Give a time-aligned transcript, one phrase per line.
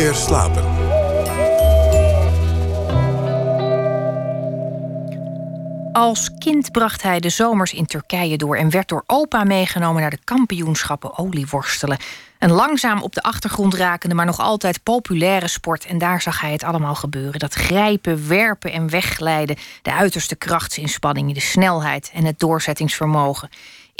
[0.00, 0.64] slapen.
[5.92, 10.10] Als kind bracht hij de zomers in Turkije door en werd door opa meegenomen naar
[10.10, 11.98] de kampioenschappen olieworstelen.
[12.38, 15.84] Een langzaam op de achtergrond rakende, maar nog altijd populaire sport.
[15.84, 17.38] En daar zag hij het allemaal gebeuren.
[17.38, 19.56] Dat grijpen, werpen en wegglijden.
[19.82, 23.48] De uiterste krachtsinspanning, de snelheid en het doorzettingsvermogen.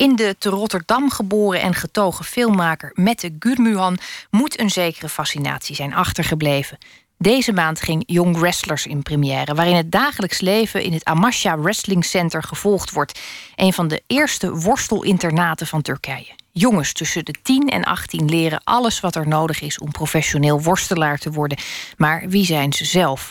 [0.01, 3.99] In de te Rotterdam geboren en getogen filmmaker Mette Gurmuhan
[4.31, 6.79] moet een zekere fascinatie zijn achtergebleven.
[7.19, 12.05] Deze maand ging Young Wrestlers in première, waarin het dagelijks leven in het Amasya Wrestling
[12.05, 13.21] Center gevolgd wordt.
[13.55, 16.33] Een van de eerste worstelinternaten van Turkije.
[16.53, 21.19] Jongens tussen de 10 en 18 leren alles wat er nodig is om professioneel worstelaar
[21.19, 21.59] te worden.
[21.97, 23.31] Maar wie zijn ze zelf?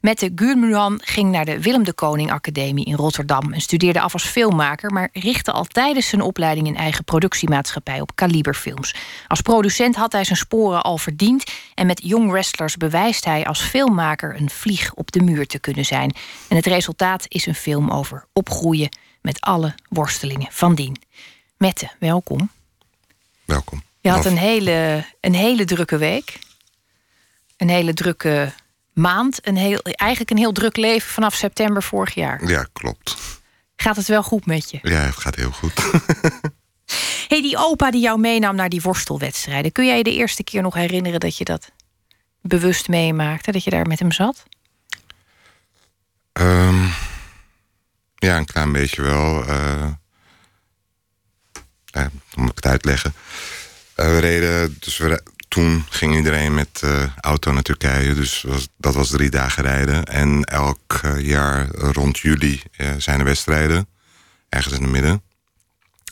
[0.00, 4.24] Mette Gurmuhan ging naar de Willem de Koning Academie in Rotterdam en studeerde af als
[4.24, 8.94] filmmaker, maar richtte al tijdens zijn opleiding een eigen productiemaatschappij op Kaliberfilms.
[9.28, 13.60] Als producent had hij zijn sporen al verdiend en met Young Wrestlers bewijst hij als
[13.60, 16.14] filmmaker een vlieg op de muur te kunnen zijn.
[16.48, 20.96] En het resultaat is een film over opgroeien met alle worstelingen van dien.
[21.56, 22.50] Mette, welkom.
[23.44, 23.82] Welkom.
[24.00, 26.38] Je had een hele, een hele drukke week.
[27.56, 28.52] Een hele drukke
[29.00, 29.46] maand.
[29.46, 32.48] Een heel, eigenlijk een heel druk leven vanaf september vorig jaar.
[32.48, 33.16] Ja, klopt.
[33.76, 34.78] Gaat het wel goed met je?
[34.82, 35.72] Ja, het gaat heel goed.
[37.28, 39.72] hey, die opa die jou meenam naar die worstelwedstrijden.
[39.72, 41.70] Kun jij je de eerste keer nog herinneren dat je dat
[42.42, 43.52] bewust meemaakte?
[43.52, 44.42] Dat je daar met hem zat?
[46.32, 46.90] Um,
[48.14, 49.48] ja, een klein beetje wel.
[49.48, 49.86] Uh,
[51.96, 53.14] uh, moet ik het uitleggen.
[53.96, 58.14] Uh, we reden, dus we, toen ging iedereen met uh, auto naar Turkije.
[58.14, 60.04] Dus was, dat was drie dagen rijden.
[60.04, 63.88] En elk uh, jaar rond juli uh, zijn er wedstrijden.
[64.48, 65.22] Ergens in het midden.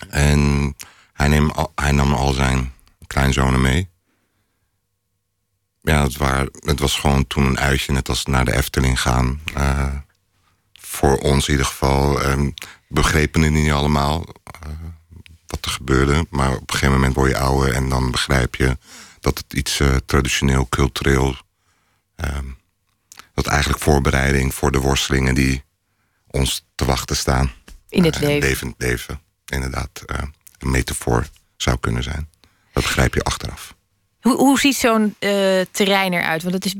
[0.08, 0.74] En
[1.12, 2.72] hij, neem, hij nam al zijn
[3.06, 3.88] kleinzonen mee.
[5.82, 6.18] Ja, het,
[6.64, 9.40] het was gewoon toen een uitje, net als naar de Efteling gaan.
[10.80, 12.20] voor ons in ieder geval.
[12.88, 14.26] Begrepen het niet allemaal
[15.46, 16.26] wat er gebeurde.
[16.30, 18.76] Maar op een gegeven moment word je ouder en dan begrijp je
[19.20, 21.36] dat het iets uh, traditioneel, cultureel.
[22.16, 22.56] Um,
[23.34, 25.62] dat eigenlijk voorbereiding voor de worstelingen die
[26.26, 27.52] ons te wachten staan.
[27.88, 28.48] In het uh, leven.
[28.48, 30.02] Levend leven, inderdaad.
[30.06, 30.18] Uh,
[30.58, 32.28] een metafoor zou kunnen zijn.
[32.72, 33.76] Dat begrijp je achteraf.
[34.20, 35.14] Hoe, hoe ziet zo'n
[35.70, 36.42] terrein eruit?
[36.42, 36.74] Want het is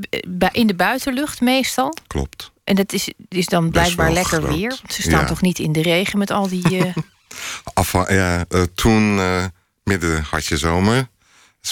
[0.53, 1.97] in de buitenlucht meestal.
[2.07, 2.53] Klopt.
[2.65, 4.57] En dat is, is dan blijkbaar lekker groot.
[4.57, 4.69] weer.
[4.69, 5.27] Want ze staan ja.
[5.27, 6.93] toch niet in de regen met al die.
[7.75, 8.45] Af, ja,
[8.75, 9.21] toen
[9.85, 11.09] midden had je zomer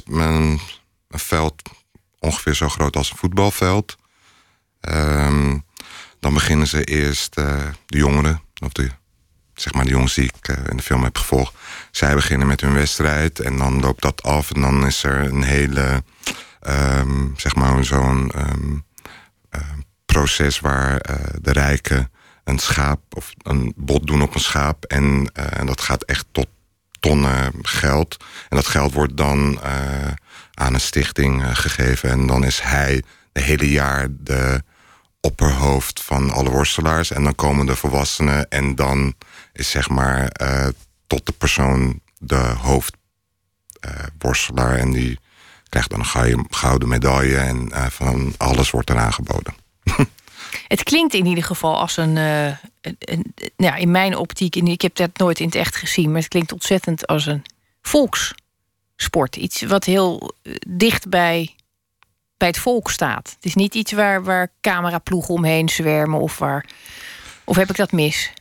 [0.04, 0.60] een,
[1.08, 1.62] een veld
[2.18, 3.96] ongeveer zo groot als een voetbalveld.
[4.80, 5.64] Um,
[6.20, 8.90] dan beginnen ze eerst uh, de jongeren, of de,
[9.54, 11.54] zeg maar de jongens die ik uh, in de film heb gevolgd.
[11.90, 14.52] Zij beginnen met hun wedstrijd en dan loopt dat af.
[14.52, 16.02] En dan is er een hele,
[16.68, 19.60] um, zeg maar zo'n uh,
[20.06, 21.00] proces waar
[21.40, 22.10] de rijken
[22.44, 24.84] een schaap of een bod doen op een schaap.
[24.84, 26.48] En, en dat gaat echt tot
[27.00, 28.16] tonnen geld.
[28.48, 29.60] En dat geld wordt dan uh,
[30.54, 32.10] aan een stichting uh, gegeven.
[32.10, 33.02] En dan is hij
[33.32, 34.62] de hele jaar de
[35.20, 37.10] opperhoofd van alle worstelaars.
[37.10, 39.14] En dan komen de volwassenen en dan
[39.52, 40.66] is zeg maar uh,
[41.06, 44.76] tot de persoon de hoofdworstelaar.
[44.76, 45.18] en die
[45.68, 49.54] krijgt dan een gouden medaille en van alles wordt er aangeboden.
[50.68, 52.46] Het klinkt in ieder geval als een, uh,
[52.80, 56.20] een, ja, in mijn optiek, en ik heb dat nooit in het echt gezien, maar
[56.20, 57.44] het klinkt ontzettend als een
[57.82, 59.36] volkssport.
[59.36, 60.34] Iets wat heel
[60.68, 61.54] dicht bij,
[62.36, 63.32] bij het volk staat.
[63.34, 66.66] Het is niet iets waar, waar cameraploegen omheen zwermen of waar.
[67.44, 68.32] Of heb ik dat mis?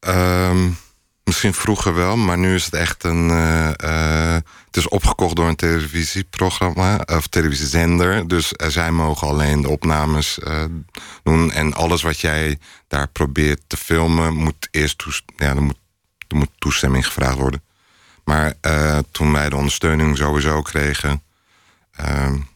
[0.00, 0.76] Um,
[1.24, 3.28] misschien vroeger wel, maar nu is het echt een.
[3.28, 4.34] Uh, uh,
[4.66, 8.28] het is opgekocht door een televisieprogramma of televisiezender.
[8.28, 10.38] Dus zij mogen alleen de opnames
[11.22, 11.52] doen.
[11.52, 15.04] En alles wat jij daar probeert te filmen, moet eerst
[15.36, 15.78] ja, er moet,
[16.28, 17.62] er moet toestemming gevraagd worden.
[18.24, 18.54] Maar
[19.10, 21.22] toen wij de ondersteuning sowieso kregen,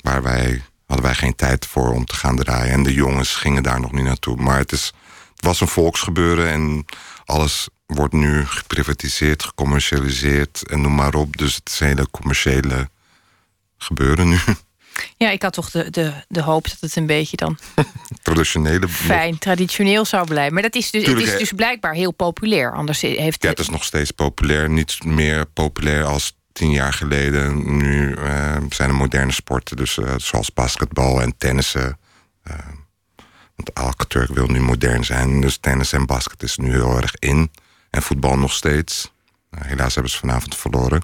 [0.00, 2.72] waar wij, hadden wij geen tijd voor om te gaan draaien.
[2.72, 4.36] En de jongens gingen daar nog niet naartoe.
[4.36, 4.92] Maar het, is,
[5.34, 6.84] het was een volksgebeuren en
[7.24, 11.36] alles wordt nu geprivatiseerd, gecommercialiseerd en noem maar op.
[11.36, 12.88] Dus het is een hele commerciële
[13.78, 14.38] gebeuren nu.
[15.16, 17.59] Ja, ik had toch de, de, de hoop dat het een beetje dan.
[18.22, 18.88] Traditionele.
[19.12, 20.53] Fijn, traditioneel zou blijven.
[20.53, 22.72] Maar dat is dus, het is dus blijkbaar heel populair.
[22.72, 24.71] Anders heeft ja, het is nog steeds populair.
[24.71, 27.77] Niet meer populair als tien jaar geleden.
[27.77, 31.98] Nu uh, zijn er moderne sporten, dus, uh, zoals basketbal en tennissen.
[32.50, 32.54] Uh,
[33.56, 35.41] want elke Turk wil nu modern zijn.
[35.41, 37.50] Dus tennis en basket is nu heel erg in.
[37.97, 39.13] En voetbal nog steeds.
[39.51, 41.03] Nou, helaas hebben ze vanavond verloren.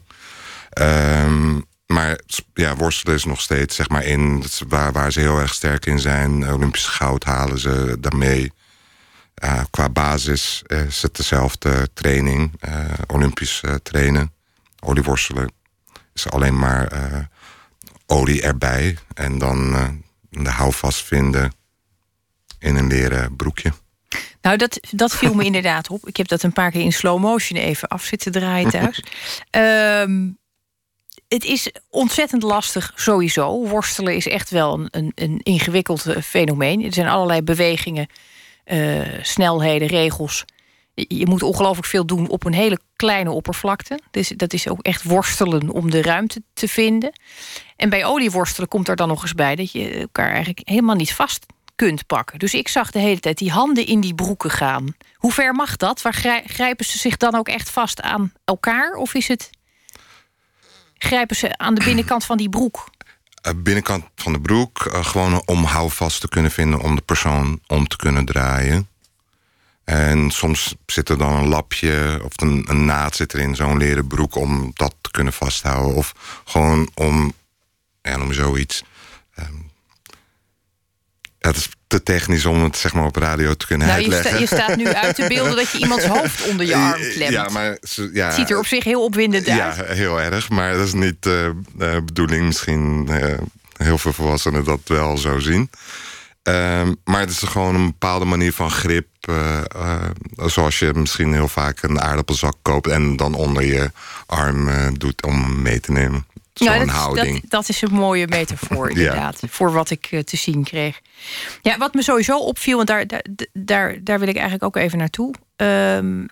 [0.81, 2.19] Um, maar
[2.55, 5.99] ja, worstelen is nog steeds zeg maar in waar, waar ze heel erg sterk in
[5.99, 6.53] zijn.
[6.53, 8.53] Olympisch goud halen ze daarmee.
[9.71, 12.53] Qua basis is het dezelfde training.
[12.69, 14.33] Uh, Olympisch uh, trainen.
[14.81, 15.53] Olieworstelen
[16.15, 16.89] is alleen maar
[18.07, 18.99] olie erbij.
[19.15, 19.73] En dan
[20.31, 21.53] de houvast vinden
[22.59, 23.73] in een leren broekje.
[24.43, 26.07] Nou, dat, dat viel me inderdaad op.
[26.07, 29.03] Ik heb dat een paar keer in slow motion even af zitten draaien thuis.
[29.51, 30.39] um,
[31.29, 33.67] het is ontzettend lastig sowieso.
[33.67, 36.85] Worstelen is echt wel een, een, een ingewikkeld eh, fenomeen.
[36.85, 38.07] Er zijn allerlei bewegingen,
[38.67, 40.45] uh, snelheden, regels.
[40.95, 43.99] Je moet ongelooflijk veel doen op een hele kleine oppervlakte.
[44.11, 47.13] Dus dat is ook echt worstelen om de ruimte te vinden.
[47.77, 51.15] En bij olieworstelen komt er dan nog eens bij dat je elkaar eigenlijk helemaal niet
[51.15, 51.47] vast
[51.87, 52.39] kunt pakken.
[52.39, 54.95] Dus ik zag de hele tijd die handen in die broeken gaan.
[55.15, 56.03] Hoe ver mag dat?
[56.03, 58.95] Waar grijpen ze zich dan ook echt vast aan elkaar?
[58.95, 59.51] Of is het
[60.99, 62.91] grijpen ze aan de binnenkant van die broek?
[63.47, 67.61] Uh, binnenkant van de broek, uh, gewoon om houvast te kunnen vinden om de persoon
[67.67, 68.89] om te kunnen draaien.
[69.85, 73.77] En soms zit er dan een lapje of een, een naad zit er in zo'n
[73.77, 75.95] leren broek om dat te kunnen vasthouden.
[75.95, 77.33] Of gewoon om,
[78.03, 78.83] ja, je zoiets.
[79.39, 79.72] Um,
[81.43, 84.41] het is te technisch om het zeg maar, op radio te kunnen nou, uitleggen.
[84.41, 87.01] Je, sta, je staat nu uit te beelden dat je iemands hoofd onder je arm
[87.01, 87.33] klemt.
[87.33, 87.79] Ja, maar,
[88.13, 89.77] ja, het ziet er op zich heel opwindend uit.
[89.77, 90.51] Ja, heel erg.
[90.51, 92.47] Maar dat is niet uh, de bedoeling.
[92.47, 93.39] Misschien uh,
[93.77, 95.71] heel veel volwassenen dat wel zo zien.
[96.49, 99.07] Uh, maar het is gewoon een bepaalde manier van grip.
[100.37, 102.87] Zoals je misschien heel vaak een aardappelzak koopt...
[102.87, 103.91] en dan onder je
[104.27, 104.69] arm
[104.99, 109.41] doet om mee te nemen ja, dat, dat, dat, is een mooie metafoor, inderdaad.
[109.49, 111.01] Voor wat ik eh, te zien kreeg.
[111.63, 114.99] Ja, wat me sowieso opviel, want daar, daar, daar, daar wil ik eigenlijk ook even
[114.99, 115.35] naartoe.
[115.57, 116.29] Um,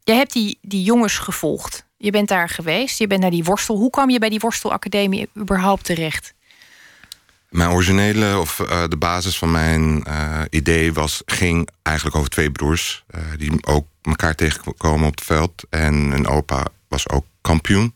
[0.00, 1.84] je hebt die, die jongens gevolgd.
[1.96, 3.76] Je bent daar geweest, je bent naar die worstel.
[3.76, 6.34] Hoe kwam je bij die worstelacademie überhaupt terecht?
[7.48, 12.50] Mijn originele, of uh, de basis van mijn uh, idee was, ging eigenlijk over twee
[12.50, 13.04] broers.
[13.14, 15.64] Uh, die ook elkaar tegenkomen op het veld.
[15.70, 17.94] En een opa was ook kampioen.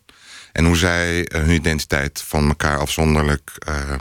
[0.52, 3.52] En hoe zij uh, hun identiteit van elkaar afzonderlijk...
[3.68, 3.94] Uh,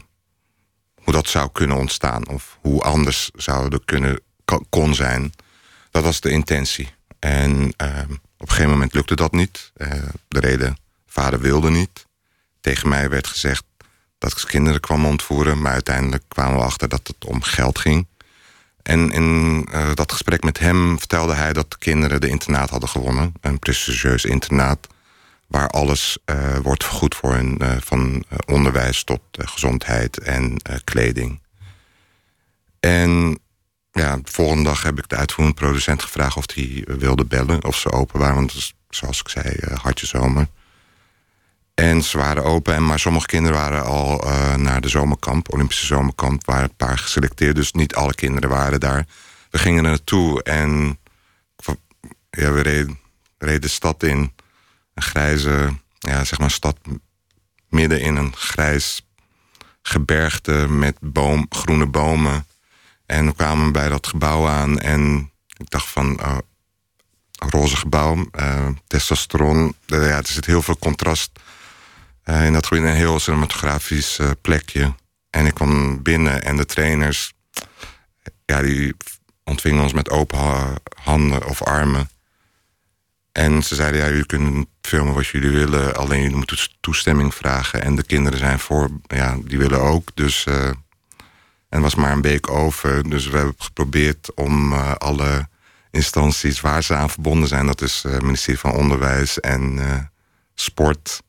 [1.04, 2.28] hoe dat zou kunnen ontstaan.
[2.28, 4.20] Of hoe anders zouden kunnen
[4.70, 5.34] kon zijn.
[5.92, 6.90] Dat was de intentie.
[7.20, 8.00] En uh,
[8.38, 9.72] op een gegeven moment lukte dat niet.
[10.28, 12.06] de reden, vader wilde niet.
[12.62, 13.64] Tegen mij werd gezegd
[14.18, 15.62] dat ik kinderen kwam ontvoeren.
[15.62, 18.08] Maar uiteindelijk kwamen we achter dat het om geld ging.
[18.82, 23.34] En in dat gesprek met hem vertelde hij dat de kinderen de internaat hadden gewonnen.
[23.42, 24.88] Een prestigieus internaat
[25.50, 31.42] waar alles uh, wordt vergoed voor hun, uh, van uh, onderwijs tot gezondheid en kleding.
[32.80, 33.40] En
[33.92, 37.78] ja, de volgende dag heb ik de uitvoerend producent gevraagd of hij wilde bellen, of
[37.78, 38.36] ze open waren.
[38.36, 40.48] Want zoals ik zei, hartje zomer.
[41.74, 44.24] En ze waren open, en, maar sommige kinderen waren al
[44.58, 47.56] naar de zomerkamp, Olympische zomerkamp, waren een paar geselecteerd.
[47.56, 49.06] Dus niet alle kinderen waren daar.
[49.50, 51.00] We gingen er naartoe en
[52.30, 53.00] ja, we reden,
[53.38, 54.34] reden de stad in
[55.02, 56.78] grijze ja, zeg maar stad
[57.70, 59.08] midden in een grijs
[59.82, 62.48] gebergte met boom, groene bomen.
[63.06, 66.38] En we kwamen bij dat gebouw aan en ik dacht van, uh,
[67.40, 69.76] roze gebouw, uh, testosteron.
[69.88, 71.32] Uh, ja, er zit heel veel contrast
[72.26, 74.96] uh, in dat gebied, een heel cinematografisch plekje.
[75.30, 77.34] En ik kwam binnen en de trainers,
[78.46, 78.96] ja, die
[79.44, 80.40] ontvingen ons met open
[81.04, 82.10] handen of armen.
[83.32, 85.96] En ze zeiden, ja, jullie kunnen filmen wat jullie willen...
[85.96, 87.82] alleen jullie moeten toestemming vragen.
[87.82, 90.10] En de kinderen zijn voor, ja, die willen ook.
[90.14, 90.70] Dus, uh,
[91.70, 93.10] en was maar een week over.
[93.10, 95.48] Dus we hebben geprobeerd om uh, alle
[95.92, 97.66] instanties waar ze aan verbonden zijn...
[97.66, 99.80] dat is het uh, ministerie van Onderwijs en
[100.56, 101.22] Sport...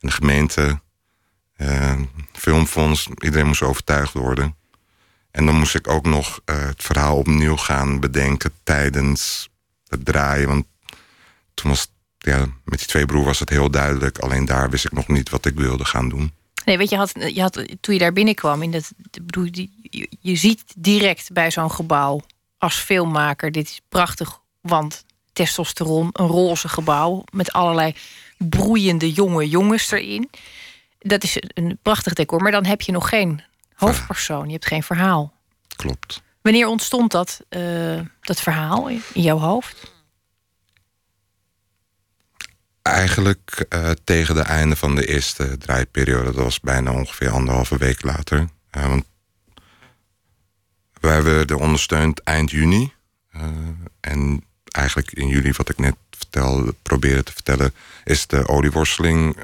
[0.00, 0.80] en de gemeente,
[2.32, 3.08] Filmfonds...
[3.18, 4.54] iedereen moest overtuigd worden...
[5.30, 9.48] En dan moest ik ook nog het verhaal opnieuw gaan bedenken tijdens
[9.88, 10.48] het draaien.
[10.48, 10.66] Want
[11.54, 11.93] toen was
[12.24, 14.18] ja, met die twee broers was het heel duidelijk.
[14.18, 16.32] Alleen daar wist ik nog niet wat ik wilde gaan doen.
[16.64, 19.68] Nee, weet je, had, je had, toen je daar binnenkwam, in dat, bedoel, je,
[20.20, 22.20] je ziet direct bij zo'n gebouw
[22.58, 27.94] als filmmaker: dit is prachtig, want testosteron, een roze gebouw met allerlei
[28.36, 30.30] broeiende jonge jongens erin.
[30.98, 33.42] Dat is een prachtig decor, maar dan heb je nog geen
[33.74, 35.32] hoofdpersoon, je hebt geen verhaal.
[35.76, 36.22] Klopt.
[36.42, 39.93] Wanneer ontstond dat, uh, dat verhaal in jouw hoofd?
[42.84, 46.24] Eigenlijk uh, tegen het einde van de eerste draaiperiode.
[46.24, 48.48] Dat was bijna ongeveer anderhalve week later.
[48.76, 49.04] Uh, want
[51.00, 52.92] wij werden ondersteund eind juni.
[53.36, 53.42] Uh,
[54.00, 57.74] en eigenlijk in juli, wat ik net vertelde, probeerde te vertellen...
[58.04, 59.36] is de olieworsteling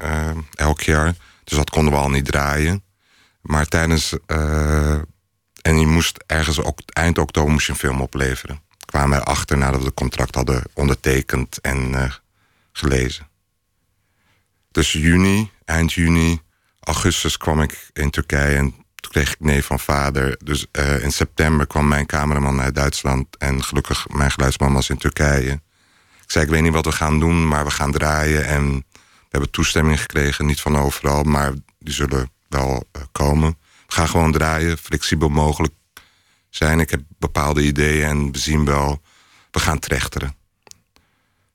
[0.53, 1.15] elk jaar.
[1.43, 2.83] Dus dat konden we al niet draaien.
[3.41, 4.15] Maar tijdens.
[5.61, 8.61] En je moest ergens ook, eind oktober moest je een film opleveren.
[8.85, 12.11] Kwamen we achter nadat we het contract hadden ondertekend en
[12.71, 13.29] gelezen.
[14.71, 16.41] Dus juni, eind juni,
[16.79, 20.37] augustus kwam ik in Turkije en toen kreeg ik nee van vader.
[20.43, 24.97] Dus uh, in september kwam mijn cameraman uit Duitsland en gelukkig mijn geluidsman was in
[24.97, 25.51] Turkije.
[26.23, 28.85] Ik zei: Ik weet niet wat we gaan doen, maar we gaan draaien en
[29.31, 33.57] we hebben toestemming gekregen, niet van overal, maar die zullen wel uh, komen.
[33.87, 35.73] We gaan gewoon draaien, flexibel mogelijk
[36.49, 36.79] zijn.
[36.79, 39.01] Ik heb bepaalde ideeën en we zien wel,
[39.51, 40.35] we gaan trechteren.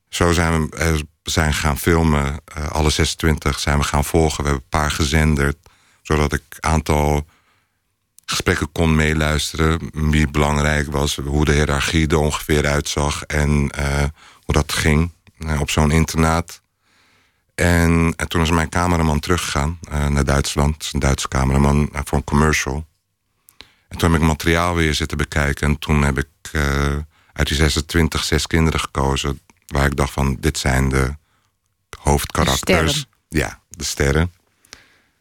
[0.09, 4.43] Zo zijn we, uh, we zijn gaan filmen, uh, alle 26 zijn we gaan volgen.
[4.43, 5.57] We hebben een paar gezenderd,
[6.01, 7.25] zodat ik een aantal
[8.25, 9.89] gesprekken kon meeluisteren.
[9.93, 13.49] Wie belangrijk was, hoe de hiërarchie er ongeveer uitzag en
[14.43, 15.11] hoe dat ging
[15.59, 16.61] op zo'n internaat.
[17.55, 20.89] En, en, toen is mijn cameraman teruggegaan naar Duitsland.
[20.93, 22.85] Een Duitse cameraman voor een commercial.
[23.87, 25.67] En toen heb ik materiaal weer zitten bekijken.
[25.67, 26.51] En toen heb ik
[27.33, 29.39] uit die 26 zes kinderen gekozen.
[29.67, 31.15] Waar ik dacht van, dit zijn de
[31.99, 33.05] hoofdkarakters.
[33.27, 34.33] De ja, de sterren.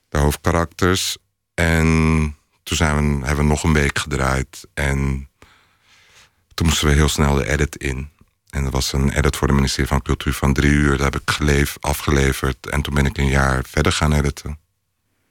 [0.08, 1.16] De hoofdkarakters.
[1.54, 1.86] En
[2.62, 4.66] toen zijn we, hebben we nog een week gedraaid.
[4.74, 5.28] En
[6.54, 8.10] toen moesten we heel snel de edit in.
[8.50, 10.90] En dat was een edit voor de ministerie van Cultuur van drie uur.
[10.96, 12.70] Dat heb ik geleef, afgeleverd.
[12.70, 14.58] En toen ben ik een jaar verder gaan editen.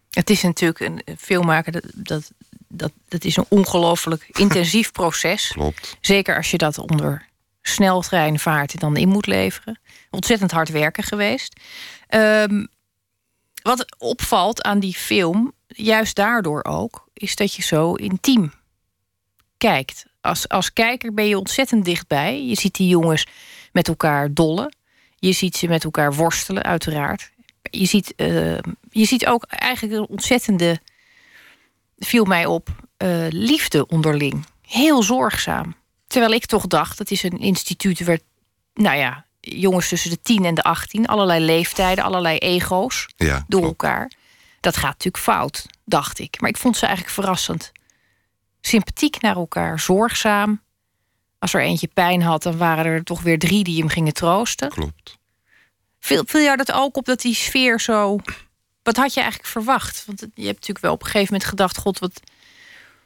[0.10, 2.32] Het is natuurlijk een filmmaker, dat, dat,
[2.68, 5.48] dat, dat is een ongelooflijk intensief proces.
[5.48, 5.98] Klopt.
[6.02, 7.28] Zeker als je dat onder
[7.68, 9.80] sneltrein vaart en dan in moet leveren.
[10.10, 11.60] Ontzettend hard werken geweest.
[12.10, 12.68] Um,
[13.62, 18.54] wat opvalt aan die film, juist daardoor ook, is dat je zo intiem
[19.58, 22.46] kijkt als, als kijker ben je ontzettend dichtbij.
[22.46, 23.28] Je ziet die jongens
[23.72, 24.76] met elkaar dollen.
[25.16, 27.32] Je ziet ze met elkaar worstelen, uiteraard.
[27.62, 28.58] Je ziet, uh,
[28.90, 30.80] je ziet ook eigenlijk een ontzettende,
[31.98, 34.46] viel mij op, uh, liefde onderling.
[34.62, 35.76] Heel zorgzaam.
[36.16, 38.20] Terwijl ik toch dacht, het is een instituut waar,
[38.74, 43.64] nou ja, jongens tussen de 10 en de 18, allerlei leeftijden, allerlei ego's ja, door
[43.64, 44.12] elkaar.
[44.60, 46.42] Dat gaat natuurlijk fout, dacht ik.
[46.42, 47.72] Maar ik vond ze eigenlijk verrassend
[48.62, 50.62] sympathiek naar elkaar, zorgzaam.
[51.40, 54.70] Als er eentje pijn had, dan waren er toch weer drie die hem gingen troosten.
[54.70, 55.18] Klopt.
[56.00, 58.20] Viel, viel jou dat ook op dat die sfeer zo.
[58.84, 60.04] Wat had je eigenlijk verwacht?
[60.06, 62.22] Want je hebt natuurlijk wel op een gegeven moment gedacht: God, wat.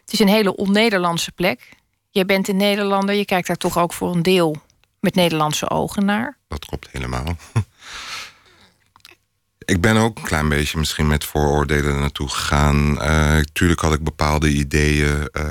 [0.02, 1.78] Het is een hele on-Nederlandse plek.
[2.20, 4.62] Jij bent een Nederlander, je kijkt daar toch ook voor een deel
[5.00, 6.38] met Nederlandse ogen naar.
[6.48, 7.38] Dat klopt helemaal.
[9.74, 12.92] ik ben ook een klein beetje misschien met vooroordelen naartoe gegaan.
[12.92, 15.46] Uh, tuurlijk had ik bepaalde ideeën uh,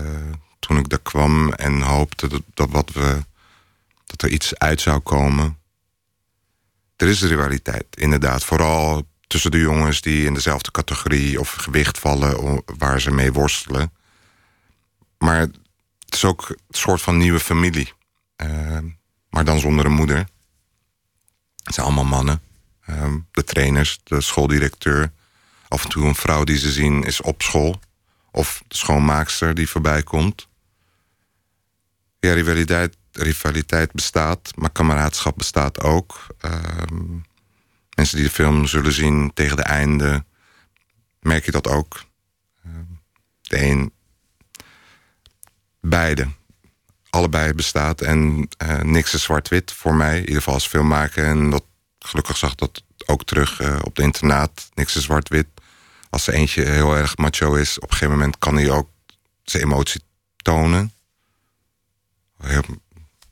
[0.59, 3.25] toen ik daar kwam en hoopte dat, dat, wat we,
[4.07, 5.59] dat er iets uit zou komen.
[6.97, 8.45] Er is rivaliteit, inderdaad.
[8.45, 13.93] Vooral tussen de jongens die in dezelfde categorie of gewicht vallen waar ze mee worstelen.
[15.19, 15.47] Maar
[16.09, 17.93] het is ook een soort van nieuwe familie.
[18.43, 18.79] Uh,
[19.31, 20.29] maar dan zonder een moeder.
[21.63, 22.43] Het zijn allemaal mannen.
[22.81, 25.13] Ehm, de trainers, de schooldirecteur.
[25.69, 27.81] Af en toe een vrouw die ze zien is op school.
[28.31, 30.49] Of de schoonmaakster die voorbij komt.
[32.21, 36.27] Ja, rivaliteit, rivaliteit bestaat, maar kameraadschap bestaat ook.
[36.41, 37.17] Ehm,
[37.95, 40.25] mensen die de film zullen zien tegen de einde,
[41.21, 42.05] merk je dat ook.
[42.65, 42.85] Ehm,
[43.41, 43.93] de een,
[45.89, 46.29] beide.
[47.11, 51.25] Allebei bestaat en uh, niks is zwart-wit voor mij, in ieder geval als filmmaker.
[51.25, 51.65] En dat
[51.99, 54.69] gelukkig zag dat ook terug uh, op de internaat.
[54.75, 55.47] Niks is zwart-wit.
[56.11, 58.89] Als er eentje heel erg macho is, op een gegeven moment kan hij ook
[59.45, 60.03] zijn emotie
[60.37, 60.93] tonen.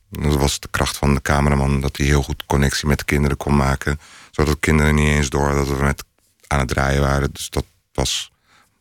[0.09, 3.37] Dat was de kracht van de cameraman, dat hij heel goed connectie met de kinderen
[3.37, 3.99] kon maken.
[4.31, 6.03] Zodat de kinderen niet eens door dat we met
[6.47, 7.31] aan het draaien waren.
[7.31, 8.31] Dus dat was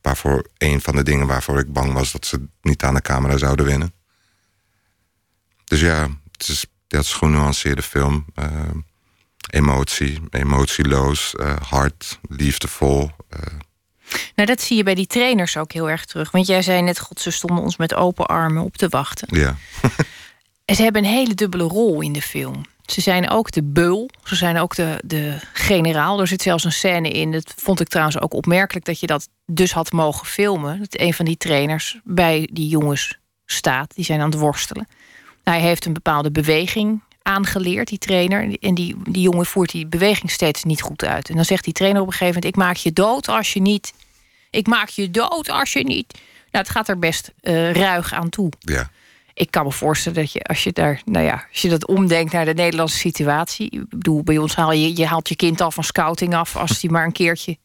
[0.06, 3.36] waarvoor een van de dingen waarvoor ik bang was dat ze niet aan de camera
[3.36, 3.92] zouden winnen.
[5.64, 8.24] Dus ja, het is, dat is genuanceerde film.
[8.38, 8.46] Uh,
[9.50, 13.10] emotie, emotieloos, uh, hard, liefdevol.
[13.30, 13.40] Uh.
[14.34, 16.30] Nou, dat zie je bij die trainers ook heel erg terug.
[16.30, 19.38] Want jij zei net, god, ze stonden ons met open armen op te wachten.
[19.40, 19.56] Ja.
[20.64, 22.64] en ze hebben een hele dubbele rol in de film.
[22.86, 26.20] Ze zijn ook de beul, ze zijn ook de, de generaal.
[26.20, 28.84] Er zit zelfs een scène in, dat vond ik trouwens ook opmerkelijk...
[28.84, 30.78] dat je dat dus had mogen filmen.
[30.78, 33.94] Dat een van die trainers bij die jongens staat.
[33.94, 34.88] Die zijn aan het worstelen.
[35.42, 38.56] Hij heeft een bepaalde beweging aangeleerd, die trainer.
[38.60, 41.28] En die, die jongen voert die beweging steeds niet goed uit.
[41.28, 43.60] En dan zegt die trainer op een gegeven moment: Ik maak je dood als je
[43.60, 43.92] niet.
[44.50, 46.12] Ik maak je dood als je niet.
[46.50, 48.52] Nou, het gaat er best uh, ruig aan toe.
[48.58, 48.90] Ja.
[49.36, 52.32] Ik kan me voorstellen dat je, als je daar, nou ja, als je dat omdenkt
[52.32, 53.70] naar de Nederlandse situatie.
[53.70, 56.80] Ik bedoel, bij ons haal je, je haalt je kind al van scouting af als
[56.80, 57.58] die maar een keertje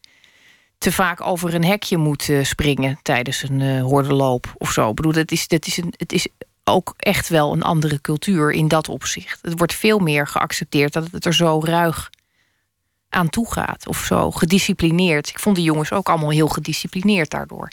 [0.78, 4.88] te vaak over een hekje moet eh, springen tijdens een uh, hordenloop of zo.
[4.88, 6.28] Ik bedoel, dat is, dat is een, het is
[6.64, 9.38] ook echt wel een andere cultuur in dat opzicht.
[9.42, 12.10] Het wordt veel meer geaccepteerd dat het er zo ruig
[13.08, 13.86] aan toe gaat.
[13.86, 15.28] Of zo gedisciplineerd.
[15.28, 17.68] Ik vond de jongens ook allemaal heel gedisciplineerd daardoor.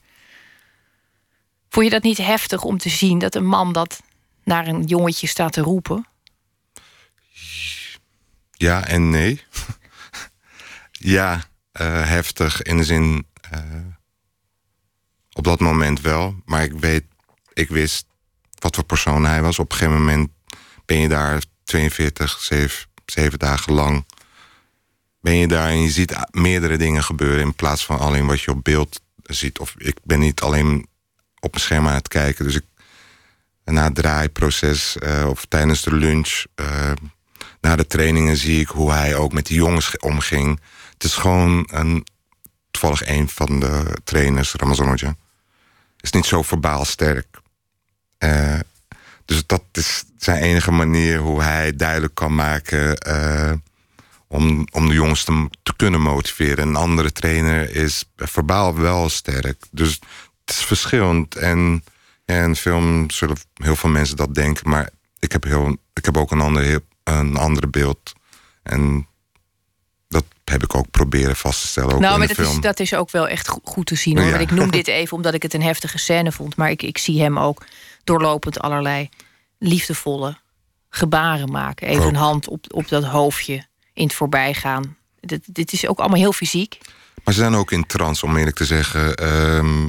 [1.69, 4.01] Vond je dat niet heftig om te zien dat een man dat
[4.43, 6.05] naar een jongetje staat te roepen?
[8.51, 9.43] Ja en nee.
[10.91, 11.35] ja,
[11.81, 13.27] uh, heftig in de zin.
[13.53, 13.61] Uh,
[15.33, 16.35] op dat moment wel.
[16.45, 17.03] Maar ik weet,
[17.53, 18.05] ik wist
[18.59, 19.59] wat voor persoon hij was.
[19.59, 20.29] Op een gegeven moment
[20.85, 24.05] ben je daar 42, 7, 7 dagen lang.
[25.21, 28.51] Ben je daar en je ziet meerdere dingen gebeuren in plaats van alleen wat je
[28.51, 29.59] op beeld ziet.
[29.59, 30.87] Of ik ben niet alleen
[31.39, 32.45] op een scherm aan het kijken.
[32.45, 32.63] Dus ik,
[33.65, 36.91] na het draaiproces uh, of tijdens de lunch, uh,
[37.61, 40.59] na de trainingen zie ik hoe hij ook met die jongens omging.
[40.93, 42.05] Het is gewoon een,
[42.71, 45.15] toevallig een van de trainers, Ramazanoja.
[45.99, 47.27] Is niet zo verbaal sterk.
[48.19, 48.59] Uh,
[49.25, 52.97] dus dat is zijn enige manier hoe hij duidelijk kan maken
[54.29, 56.67] om, om de jongens te, te, kunnen motiveren.
[56.67, 59.63] Een andere trainer is verbaal wel sterk.
[59.71, 59.99] Dus
[60.49, 61.35] is verschillend.
[61.35, 61.83] En
[62.25, 64.69] ja, in film zullen heel veel mensen dat denken.
[64.69, 64.89] Maar
[65.19, 68.13] ik heb, heel, ik heb ook een ander, een andere beeld.
[68.63, 69.07] En
[70.07, 71.93] dat heb ik ook proberen vast te stellen.
[71.93, 72.57] Ook nou, in maar de dat, film.
[72.57, 74.29] Is, dat is ook wel echt goed te zien hoor.
[74.29, 74.37] Ja.
[74.37, 76.55] Ik noem dit even omdat ik het een heftige scène vond.
[76.55, 77.65] Maar ik, ik zie hem ook
[78.03, 79.09] doorlopend allerlei
[79.57, 80.37] liefdevolle
[80.89, 81.87] gebaren maken.
[81.87, 82.09] Even Ook.
[82.09, 84.97] een hand op, op dat hoofdje in het voorbijgaan.
[85.19, 86.77] Dit, dit is ook allemaal heel fysiek.
[87.23, 89.15] Maar ze zijn ook in trance, om eerlijk te zeggen.
[89.15, 89.87] Ehm,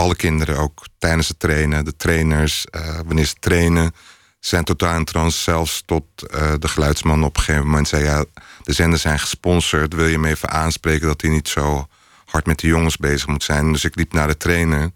[0.00, 3.94] alle kinderen, ook tijdens het trainen, de trainers, eh, wanneer ze trainen,
[4.38, 5.38] zijn totaal in trance.
[5.38, 8.24] Zelfs tot eh, de geluidsman op een gegeven moment zei: Ja,
[8.62, 9.94] de zenders zijn gesponsord.
[9.94, 11.88] Wil je hem even aanspreken dat hij niet zo
[12.24, 13.72] hard met de jongens bezig moet zijn?
[13.72, 14.90] Dus ik liep naar de trainer.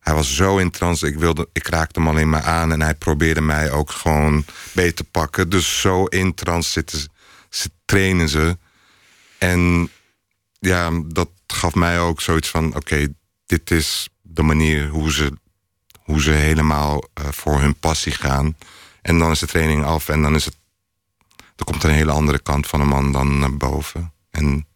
[0.00, 2.94] Hij was zo in trance, ik, wilde, ik raakte hem alleen maar aan en hij
[2.94, 5.48] probeerde mij ook gewoon beter te pakken.
[5.48, 6.98] Dus zo in trance zitten
[7.50, 8.58] ze trainen ze.
[9.38, 9.90] En
[10.58, 13.08] ja, dat gaf mij ook zoiets van: oké,
[13.46, 15.32] dit is de manier hoe ze,
[16.00, 18.56] hoe ze helemaal uh, voor hun passie gaan.
[19.02, 20.56] En dan is de training af en dan is het.
[21.56, 24.12] Er komt een hele andere kant van een man dan naar boven.
[24.30, 24.66] En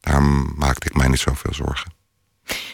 [0.00, 0.22] daar
[0.56, 1.92] maakte ik mij niet zoveel zorgen.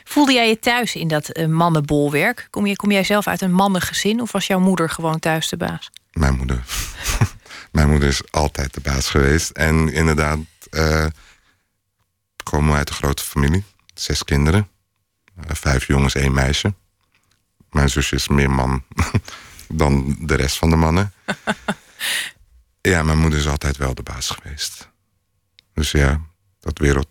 [0.04, 2.46] Voelde jij je thuis in dat uh, mannenbolwerk?
[2.50, 5.56] Kom, je, kom jij zelf uit een mannengezin of was jouw moeder gewoon thuis de
[5.56, 5.90] baas?
[6.12, 6.64] Mijn moeder.
[7.72, 9.50] Mijn moeder is altijd de baas geweest.
[9.50, 10.38] En inderdaad,
[10.70, 11.06] uh,
[12.42, 13.64] komen we uit een grote familie.
[13.94, 14.68] Zes kinderen.
[15.44, 16.74] Uh, vijf jongens, één meisje.
[17.70, 18.82] Mijn zusje is meer man
[19.68, 21.12] dan de rest van de mannen.
[22.80, 24.88] ja, mijn moeder is altijd wel de baas geweest.
[25.74, 26.20] Dus ja,
[26.60, 27.08] dat wereld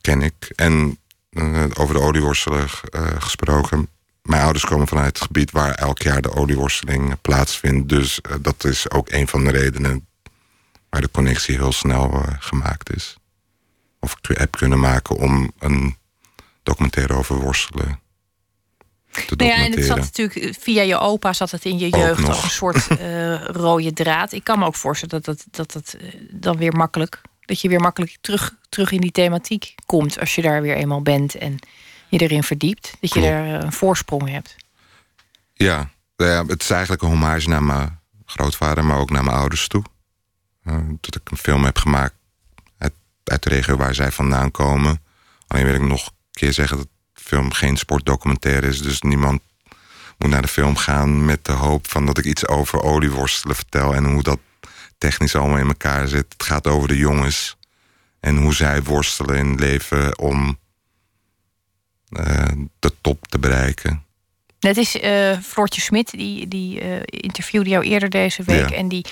[0.00, 0.52] ken ik.
[0.54, 0.98] En
[1.30, 3.88] uh, over de olieworstelen uh, gesproken.
[4.22, 7.88] Mijn ouders komen vanuit het gebied waar elk jaar de olieworsteling plaatsvindt.
[7.88, 10.06] Dus uh, dat is ook een van de redenen
[10.88, 13.16] waar de connectie heel snel gemaakt is.
[14.00, 15.96] Of ik heb kunnen maken om een
[16.62, 18.00] documentaire over worstelen
[19.12, 22.28] te nou ja, en het zat natuurlijk via je opa zat het in je jeugd
[22.28, 24.32] als een soort uh, rode draad.
[24.32, 27.68] Ik kan me ook voorstellen dat dat, dat, dat uh, dan weer makkelijk, dat je
[27.68, 31.58] weer makkelijk terug, terug in die thematiek komt als je daar weer eenmaal bent en
[32.08, 32.94] je erin verdiept.
[33.00, 33.34] Dat je Klopt.
[33.34, 34.56] er een voorsprong hebt.
[35.54, 39.68] Ja, ja, het is eigenlijk een hommage naar mijn grootvader, maar ook naar mijn ouders
[39.68, 39.82] toe.
[41.00, 42.14] Dat ik een film heb gemaakt
[42.78, 42.92] uit,
[43.24, 45.02] uit de regio waar zij vandaan komen.
[45.46, 48.82] Alleen wil ik nog keer zeggen dat film geen sportdocumentaire is.
[48.82, 49.42] Dus niemand
[50.18, 53.94] moet naar de film gaan met de hoop van dat ik iets over olieworstelen vertel
[53.94, 54.38] en hoe dat
[54.98, 56.26] technisch allemaal in elkaar zit.
[56.32, 57.56] Het gaat over de jongens
[58.20, 60.58] en hoe zij worstelen in het leven om
[62.10, 64.04] uh, de top te bereiken.
[64.58, 68.68] Het is uh, Floortje Smit, die, die uh, interviewde jou eerder deze week.
[68.68, 68.76] Ja.
[68.76, 69.04] En die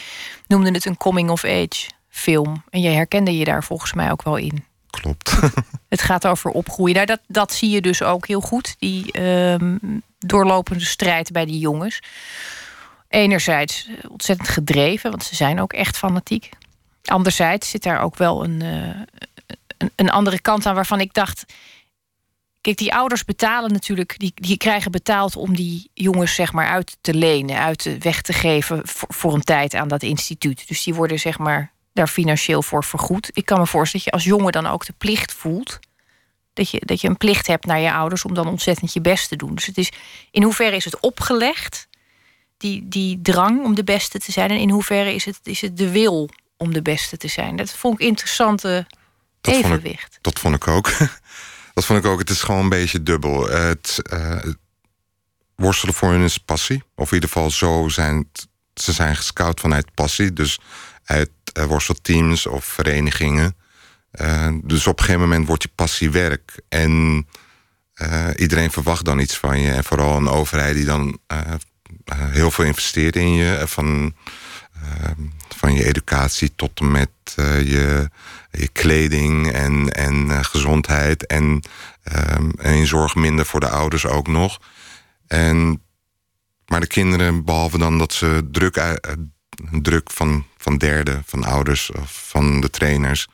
[0.47, 2.65] noemde het een coming-of-age film.
[2.71, 4.65] En jij herkende je daar volgens mij ook wel in.
[4.91, 5.39] Klopt.
[5.89, 6.95] Het gaat over opgroeien.
[6.95, 8.77] Nou, dat, dat zie je dus ook heel goed.
[8.79, 12.03] Die um, doorlopende strijd bij die jongens.
[13.09, 16.51] Enerzijds ontzettend gedreven, want ze zijn ook echt fanatiek.
[17.05, 18.89] Anderzijds zit daar ook wel een, uh,
[19.77, 21.45] een, een, andere kant aan waarvan ik dacht.
[22.61, 26.97] Kijk, die ouders betalen natuurlijk, die, die krijgen betaald om die jongens zeg maar uit
[27.01, 30.69] te lenen, uit weg te geven voor een tijd aan dat instituut.
[30.69, 33.31] Dus die worden zeg maar daar financieel voor vergoed.
[33.33, 35.79] Ik kan me voorstellen dat je als jongen dan ook de plicht voelt.
[36.53, 39.29] Dat je, dat je een plicht hebt naar je ouders om dan ontzettend je best
[39.29, 39.55] te doen.
[39.55, 39.93] Dus het is,
[40.31, 41.89] in hoeverre is het opgelegd,
[42.57, 44.51] die, die drang om de beste te zijn?
[44.51, 47.57] En in hoeverre is het, is het de wil om de beste te zijn?
[47.57, 48.87] Dat vond ik interessante
[49.41, 50.01] dat Evenwicht.
[50.01, 50.93] Vond ik, dat vond ik ook.
[51.75, 52.19] dat vond ik ook.
[52.19, 53.49] Het is gewoon een beetje dubbel.
[53.49, 54.43] Het uh,
[55.57, 56.83] worstelen voor hun is passie.
[56.95, 58.29] Of in ieder geval zo zijn
[58.75, 60.33] ze zijn gescout vanuit passie.
[60.33, 60.59] Dus
[61.05, 63.57] uit worstelteams of verenigingen.
[64.21, 66.61] Uh, dus op een gegeven moment wordt je passie werk.
[66.69, 67.27] En
[68.37, 69.71] iedereen verwacht dan iets van je.
[69.71, 71.19] En vooral een overheid die dan
[72.15, 73.63] heel veel investeert in je.
[73.67, 74.15] Van,
[75.57, 77.11] van je educatie tot en met
[77.65, 78.11] je
[78.51, 81.27] je kleding en, en gezondheid.
[81.27, 81.63] En,
[82.59, 84.61] en je zorgt minder voor de ouders ook nog.
[85.27, 85.83] En,
[86.67, 88.99] maar de kinderen, behalve dan dat ze druk,
[89.83, 93.29] druk van, van derden, van ouders of van de trainers.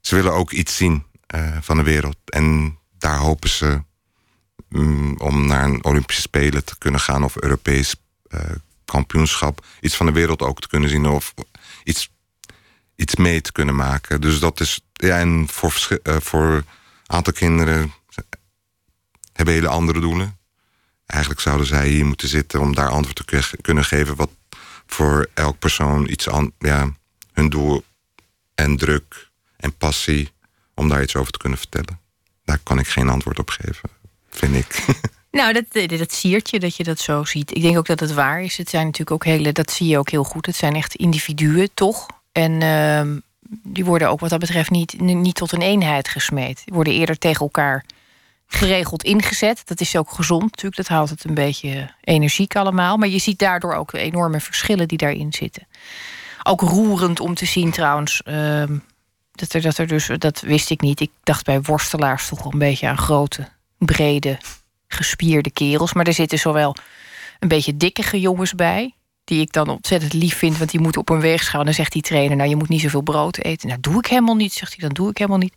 [0.00, 2.16] Ze willen ook iets zien uh, van de wereld.
[2.24, 3.82] En daar hopen ze
[4.70, 7.94] um, om naar een Olympische Spelen te kunnen gaan of Europees
[8.84, 9.66] kampioenschap.
[9.80, 11.34] Iets van de wereld ook te kunnen zien of
[11.84, 12.10] iets
[12.96, 14.20] iets mee te kunnen maken.
[14.20, 16.64] Dus dat is, ja, en voor, uh, voor
[17.06, 17.92] aantal kinderen
[19.32, 20.38] hebben hele andere doelen.
[21.06, 24.16] Eigenlijk zouden zij hier moeten zitten om daar antwoord te kunnen geven.
[24.16, 24.30] Wat
[24.86, 26.92] voor elk persoon iets aan, ja,
[27.32, 27.84] hun doel
[28.54, 30.30] en druk en passie
[30.74, 32.00] om daar iets over te kunnen vertellen.
[32.44, 33.90] Daar kan ik geen antwoord op geven,
[34.30, 34.84] vind ik.
[35.30, 37.56] Nou, dat, dat siert je dat je dat zo ziet.
[37.56, 38.56] Ik denk ook dat het waar is.
[38.56, 40.46] Het zijn natuurlijk ook hele, dat zie je ook heel goed.
[40.46, 42.06] Het zijn echt individuen, toch?
[42.32, 43.16] En uh,
[43.62, 46.62] die worden ook wat dat betreft niet, niet tot een eenheid gesmeed.
[46.64, 47.84] Die worden eerder tegen elkaar
[48.46, 49.62] geregeld ingezet.
[49.64, 50.76] Dat is ook gezond natuurlijk.
[50.76, 52.96] Dat houdt het een beetje energiek allemaal.
[52.96, 55.66] Maar je ziet daardoor ook enorme verschillen die daarin zitten.
[56.42, 58.22] Ook roerend om te zien trouwens.
[58.24, 58.62] Uh,
[59.32, 61.00] dat, er, dat er dus, dat wist ik niet.
[61.00, 64.38] Ik dacht bij worstelaars toch een beetje aan grote, brede,
[64.88, 65.92] gespierde kerels.
[65.92, 66.76] Maar er zitten zowel
[67.38, 68.94] een beetje dikkere jongens bij
[69.26, 71.60] die ik dan ontzettend lief vind, want die moet op een weegschaal.
[71.60, 73.68] En dan zegt die trainer, nou je moet niet zoveel brood eten.
[73.68, 75.54] Nou doe ik helemaal niet, zegt hij, dan doe ik helemaal niet.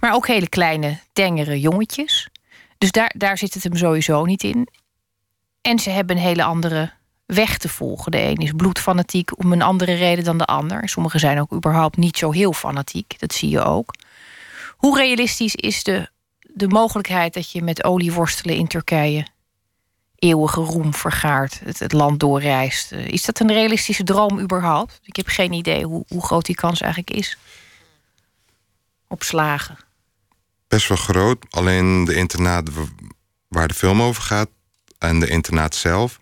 [0.00, 2.28] Maar ook hele kleine, tengere jongetjes.
[2.78, 4.68] Dus daar, daar zit het hem sowieso niet in.
[5.60, 6.92] En ze hebben een hele andere
[7.26, 8.12] weg te volgen.
[8.12, 10.88] De een is bloedfanatiek om een andere reden dan de ander.
[10.88, 13.94] Sommigen zijn ook überhaupt niet zo heel fanatiek, dat zie je ook.
[14.76, 19.26] Hoe realistisch is de, de mogelijkheid dat je met olie worstelen in Turkije
[20.24, 22.92] eeuwige roem vergaart, het, het, land doorreist.
[22.92, 25.00] Is dat een realistische droom überhaupt?
[25.02, 27.38] Ik heb geen idee hoe, hoe groot die kans eigenlijk is.
[29.14, 29.76] Op slagen.
[30.68, 31.46] Best wel groot.
[31.50, 32.70] Alleen de internaat
[33.48, 34.48] waar de film over gaat
[34.98, 36.18] en de internaat zelf.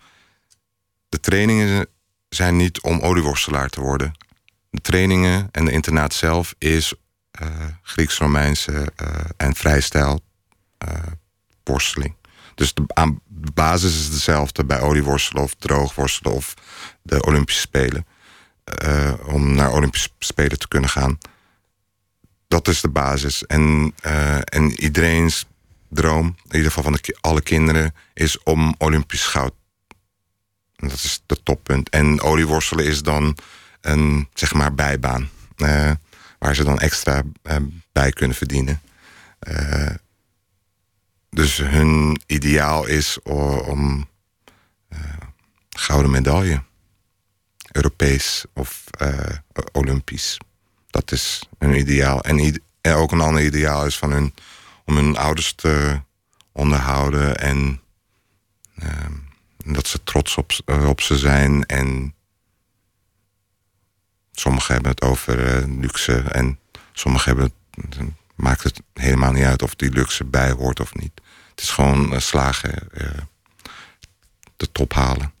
[1.09, 1.87] De trainingen
[2.29, 4.11] zijn niet om olieworstelaar te worden.
[4.69, 6.93] De trainingen en de internaat zelf is
[7.41, 7.47] uh,
[7.81, 10.19] Grieks-Romeinse uh, en vrijstijl
[10.87, 10.93] uh,
[11.63, 12.15] worsteling.
[12.55, 12.85] Dus de,
[13.53, 16.53] basis is dezelfde bij olieworstelen of droogworstelen of
[17.01, 18.05] de Olympische Spelen.
[19.25, 21.17] Om naar Olympische Spelen te kunnen gaan.
[22.53, 23.45] Dat is de basis.
[23.45, 25.45] En, uh, en iedereen's
[25.89, 29.53] droom, in ieder geval van de, alle kinderen, is om Olympisch goud.
[30.75, 31.89] En dat is het toppunt.
[31.89, 33.37] En olieworstelen is dan
[33.81, 35.29] een zeg maar bijbaan.
[35.57, 35.91] Uh,
[36.39, 37.23] waar ze dan extra
[37.91, 38.81] bij kunnen verdienen.
[41.29, 43.21] Dus hun ideaal is
[43.65, 44.07] om
[45.69, 46.63] gouden medaille.
[47.71, 48.83] Europees of
[49.71, 50.37] Olympisch.
[50.93, 52.21] Dat is hun ideaal.
[52.23, 54.33] En, en, ook een ander ideaal is van hun
[54.85, 56.01] om hun ouders te
[56.51, 57.81] onderhouden en
[58.83, 58.89] uh,
[59.65, 61.65] dat ze trots op, op ze zijn.
[61.65, 62.15] En
[64.31, 66.59] sommigen hebben het over luxe en
[66.91, 67.53] sommigen hebben
[67.89, 67.97] het,
[68.35, 71.21] maakt het helemaal niet uit of die luxe bij hoort of niet.
[71.49, 72.89] Het is gewoon uh, slagen,
[74.57, 75.33] de top halen.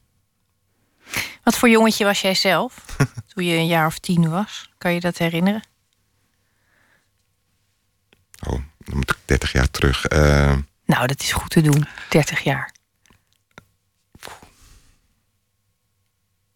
[1.43, 2.85] Wat voor jongetje was jij zelf
[3.33, 4.71] toen je een jaar of tien was?
[4.83, 5.63] Kan je dat herinneren?
[8.47, 10.11] Oh, dan moet ik 30 jaar terug.
[10.11, 10.55] Uh...
[10.85, 12.71] Nou, dat is goed te doen, 30 jaar.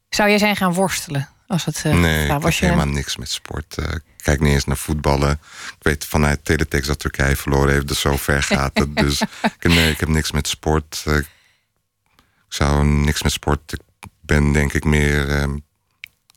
[0.10, 1.30] Zou jij zijn gaan worstelen?
[1.48, 3.78] Als het, uh, nee, nou, was je helemaal niks met sport.
[3.80, 3.86] Uh,
[4.18, 5.32] kijk niet eens naar voetballen.
[5.32, 7.88] Ik weet vanuit Teletext dat Turkije verloren heeft.
[7.88, 8.96] Dus zo ver gaat het.
[8.96, 9.22] dus
[9.60, 11.04] nee, ik heb niks met sport.
[11.08, 11.28] Uh, ik
[12.48, 13.74] zou niks met sport.
[13.74, 13.82] Ik
[14.22, 15.58] ben denk ik meer ehm,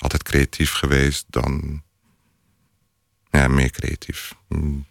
[0.01, 1.83] altijd creatief geweest dan...
[3.31, 4.35] Ja, meer creatief.
[4.49, 4.87] Mm.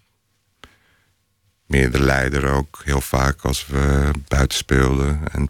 [1.66, 5.22] Meer de leider ook, heel vaak als we buiten speelden.
[5.32, 5.50] En...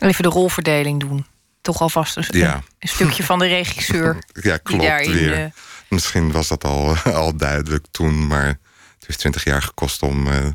[0.00, 1.26] Even de rolverdeling doen
[1.62, 2.62] toch alvast een, ja.
[2.78, 4.24] een stukje van de regisseur.
[4.32, 5.38] ja, klopt daarin, weer.
[5.38, 5.50] Uh...
[5.88, 10.46] Misschien was dat al, al duidelijk toen, maar het heeft twintig jaar gekost om uh,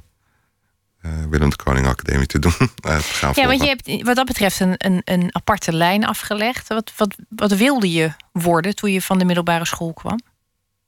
[1.30, 2.52] Willem de Koning Academie te doen.
[2.82, 6.68] te gaan ja, want je hebt wat dat betreft een, een, een aparte lijn afgelegd.
[6.68, 10.20] Wat, wat, wat wilde je worden toen je van de middelbare school kwam?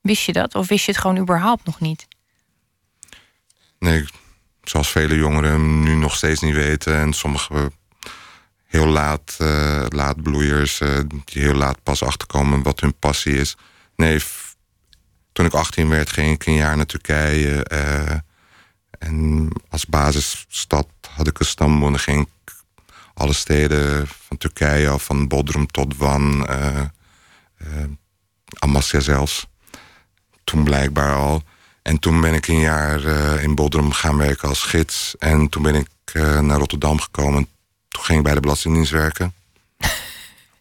[0.02, 0.56] Wist je dat?
[0.56, 2.08] Of wist je het gewoon überhaupt nog niet?
[3.80, 4.06] Nee,
[4.64, 6.96] zoals vele jongeren nu nog steeds niet weten.
[6.96, 7.72] En sommige
[8.66, 13.56] heel laat, uh, laatbloeiers uh, die heel laat pas achterkomen wat hun passie is.
[13.96, 14.22] Nee,
[15.32, 17.66] toen ik 18 werd, ging ik een jaar naar Turkije.
[17.74, 18.18] Uh,
[19.00, 21.56] en als basisstad had ik.
[21.56, 22.54] Dan ging ik
[23.14, 26.84] alle steden van Turkije al, van Bodrum tot Van, uh,
[28.60, 29.48] Amasya zelfs.
[30.44, 31.44] Toen blijkbaar al.
[31.82, 33.04] En toen ben ik een jaar
[33.42, 35.16] in Bodrum gaan werken als gids.
[35.18, 35.88] En toen ben ik
[36.42, 37.48] naar Rotterdam gekomen
[37.90, 39.34] toen ging ik bij de Belastingdienst werken.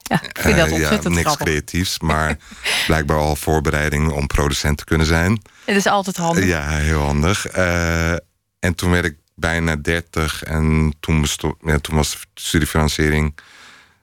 [0.03, 2.39] Ja, ik vind dat eh, ontzettend ja, niks creatiefs, maar
[2.87, 5.43] blijkbaar al voorbereiding om producent te kunnen zijn.
[5.65, 6.45] Het is altijd handig.
[6.45, 7.57] Ja, heel handig.
[7.57, 8.15] Uh,
[8.59, 11.27] en toen werd ik bijna 30 en toen,
[11.91, 13.39] was studiefinanciering,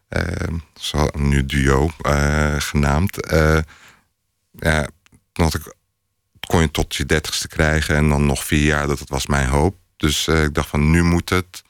[0.10, 3.18] uh, zo, nu duo uh, genaamd.
[4.52, 4.88] ja,
[5.32, 5.76] toen ik,
[6.48, 9.76] kon je tot je dertigste krijgen en dan nog vier jaar, dat, was mijn hoop.
[9.98, 11.64] Dus ik dacht van nu moet het.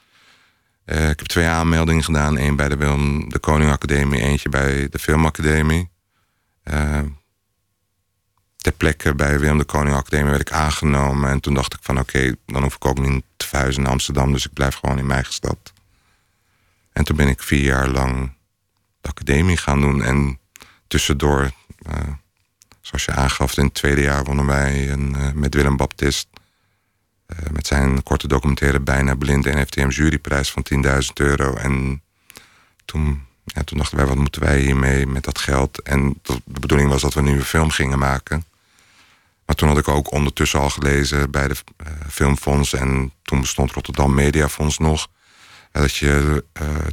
[0.85, 2.37] Ik heb twee aanmeldingen gedaan.
[2.37, 2.77] één bij de
[3.27, 5.89] de Koning Academie, eentje bij de Filmacademie.
[8.65, 11.29] Ter plekke bij Willem de Koning Academie werd ik aangenomen.
[11.29, 14.31] En toen dacht ik van oké, dan hoef ik ook niet te verhuizen naar Amsterdam.
[14.31, 15.73] Dus ik blijf gewoon in mijn eigen stad.
[16.93, 18.33] En toen ben ik vier jaar lang
[19.01, 20.03] de academie gaan doen.
[20.03, 20.39] En
[20.87, 21.51] tussendoor,
[21.89, 21.93] uh,
[22.81, 26.27] zoals je aangaf, in het tweede jaar wonnen wij een, met Willem Baptist
[27.27, 30.79] uh, met zijn korte documentaire Bijna Blind en FTM juryprijs van 10.000
[31.13, 31.55] euro.
[31.55, 32.01] En
[32.85, 35.81] toen, ja, toen dachten wij, wat moeten wij hiermee met dat geld?
[35.81, 38.43] En de bedoeling was dat we een nieuwe film gingen maken.
[39.45, 42.73] Maar toen had ik ook ondertussen al gelezen bij de uh, Filmfonds.
[42.73, 45.07] En toen bestond Rotterdam Mediafonds nog.
[45.71, 46.43] Uh, dat je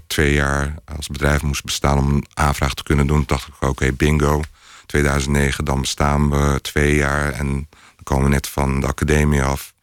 [0.06, 3.16] twee jaar als bedrijf moest bestaan om een aanvraag te kunnen doen.
[3.16, 4.42] Toen dacht ik, oké, bingo.
[4.86, 7.32] 2009, dan bestaan we twee jaar.
[7.32, 9.74] En dan komen we net van de academie af.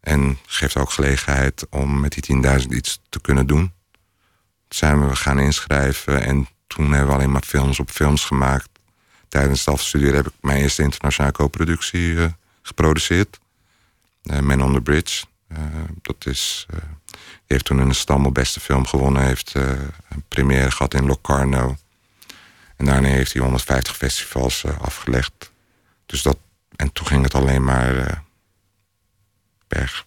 [0.00, 3.72] En geeft ook gelegenheid om met die 10.000 iets te kunnen doen.
[4.68, 8.68] Toen zijn we gaan inschrijven en toen hebben we alleen maar films op films gemaakt.
[9.28, 12.24] Tijdens het afstuderen heb ik mijn eerste internationale co-productie uh,
[12.62, 13.38] geproduceerd.
[14.22, 15.24] Uh, Man on the Bridge.
[15.48, 15.58] Uh,
[16.02, 16.66] dat is,
[17.46, 19.22] heeft toen een Istanbul beste film gewonnen.
[19.22, 21.76] Heeft een première gehad in Locarno.
[22.76, 25.50] En daarna heeft hij 150 festivals afgelegd.
[26.06, 26.38] Dus dat,
[26.76, 28.22] en toen ging het alleen maar
[29.68, 30.04] berg.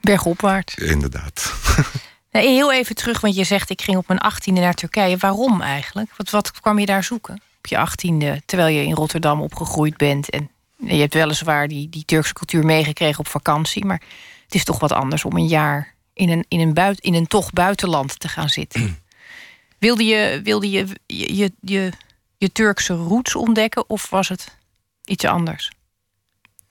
[0.00, 0.74] Bergopwaarts.
[0.74, 1.52] Inderdaad.
[2.30, 5.16] heel even terug, want je zegt ik ging op mijn achttiende naar Turkije.
[5.16, 6.10] Waarom eigenlijk?
[6.16, 7.42] Wat, wat kwam je daar zoeken?
[7.68, 10.30] Je achttiende, terwijl je in Rotterdam opgegroeid bent.
[10.30, 13.84] En je hebt weliswaar die, die Turkse cultuur meegekregen op vakantie.
[13.84, 14.02] Maar
[14.44, 17.26] het is toch wat anders om een jaar in een, in een, buit, in een
[17.26, 18.98] toch buitenland te gaan zitten.
[19.78, 21.92] wilde je, wilde je, je, je,
[22.38, 24.56] je, Turkse roots ontdekken of was het
[25.04, 25.70] iets anders?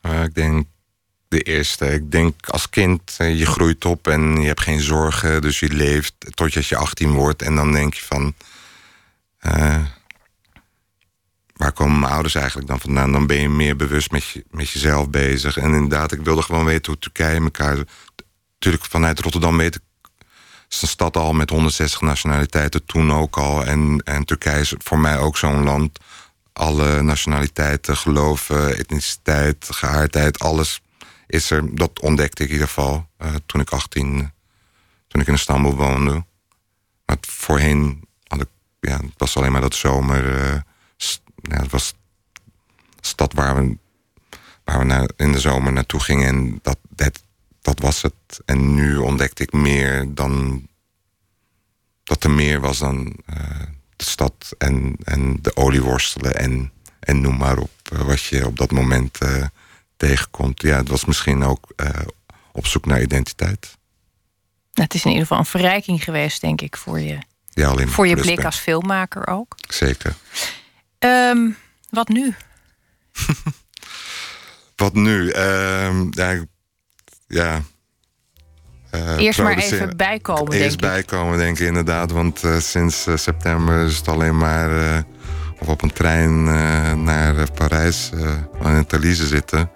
[0.02, 0.68] Uh, ik denk
[1.28, 1.94] de eerste.
[1.94, 5.42] Ik denk als kind, eh, je groeit op en je hebt geen zorgen.
[5.42, 7.42] Dus je leeft totdat je 18 wordt.
[7.42, 8.34] En dan denk je van...
[9.42, 9.86] Uh,
[11.58, 13.12] waar komen mijn ouders eigenlijk dan vandaan?
[13.12, 15.58] Dan ben je meer bewust met, je, met jezelf bezig.
[15.58, 17.78] En inderdaad, ik wilde gewoon weten hoe Turkije elkaar...
[18.54, 19.82] Natuurlijk vanuit Rotterdam weet ik...
[20.70, 23.66] is een stad al met 160 nationaliteiten, toen ook al.
[23.66, 26.00] En, en Turkije is voor mij ook zo'n land
[26.54, 30.82] alle nationaliteiten, geloven, etniciteit, geaardheid, alles
[31.28, 34.32] is er, dat ontdekte ik in ieder geval uh, toen ik 18,
[35.08, 36.26] toen ik in Istanbul woonde.
[37.06, 38.48] Maar voorheen had ik,
[38.80, 40.26] ja, het was alleen maar dat zomer.
[40.26, 40.60] Uh,
[41.42, 41.94] ja, het was
[42.96, 43.78] een stad waar we,
[44.64, 46.28] waar we naar, in de zomer naartoe gingen.
[46.28, 47.24] En dat, dat,
[47.62, 48.42] dat was het.
[48.46, 50.68] En nu ontdekte ik meer dan.
[52.04, 53.62] dat er meer was dan uh,
[53.96, 57.72] de stad en, en de olieworstelen en, en noem maar op.
[57.90, 59.18] wat je op dat moment
[59.98, 60.62] tegenkomt.
[60.62, 61.68] Ja, het was misschien ook
[62.58, 63.78] op zoek naar identiteit.
[64.74, 67.18] het is in ieder geval een verrijking geweest, denk ik, voor je,
[67.50, 69.56] ja, alleen voor je blik als filmmaker ook.
[69.70, 70.16] Zeker.
[71.00, 71.58] Um,
[71.90, 72.36] wat nu?
[74.76, 75.32] wat nu?
[75.34, 76.36] Um, ja.
[77.28, 77.62] ja
[78.92, 82.12] uh, Eerst maar even bijkomen, Eerst denk bijkomen, denk ik inderdaad.
[82.12, 85.04] Want uh, sinds september is het alleen maar...
[85.60, 86.44] of op een trein
[87.04, 88.12] naar Parijs
[88.62, 89.70] aan het Thalise zitten.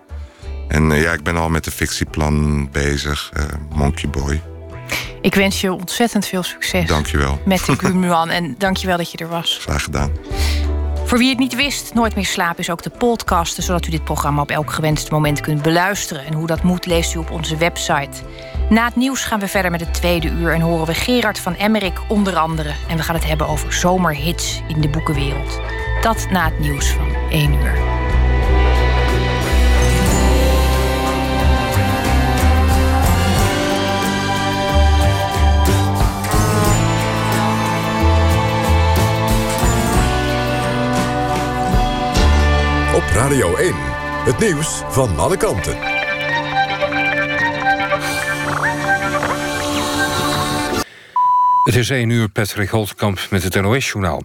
[0.71, 3.31] En eh, ja, ik ben al met de fictieplan bezig,
[3.69, 4.41] Monkey Boy.
[5.21, 6.87] Ik wens je ontzettend veel succes.
[6.87, 7.41] Dankjewel.
[7.45, 9.57] Met de Gumuan en dankjewel dat je er was.
[9.61, 10.11] Graag gedaan.
[11.11, 13.63] Voor wie het niet wist, Nooit meer slapen is ook de podcast...
[13.63, 16.25] zodat u dit programma op elk gewenst moment kunt beluisteren.
[16.25, 18.21] En hoe dat moet, leest u op onze website.
[18.69, 20.53] Na het nieuws gaan we verder met het tweede uur...
[20.53, 22.73] en horen we Gerard van Emmerik onder andere.
[22.87, 25.59] En we gaan het hebben over zomerhits in de boekenwereld.
[26.01, 28.00] Dat na het nieuws van 1 uur.
[43.13, 43.73] 1.
[44.25, 45.77] Het nieuws van alle kanten.
[51.63, 54.21] Het is 1 uur, Patrick Holtkamp met het NOS-journaal.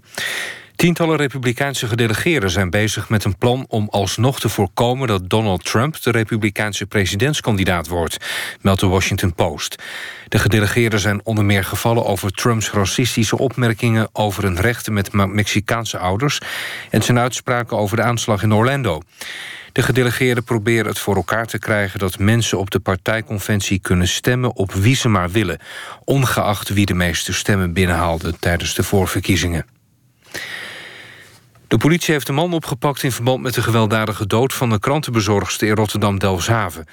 [0.77, 6.03] Tientallen republikeinse gedelegeerden zijn bezig met een plan om alsnog te voorkomen dat Donald Trump
[6.03, 8.17] de republikeinse presidentskandidaat wordt,
[8.61, 9.83] meldt de Washington Post.
[10.29, 15.99] De gedelegeerden zijn onder meer gevallen over Trumps racistische opmerkingen over een rechten met Mexicaanse
[15.99, 16.41] ouders
[16.91, 19.03] en zijn uitspraken over de aanslag in Orlando.
[19.73, 24.57] De gedelegeerden proberen het voor elkaar te krijgen dat mensen op de partijconventie kunnen stemmen
[24.57, 25.59] op wie ze maar willen,
[26.05, 29.67] ongeacht wie de meeste stemmen binnenhaalde tijdens de voorverkiezingen.
[31.69, 35.69] De politie heeft een man opgepakt in verband met de gewelddadige dood van de krantenbezorgster
[35.69, 36.87] in Rotterdam-Delfshaven.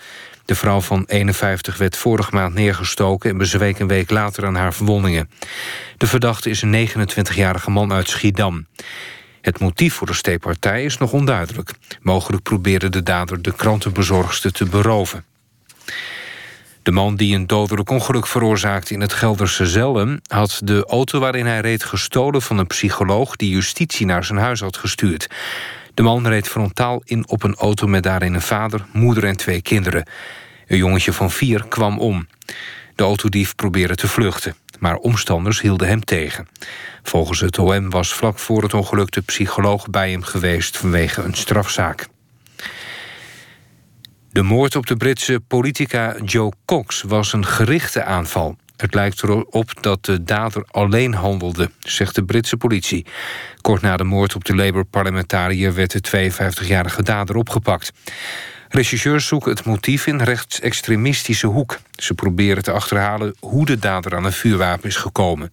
[0.45, 4.73] De vrouw van 51 werd vorige maand neergestoken en bezweek een week later aan haar
[4.73, 5.29] verwondingen.
[5.97, 8.67] De verdachte is een 29-jarige man uit Schiedam.
[9.41, 11.71] Het motief voor de steekpartij is nog onduidelijk.
[12.01, 15.25] Mogelijk probeerde de dader de krantenbezorgster te beroven.
[16.84, 20.19] De man die een dodelijk ongeluk veroorzaakte in het Gelderse Zelm...
[20.28, 23.36] had de auto waarin hij reed gestolen van een psycholoog...
[23.36, 25.28] die justitie naar zijn huis had gestuurd.
[25.93, 29.62] De man reed frontaal in op een auto met daarin een vader, moeder en twee
[29.62, 30.08] kinderen.
[30.67, 32.28] Een jongetje van vier kwam om.
[32.96, 36.48] De autodief probeerde te vluchten, maar omstanders hielden hem tegen.
[37.04, 41.36] Volgens het OM was vlak voor het ongeluk de psycholoog bij hem geweest vanwege een
[41.36, 42.08] strafzaak.
[44.34, 48.58] De moord op de Britse politica Joe Cox was een gerichte aanval.
[48.78, 53.06] Het lijkt erop dat de dader alleen handelde, zegt de Britse politie.
[53.62, 57.91] Kort na de moord op de Labour-parlementariër werd de 52-jarige dader opgepakt.
[58.69, 61.80] Rechercheurs zoeken het motief in rechtsextremistische hoek.
[61.91, 65.52] Ze proberen te achterhalen hoe de dader aan een vuurwapen is gekomen.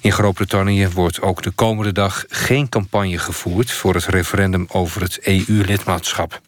[0.00, 3.70] In Groot-Brittannië wordt ook de komende dag geen campagne gevoerd...
[3.70, 6.40] voor het referendum over het EU-lidmaatschap.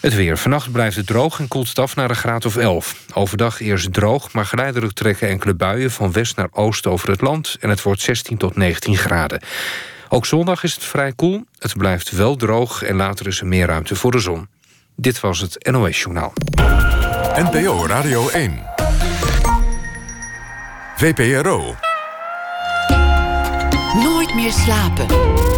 [0.00, 0.38] Het weer.
[0.38, 2.96] Vannacht blijft het droog en koelt het af naar een graad of 11.
[3.14, 5.90] Overdag eerst droog, maar geleidelijk trekken enkele buien...
[5.90, 9.40] van west naar oost over het land en het wordt 16 tot 19 graden.
[10.08, 11.44] Ook zondag is het vrij koel.
[11.58, 14.48] Het blijft wel droog en later is er meer ruimte voor de zon.
[14.96, 16.32] Dit was het NOS Journaal.
[17.36, 18.62] NPO Radio 1.
[20.96, 21.74] VPRO.
[23.94, 25.55] Nooit meer slapen.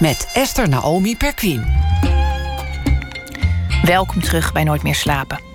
[0.00, 1.66] Met Esther Naomi Perquin.
[3.82, 5.47] Welkom terug bij Nooit meer slapen.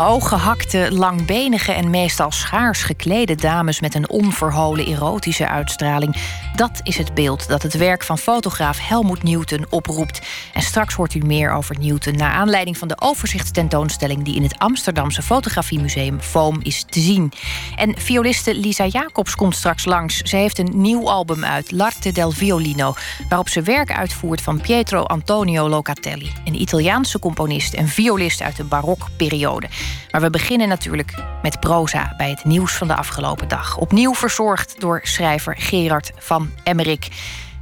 [0.00, 6.16] Hooggehakte, langbenige en meestal schaars geklede dames met een onverholen erotische uitstraling.
[6.56, 10.20] Dat is het beeld dat het werk van fotograaf Helmut Newton oproept.
[10.52, 14.58] En straks hoort u meer over Newton naar aanleiding van de overzichtstentoonstelling die in het
[14.58, 17.32] Amsterdamse Fotografiemuseum Foam is te zien.
[17.76, 20.16] En violiste Lisa Jacobs komt straks langs.
[20.16, 22.94] Ze heeft een nieuw album uit, L'Arte del Violino,
[23.28, 28.64] waarop ze werk uitvoert van Pietro Antonio Locatelli, een Italiaanse componist en violist uit de
[28.64, 29.68] barokperiode.
[30.10, 33.76] Maar we beginnen natuurlijk met proza bij het nieuws van de afgelopen dag.
[33.76, 37.08] Opnieuw verzorgd door schrijver Gerard van Emmerik.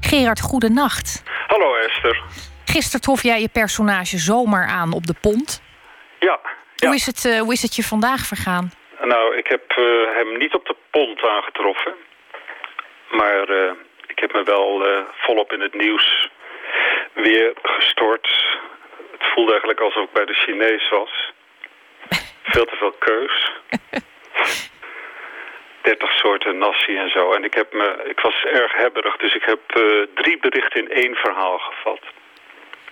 [0.00, 1.22] Gerard, goedenacht.
[1.46, 2.22] Hallo Esther.
[2.64, 5.62] Gisteren trof jij je personage zomaar aan op de pont.
[6.18, 6.40] Ja.
[6.76, 8.70] Hoe, is het, uh, hoe is het je vandaag vergaan?
[9.00, 11.94] Nou, ik heb uh, hem niet op de pont aangetroffen.
[13.10, 13.72] Maar uh,
[14.06, 14.86] ik heb me wel
[15.16, 16.28] volop in het nieuws
[17.14, 18.26] weer gestort.
[19.12, 21.32] Het voelde eigenlijk alsof ik bij de Chinees was.
[22.52, 23.52] Veel te veel keus.
[25.82, 27.32] 30 soorten nasi en zo.
[27.32, 30.90] En ik, heb me, ik was erg hebberig, dus ik heb uh, drie berichten in
[31.02, 32.00] één verhaal gevat.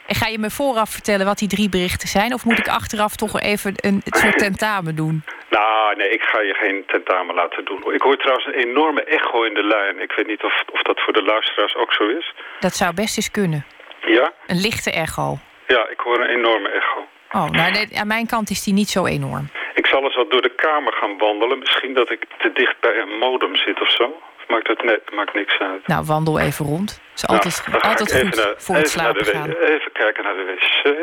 [0.07, 2.33] En ga je me vooraf vertellen wat die drie berichten zijn?
[2.33, 5.23] Of moet ik achteraf toch even een soort tentamen doen?
[5.51, 7.95] Nou, nee, ik ga je geen tentamen laten doen.
[7.95, 10.01] Ik hoor trouwens een enorme echo in de lijn.
[10.01, 12.35] Ik weet niet of, of dat voor de luisteraars ook zo is.
[12.61, 13.67] Dat zou best eens kunnen.
[14.01, 14.33] Ja?
[14.47, 15.39] Een lichte echo.
[15.67, 17.07] Ja, ik hoor een enorme echo.
[17.33, 19.49] Oh, nou, nee, aan mijn kant is die niet zo enorm.
[19.75, 21.59] Ik zal eens wat door de kamer gaan wandelen.
[21.59, 24.05] Misschien dat ik te dicht bij een modem zit of zo.
[24.39, 25.87] Of maakt het net, maakt niks uit.
[25.87, 27.01] Nou, wandel even rond.
[27.15, 29.51] is nou, altijd, altijd goed naar, voor het slapen gaan.
[29.51, 30.95] Even kijken naar de wc.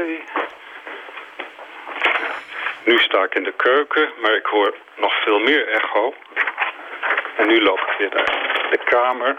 [2.85, 6.13] Nu sta ik in de keuken, maar ik hoor nog veel meer echo.
[7.37, 9.37] En nu loop ik weer naar de kamer.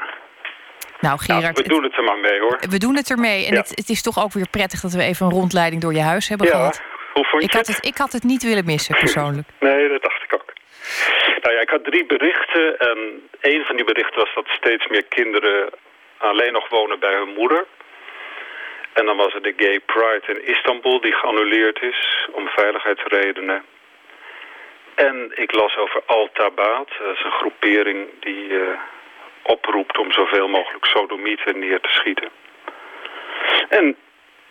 [1.07, 2.59] Nou, Gerard, nou, we doen het er maar mee, hoor.
[2.71, 3.47] We doen het ermee.
[3.47, 6.07] En het, het, is toch ook weer prettig dat we even een rondleiding door je
[6.13, 6.53] huis hebben ja.
[6.53, 6.83] gehad.
[7.13, 7.87] Hoe vond je ik had het?
[7.87, 9.49] Ik had het niet willen missen, persoonlijk.
[9.69, 10.53] nee, dat dacht ik ook.
[11.43, 12.79] Nou ja, ik had drie berichten.
[12.79, 12.99] En
[13.41, 15.71] een van die berichten was dat steeds meer kinderen
[16.19, 17.65] alleen nog wonen bij hun moeder.
[18.93, 23.65] En dan was er de Gay Pride in Istanbul die geannuleerd is om veiligheidsredenen.
[24.95, 26.89] En ik las over Al-Tabaat.
[26.99, 28.69] Dat is een groepering die uh,
[29.45, 32.29] oproept om zoveel mogelijk sodomieten neer te schieten.
[33.69, 33.97] En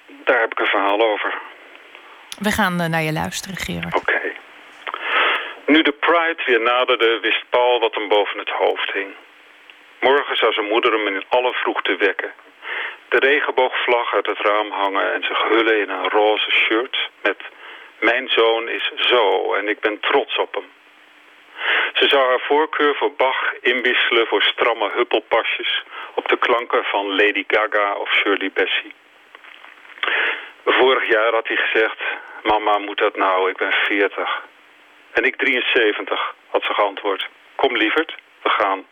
[0.08, 1.34] daar heb ik een verhaal over.
[2.40, 3.96] We gaan uh, naar je luisteren, Gerard.
[3.96, 4.12] Oké.
[4.16, 4.32] Okay.
[5.66, 9.14] Nu de Pride weer naderde, wist Paul wat hem boven het hoofd hing.
[10.00, 12.34] Morgen zou zijn moeder hem in alle vroegte wekken.
[13.10, 17.38] De regenboogvlag uit het raam hangen en zich hullen in een roze shirt met...
[18.00, 20.70] Mijn zoon is zo en ik ben trots op hem.
[21.94, 25.84] Ze zou haar voorkeur voor Bach inwisselen voor stramme huppelpasjes...
[26.14, 28.92] op de klanken van Lady Gaga of Shirley Bassey.
[30.66, 32.02] Vorig jaar had hij gezegd...
[32.44, 33.50] Mama, moet dat nou?
[33.50, 34.42] Ik ben 40.
[35.14, 37.30] En ik 73, had ze geantwoord.
[37.56, 38.86] Kom lieverd, we gaan.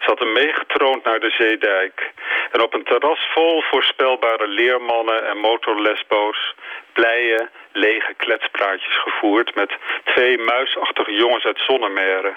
[0.00, 2.12] Ze had hem meegetroond naar de zeedijk.
[2.52, 6.54] En op een terras vol voorspelbare leermannen en motorlesbo's...
[6.92, 9.54] blije, lege kletspraatjes gevoerd...
[9.54, 9.72] met
[10.04, 12.36] twee muisachtige jongens uit Zonnemeren...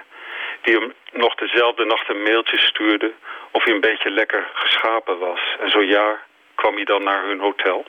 [0.61, 3.15] die hem nog dezelfde nacht een mailtje stuurden...
[3.51, 5.39] of hij een beetje lekker geschapen was.
[5.59, 6.19] En zo ja,
[6.55, 7.85] kwam hij dan naar hun hotel.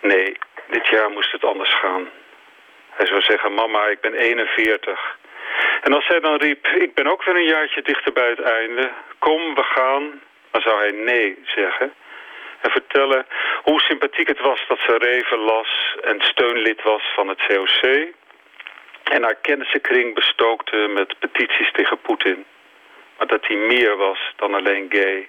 [0.00, 2.10] Nee, dit jaar moest het anders gaan.
[2.90, 5.16] Hij zou zeggen, mama, ik ben 41.
[5.82, 8.90] En als zij dan riep, ik ben ook weer een jaartje dichter bij het einde.
[9.18, 10.20] Kom, we gaan.
[10.50, 11.92] Dan zou hij nee zeggen.
[12.62, 13.26] En vertellen
[13.62, 18.12] hoe sympathiek het was dat ze Reven las en steunlid was van het COC.
[19.02, 22.44] En haar kennissenkring bestookte met petities tegen Poetin.
[23.18, 25.28] Maar dat hij meer was dan alleen gay.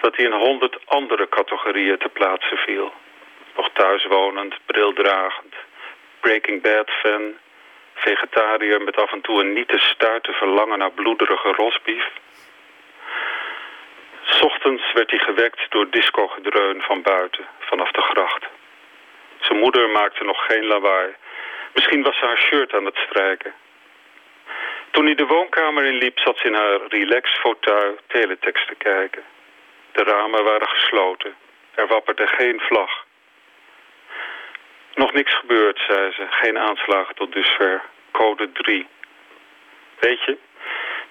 [0.00, 2.92] Dat hij in honderd andere categorieën te plaatsen viel.
[3.56, 5.54] Nog thuiswonend, brildragend,
[6.20, 7.38] Breaking Bad fan,
[7.94, 12.04] vegetariër met af en toe een niet te stuiten verlangen naar bloederige rosbief.
[14.40, 18.46] Ochtends werd hij gewekt door discogedreun van buiten, vanaf de gracht.
[19.40, 21.14] Zijn moeder maakte nog geen lawaai.
[21.74, 23.54] Misschien was ze haar shirt aan het strijken.
[24.90, 29.22] Toen hij de woonkamer inliep, zat ze in haar relax-fauteuil teletext te kijken.
[29.92, 31.34] De ramen waren gesloten.
[31.74, 33.04] Er wapperde geen vlag.
[34.94, 36.26] Nog niks gebeurd, zei ze.
[36.30, 37.82] Geen aanslagen tot dusver.
[38.10, 38.86] Code 3.
[39.98, 40.36] Weet je,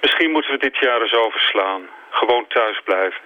[0.01, 1.89] misschien moeten we dit jaar eens overslaan.
[2.17, 3.21] Gewoon thuis blijven.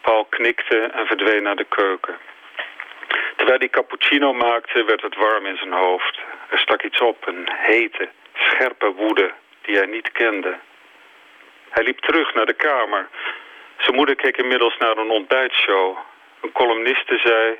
[0.00, 2.18] Paul knikte en verdween naar de keuken.
[3.36, 6.18] Terwijl hij cappuccino maakte, werd het warm in zijn hoofd.
[6.48, 10.58] Er stak iets op, een hete, scherpe woede die hij niet kende.
[11.68, 13.08] Hij liep terug naar de kamer.
[13.76, 15.98] Zijn moeder keek inmiddels naar een ontbijtshow.
[16.40, 17.58] Een columniste zei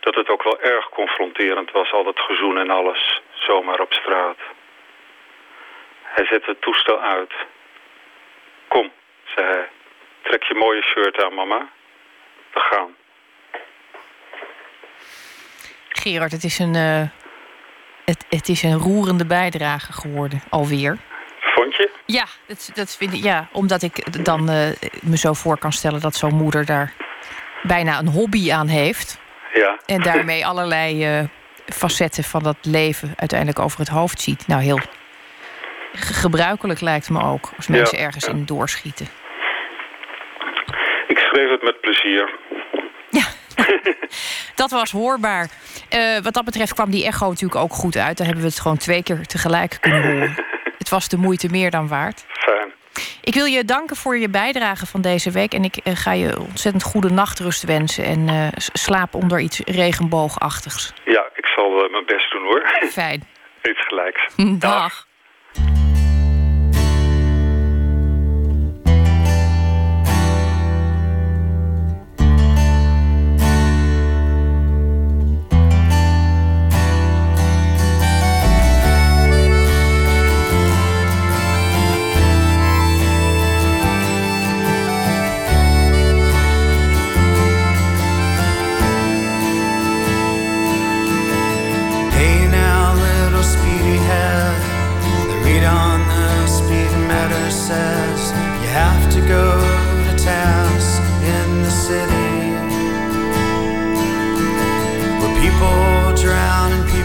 [0.00, 4.38] dat het ook wel erg confronterend was, al dat gezoen en alles, zomaar op straat.
[6.02, 7.32] Hij zette het toestel uit.
[8.68, 8.92] Kom,
[9.36, 9.68] zei hij,
[10.22, 11.68] trek je mooie shirt aan, mama.
[12.52, 12.94] We gaan.
[15.88, 17.02] Gerard, het is een, uh,
[18.04, 20.98] het, het is een roerende bijdrage geworden, alweer.
[21.40, 21.90] Vond je?
[22.06, 24.68] Ja, dat, dat vind ik, ja omdat ik dan uh,
[25.02, 26.92] me zo voor kan stellen dat zo'n moeder daar
[27.62, 29.18] bijna een hobby aan heeft.
[29.52, 29.78] Ja.
[29.86, 31.24] En daarmee allerlei uh,
[31.66, 34.46] facetten van dat leven uiteindelijk over het hoofd ziet.
[34.46, 34.80] Nou, heel
[35.92, 37.50] gebruikelijk lijkt me ook.
[37.56, 38.30] Als mensen Ja, ergens ja.
[38.30, 39.06] in doorschieten.
[41.36, 42.38] Schreef het met plezier.
[43.10, 43.24] Ja,
[44.62, 45.48] dat was hoorbaar.
[45.88, 48.16] Eh, wat dat betreft kwam die echo natuurlijk ook goed uit.
[48.16, 50.34] Daar hebben we het gewoon twee keer tegelijk kunnen horen.
[50.78, 52.24] Het was de moeite meer dan waard.
[52.28, 52.72] Fijn.
[53.20, 55.52] Ik wil je danken voor je bijdrage van deze week.
[55.52, 58.04] En ik eh, ga je ontzettend goede nachtrust wensen.
[58.04, 60.92] En eh, slaap onder iets regenboogachtigs.
[61.04, 62.88] Ja, ik zal mijn best doen hoor.
[62.90, 63.22] Fijn.
[63.70, 64.34] Iets gelijks.
[64.58, 65.06] Dag.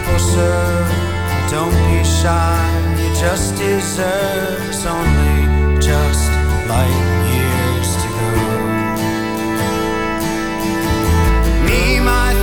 [0.02, 0.88] People serve.
[1.50, 2.58] Don't be shy,
[2.98, 6.30] you just deserve it's only just
[6.68, 7.02] light
[7.34, 8.28] years to go.
[11.66, 12.41] Me, my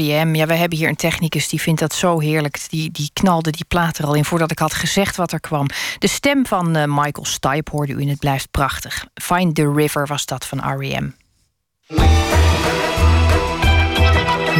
[0.00, 0.34] R.E.M.
[0.34, 2.58] Ja, we hebben hier een technicus die vindt dat zo heerlijk.
[2.68, 5.66] Die, die knalde die plaat er al in voordat ik had gezegd wat er kwam.
[5.98, 9.06] De stem van eh, Michael Stipe hoorde u in het blijft prachtig.
[9.14, 11.10] Find the River was dat van R.E.M.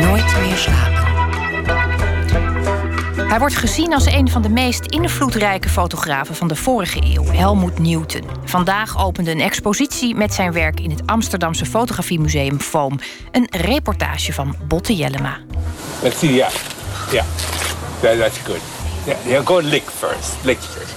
[0.00, 1.09] Nooit meer slapen.
[3.30, 7.78] Hij wordt gezien als een van de meest invloedrijke fotografen van de vorige eeuw, Helmut
[7.78, 8.24] Newton.
[8.44, 12.98] Vandaag opende een expositie met zijn werk in het Amsterdamse Fotografiemuseum Foam.
[13.30, 15.38] Een reportage van Botte Jellema.
[16.02, 16.50] Let's see, yeah.
[17.10, 17.24] Yeah.
[18.00, 18.60] That, that's good.
[19.06, 20.34] Yeah, yeah, go lick first.
[20.42, 20.94] Lick first.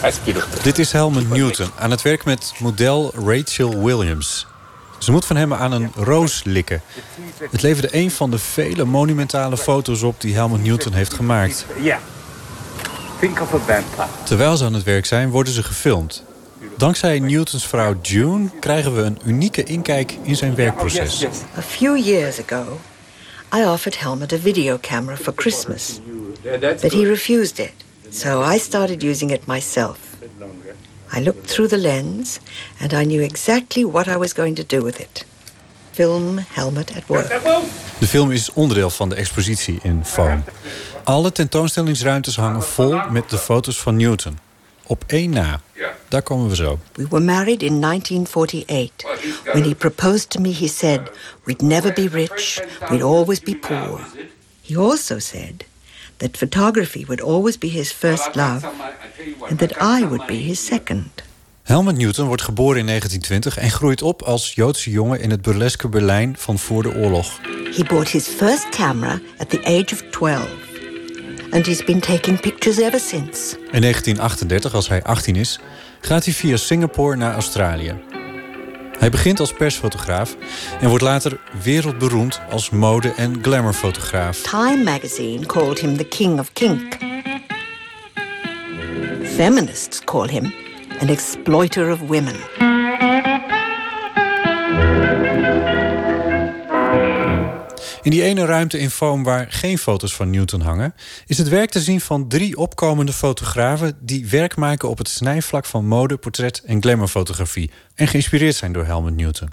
[0.00, 0.62] That's beautiful.
[0.62, 4.46] Dit is Helmut Newton aan het werk met model Rachel Williams.
[5.02, 6.82] Ze moet van hem aan een roos likken.
[7.50, 11.66] Het leverde een van de vele monumentale foto's op die Helmut Newton heeft gemaakt.
[14.24, 16.24] Terwijl ze aan het werk zijn, worden ze gefilmd.
[16.76, 21.24] Dankzij Newtons vrouw June krijgen we een unieke inkijk in zijn werkproces.
[21.58, 22.80] A few years ago,
[23.56, 26.00] I offered Helmut a video camera for Christmas,
[26.80, 27.72] but he refused it.
[28.10, 30.11] So I started using it myself.
[31.14, 32.38] I looked through the lens
[32.80, 35.24] and I knew exactly what I was going to do with it.
[35.90, 37.28] Film Helmet at Work.
[37.98, 40.44] De film is onderdeel van de expositie in Foam.
[41.04, 44.38] Alle tentoonstellingsruimtes hangen vol met de foto's van Newton.
[44.86, 45.60] Op één na.
[46.08, 46.78] Daar komen we zo.
[46.92, 48.90] We were married in 1948.
[49.44, 51.00] When he proposed to me, he said,
[51.44, 52.60] We'd never be rich,
[52.90, 54.00] we'd always be poor.
[54.62, 55.64] He also said
[56.22, 58.64] that photography would always be his first love
[59.48, 61.22] and that I would be his second.
[61.62, 65.88] Helmut Newton wordt geboren in 1920 en groeit op als Joodse jongen in het burleske
[65.88, 67.40] Berlijn van voor de oorlog.
[67.76, 70.48] He bought his first camera at the age of 12
[71.50, 73.56] and he's been taking pictures ever since.
[73.70, 75.60] In 1938, als hij 18 is,
[76.00, 78.11] gaat hij via Singapore naar Australië.
[79.02, 80.36] Hij begint als persfotograaf
[80.80, 84.42] en wordt later wereldberoemd als mode- en glamourfotograaf.
[84.42, 86.96] Time magazine called him the king of kink.
[89.22, 90.54] Feminists call him
[91.00, 92.71] an exploiter of women.
[98.02, 100.94] In die ene ruimte in Foam waar geen foto's van Newton hangen,
[101.26, 105.64] is het werk te zien van drie opkomende fotografen die werk maken op het snijvlak
[105.64, 109.50] van mode, portret en glamourfotografie en geïnspireerd zijn door Helmut Newton.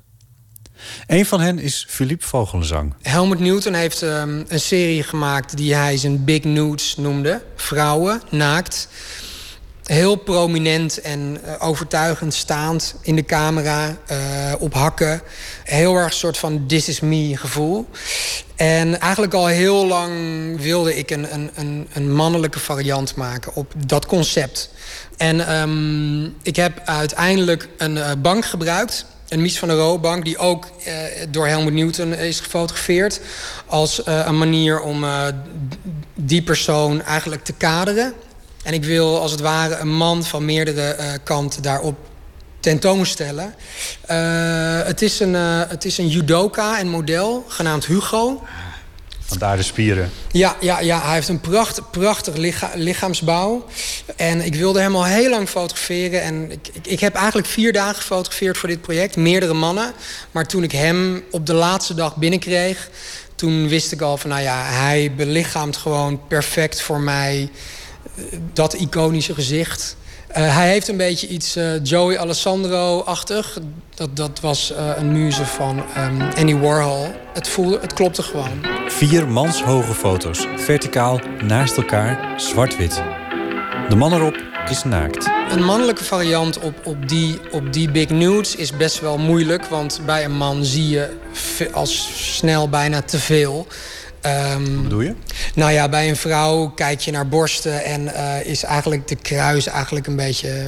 [1.08, 2.94] Een van hen is Philippe Vogelenzang.
[3.02, 7.42] Helmut Newton heeft um, een serie gemaakt die hij zijn Big Nudes noemde.
[7.56, 8.88] Vrouwen, naakt.
[9.90, 14.18] Heel prominent en uh, overtuigend staand in de camera, uh,
[14.60, 15.22] op hakken.
[15.64, 17.88] Heel erg soort van this is me gevoel.
[18.56, 20.12] En eigenlijk al heel lang
[20.62, 24.70] wilde ik een, een, een, een mannelijke variant maken op dat concept.
[25.18, 30.26] En um, ik heb uiteindelijk een uh, bank gebruikt een Mies van der Rohe bank...
[30.26, 30.68] die ook
[31.30, 33.20] door Helmut Newton is gefotografeerd...
[33.66, 35.06] als een manier om
[36.16, 38.14] die persoon eigenlijk te kaderen.
[38.64, 41.98] En ik wil als het ware een man van meerdere kanten daarop
[42.60, 43.56] tentoonstellen.
[44.86, 45.34] het, is een,
[45.68, 48.42] het is een judoka, een model, genaamd Hugo...
[49.30, 50.12] Vandaar de spieren.
[50.32, 53.66] Ja, ja, ja hij heeft een pracht, prachtig licha lichaamsbouw.
[54.16, 56.22] En ik wilde hem al heel lang fotograferen.
[56.22, 59.16] En ik, ik, ik, heb eigenlijk vier dagen gefotografeerd voor dit project.
[59.16, 59.94] Meerdere mannen.
[60.32, 62.90] Maar toen ik hem op de laatste dag binnenkreeg...
[63.36, 67.50] toen wist ik al van, nou ja, hij belichaamt gewoon perfect voor mij...
[68.54, 69.98] dat iconische gezicht.
[70.30, 73.58] Uh, hij heeft een beetje iets uh, Joey Alessandro-achtig.
[73.96, 77.08] Dat, dat was uh, een muze van um, Andy Warhol.
[77.34, 78.66] Het, voelde, het klopte gewoon.
[78.88, 83.04] Vier manshoge foto's, verticaal, naast elkaar, zwart-wit.
[83.90, 84.36] De man erop
[84.70, 85.30] is naakt.
[85.50, 89.66] Een mannelijke variant op, op, die, op die big nudes is best wel moeilijk.
[89.66, 91.18] Want bij een man zie je
[91.74, 93.68] als snel bijna te veel.
[94.26, 95.14] Um, Wat bedoel je?
[95.56, 99.68] Nou ja, bij een vrouw kijk je naar borsten en uh, is eigenlijk de kruis
[99.68, 100.68] eigenlijk een beetje.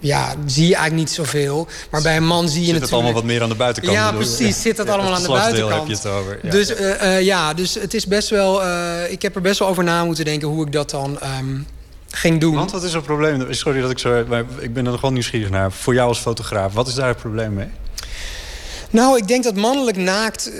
[0.00, 1.66] Ja, zie je eigenlijk niet zoveel.
[1.90, 2.82] Maar bij een man zie je zit natuurlijk.
[2.82, 3.96] het allemaal wat meer aan de buitenkant?
[3.96, 4.62] Ja, precies.
[4.62, 5.72] Zit dat ja, allemaal aan de buitenkant?
[5.72, 6.38] heb je het over.
[6.42, 6.50] Ja.
[6.50, 8.62] Dus uh, uh, ja, dus het is best wel.
[9.08, 11.18] ik heb er best wel over na moeten denken hoe ik dat dan.
[11.38, 11.66] Um,
[12.10, 12.54] ging doen.
[12.54, 13.52] Want wat is het probleem?
[13.52, 14.24] Sorry dat ik zo.
[14.28, 15.72] Maar ik ben er gewoon nieuwsgierig naar.
[15.72, 17.68] Voor jou als fotograaf, wat is daar het probleem mee?
[18.90, 20.50] Nou, ik denk dat mannelijk naakt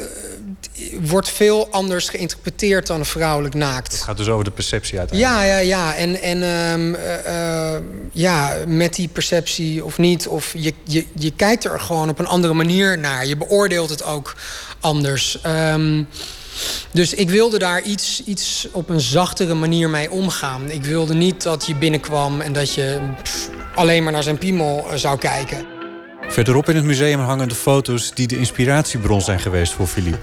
[1.00, 3.92] wordt veel anders geïnterpreteerd dan vrouwelijk naakt.
[3.92, 5.40] Het gaat dus over de perceptie uiteindelijk.
[5.40, 5.94] Ja, ja, ja.
[5.94, 7.80] En, en um, uh, uh,
[8.12, 10.28] ja, met die perceptie of niet.
[10.28, 13.26] Of je, je, je kijkt er gewoon op een andere manier naar.
[13.26, 14.36] Je beoordeelt het ook
[14.80, 15.38] anders.
[15.46, 16.08] Um,
[16.90, 20.70] dus ik wilde daar iets, iets op een zachtere manier mee omgaan.
[20.70, 24.86] Ik wilde niet dat je binnenkwam en dat je pff, alleen maar naar zijn piemel
[24.94, 25.66] zou kijken.
[26.28, 30.18] Verderop in het museum hangen de foto's die de inspiratiebron zijn geweest voor Philippe.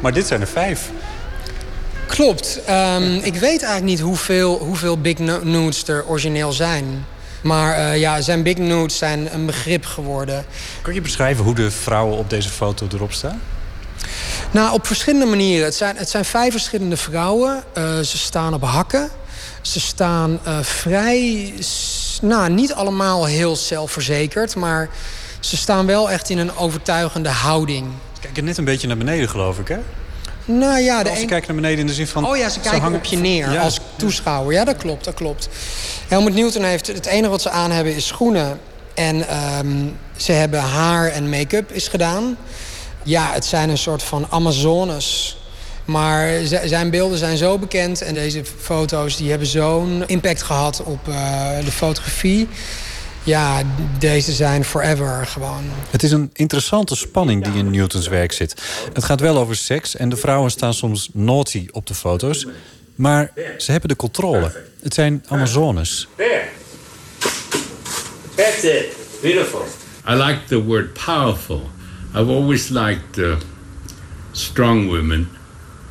[0.00, 0.90] Maar dit zijn er vijf.
[2.06, 2.60] Klopt.
[2.70, 7.06] Um, ik weet eigenlijk niet hoeveel, hoeveel big nudes er origineel zijn.
[7.42, 10.44] Maar uh, ja, zijn big nudes zijn een begrip geworden.
[10.82, 13.40] Kan je beschrijven hoe de vrouwen op deze foto erop staan?
[14.50, 15.64] Nou, op verschillende manieren.
[15.64, 17.64] Het zijn, het zijn vijf verschillende vrouwen.
[17.78, 19.10] Uh, ze staan op hakken.
[19.60, 21.52] Ze staan uh, vrij...
[22.22, 24.88] Nou, niet allemaal heel zelfverzekerd, maar
[25.40, 27.86] ze staan wel echt in een overtuigende houding.
[28.20, 29.78] Kijken net een beetje naar beneden, geloof ik, hè?
[30.44, 31.26] Nou ja, de Ze een...
[31.26, 32.26] kijken naar beneden in de zin van...
[32.26, 32.98] Oh ja, ze kijken hangen...
[32.98, 33.62] op je neer ja.
[33.62, 34.52] als toeschouwer.
[34.52, 35.48] Ja, dat klopt, dat klopt.
[36.08, 36.86] Helmut Newton heeft...
[36.86, 38.60] Het enige wat ze aan hebben is schoenen.
[38.94, 42.36] En um, ze hebben haar en make-up is gedaan.
[43.02, 45.38] Ja, het zijn een soort van Amazones.
[45.84, 46.30] Maar
[46.64, 51.14] zijn beelden zijn zo bekend en deze foto's die hebben zo'n impact gehad op uh,
[51.64, 52.48] de fotografie.
[53.28, 53.62] Ja,
[53.98, 55.64] deze zijn forever gewoon.
[55.90, 58.62] Het is een interessante spanning die in Newtons werk zit.
[58.92, 62.46] Het gaat wel over seks en de vrouwen staan soms naughty op de foto's.
[62.94, 64.52] Maar ze hebben de controle.
[64.82, 66.08] Het zijn Amazones.
[66.16, 66.44] There.
[68.34, 68.96] That's it.
[69.22, 69.64] Beautiful.
[70.08, 71.70] I like the word powerful.
[72.14, 73.36] I've always liked uh,
[74.32, 75.28] strong women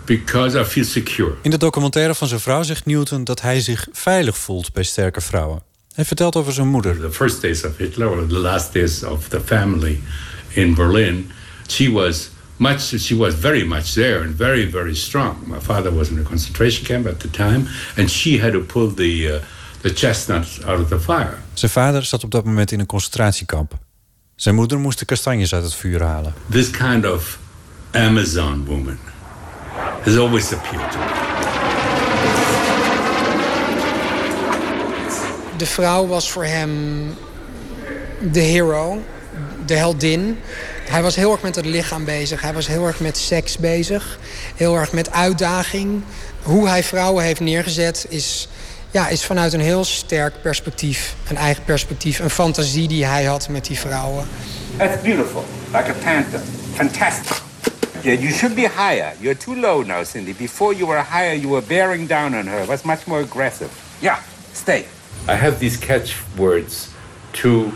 [0.05, 1.33] because I feel secure.
[1.41, 5.21] In de documentaire van zijn vrouw zegt Newton dat hij zich veilig voelt bij sterke
[5.21, 5.66] vrouwen.
[5.97, 6.99] Hij vertelt over zijn moeder.
[6.99, 9.99] The first days of Hitler, or the last days of the family
[10.47, 11.31] in Berlin,
[11.67, 12.79] she was much.
[12.79, 15.35] She was very much there and very, very strong.
[15.45, 17.67] My father was in a concentration camp at the time,
[17.97, 19.39] and she had to pull the uh,
[19.81, 21.37] the chestnuts out of the fire.
[21.53, 23.77] Zijn vader zat op dat moment in een concentratiekamp.
[24.35, 26.33] Zijn moeder moest de kastanjes uit het vuur halen.
[26.49, 27.39] This kind of
[27.91, 28.99] Amazon woman
[30.03, 31.36] has always appealed to me.
[35.58, 37.14] De vrouw was voor hem
[38.32, 39.01] de hero,
[39.66, 40.39] de heldin.
[40.89, 42.41] Hij was heel erg met het lichaam bezig.
[42.41, 44.20] Hij was heel erg met seks bezig.
[44.55, 46.03] Heel erg met uitdaging.
[46.43, 48.47] Hoe hij vrouwen heeft neergezet is,
[48.91, 51.16] ja, is vanuit een heel sterk perspectief.
[51.28, 52.20] Een eigen perspectief.
[52.20, 54.26] Een fantasie die hij had met die vrouwen.
[54.78, 55.45] That's beautiful.
[55.74, 56.41] Like a panther.
[56.74, 57.41] Fantastic.
[58.01, 59.14] Yeah, you should be higher.
[59.20, 60.34] You're too low now, Cindy.
[60.34, 62.66] Before you were higher, you were bearing down on her.
[62.66, 63.70] Was much more aggressive.
[63.99, 64.20] Yeah,
[64.53, 64.86] stay.
[65.30, 66.88] I have these catchwords
[67.32, 67.72] to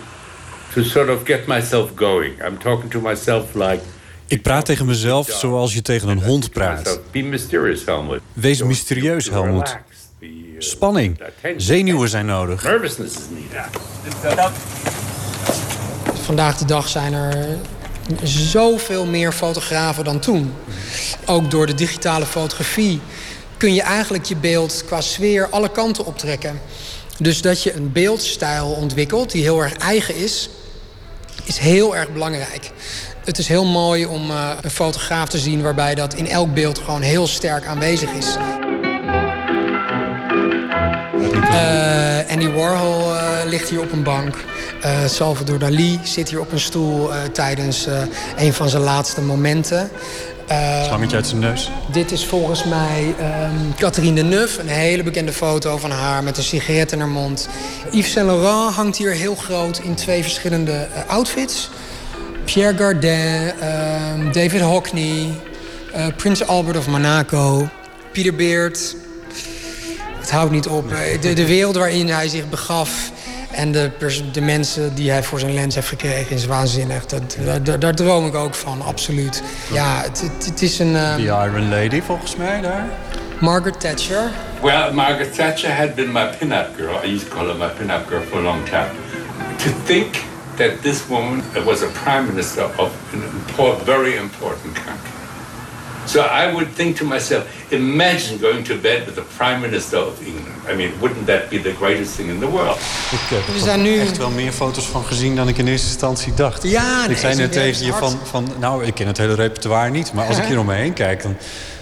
[0.74, 2.42] to sort of get myself going.
[2.48, 3.82] I'm talking to myself like.
[4.28, 7.00] Ik praat tegen mezelf zoals je tegen een hond praat.
[7.12, 8.22] Be mysterious, Helmut.
[8.34, 9.78] Wees mysterieus, Helmut.
[10.58, 11.20] Spanning.
[11.58, 12.64] Zenuwen zijn nodig.
[12.64, 13.80] Nervousness is needed.
[16.24, 17.58] Vandaag de dag zijn er
[18.24, 20.54] zoveel meer fotografen dan toen.
[21.26, 23.02] Ook door de digitale fotografie
[23.58, 26.62] kun je eigenlijk je beeld qua sfeer alle kanten optrekken.
[27.22, 30.50] Dus dat je een beeldstijl ontwikkelt die heel erg eigen is,
[31.44, 32.72] is heel erg belangrijk.
[33.26, 36.80] Het is heel mooi om uh, een fotograaf te zien waarbij dat in elk beeld
[36.80, 38.36] gewoon heel sterk aanwezig is.
[41.44, 44.36] Uh, Andy Warhol uh, ligt hier op een bank.
[45.06, 47.88] Salvador Dali zit hier op een stoel tijdens
[48.38, 49.90] een van zijn laatste momenten.
[50.86, 51.72] Slangetje uit zijn neus.
[51.92, 54.60] Dit is volgens mij um, Catherine Deneuve.
[54.62, 57.50] Een hele bekende foto van haar met een sigaret in haar mond.
[57.92, 61.70] Yves Saint Laurent hangt hier heel groot in twee verschillende outfits.
[62.46, 65.34] Pierre Gardin, uh, David Hockney,
[65.96, 67.70] uh, Prins Albert of Monaco,
[68.12, 68.96] Peter Beard.
[70.20, 70.94] Het houdt niet op.
[71.22, 73.12] De, de wereld waarin hij zich begaf
[73.52, 73.92] En de,
[74.32, 77.06] de mensen die hij voor zijn lens heeft gekregen is waanzinnig.
[77.06, 79.44] Dat, daar, daar droom ik ook van, absoluut.
[79.72, 80.94] Ja, het, het, het is een...
[80.94, 81.16] Uh...
[81.16, 82.86] The Iron Lady volgens mij daar.
[83.40, 84.30] Margaret Thatcher.
[84.62, 87.00] Well, Margaret Thatcher had been my pin-up girl.
[87.04, 88.90] I used to call her my pin-up girl for a long time.
[89.58, 90.16] To think
[90.56, 92.92] that this woman was a prime minister of
[93.58, 95.12] a very important country.
[96.06, 100.20] So I would think to myself, imagine going to bed with the Prime Minister of
[100.20, 100.48] England.
[100.72, 102.78] I mean, wouldn't that be the greatest thing in the world?
[103.12, 104.00] Ik heb er nu...
[104.00, 106.64] echt wel meer foto's van gezien dan ik in eerste instantie dacht.
[106.64, 110.14] Ja, ik zei net tegen je van, van, nou, ik ken het hele repertoire niet.
[110.14, 111.36] Maar als ik hier om me heen kijk, dan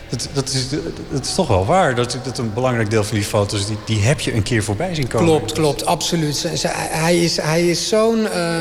[0.10, 0.70] dat, dat, is,
[1.10, 1.96] dat is toch wel waar.
[1.96, 4.96] Dat, dat een belangrijk deel van die foto's, die, die heb je een keer voorbij
[4.96, 5.28] zien komen.
[5.28, 6.46] Klopt, klopt, absoluut.
[6.90, 8.60] Hij is, hij is zo'n uh,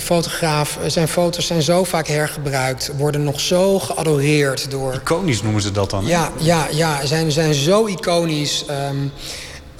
[0.00, 0.78] fotograaf.
[0.86, 2.90] Zijn foto's zijn zo vaak hergebruikt.
[2.96, 4.94] Worden nog zo geadoreerd door...
[4.94, 6.06] Iconisch noemen ze dat dan?
[6.06, 8.64] Ja, ja, ja zijn, zijn zo iconisch.
[8.90, 9.12] Um,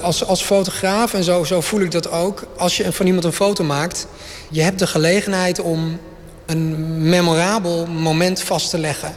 [0.00, 2.46] als, als fotograaf, en zo, zo voel ik dat ook...
[2.56, 4.06] als je van iemand een foto maakt...
[4.50, 6.00] je hebt de gelegenheid om
[6.46, 9.16] een memorabel moment vast te leggen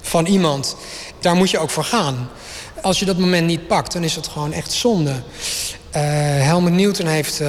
[0.00, 0.76] van iemand
[1.20, 2.28] daar moet je ook voor gaan.
[2.82, 5.22] Als je dat moment niet pakt, dan is het gewoon echt zonde.
[5.96, 6.02] Uh,
[6.42, 7.48] Helmut Newton heeft uh,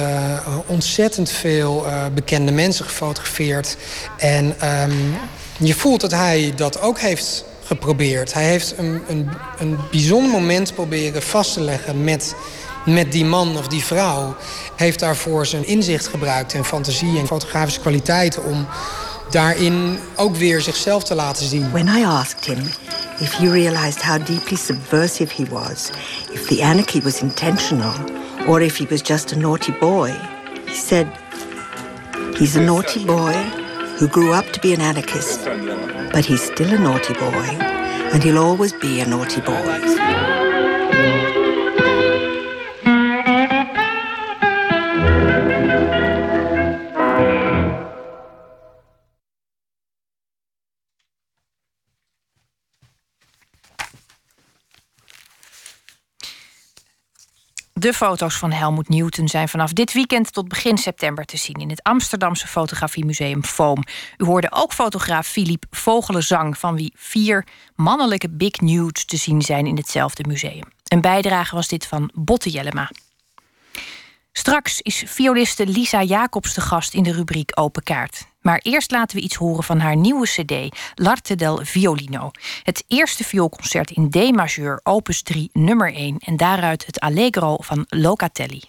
[0.66, 3.76] ontzettend veel uh, bekende mensen gefotografeerd.
[4.16, 4.44] En
[4.82, 5.16] um,
[5.58, 8.34] je voelt dat hij dat ook heeft geprobeerd.
[8.34, 9.28] Hij heeft een, een,
[9.58, 12.34] een bijzonder moment proberen vast te leggen met,
[12.84, 14.36] met die man of die vrouw.
[14.76, 18.66] Heeft daarvoor zijn inzicht gebruikt en fantasie en fotografische kwaliteiten om
[19.30, 21.70] daarin ook weer zichzelf te laten zien.
[21.70, 22.70] When I asked him
[23.18, 25.90] if he realized how deeply subversive he was,
[26.32, 27.94] if the anarchy was intentional,
[28.48, 30.10] or if he was just a naughty boy,
[30.66, 31.06] he said,
[32.38, 33.34] He's a naughty boy
[33.98, 35.44] who grew up to be an anarchist,
[36.12, 37.48] but he's still a naughty boy,
[38.12, 40.47] and he'll always be a naughty boy.
[57.78, 61.70] De foto's van Helmut Newton zijn vanaf dit weekend tot begin september te zien in
[61.70, 63.84] het Amsterdamse fotografiemuseum Foam.
[64.16, 69.66] U hoorde ook fotograaf Philippe Vogelenzang, van wie vier mannelijke big nudes te zien zijn
[69.66, 70.64] in hetzelfde museum.
[70.84, 72.90] Een bijdrage was dit van Botte Jellema.
[74.32, 78.26] Straks is violiste Lisa Jacobs de gast in de rubriek Open Kaart.
[78.48, 82.30] Maar eerst laten we iets horen van haar nieuwe cd, L'Arte del Violino.
[82.62, 86.18] Het eerste vioolconcert in D-majeur, opus 3, nummer 1...
[86.18, 88.62] en daaruit het Allegro van Locatelli.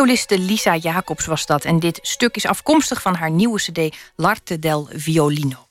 [0.00, 1.64] Violiste Lisa Jacobs was dat.
[1.64, 5.66] En dit stuk is afkomstig van haar nieuwe cd L'arte del violino.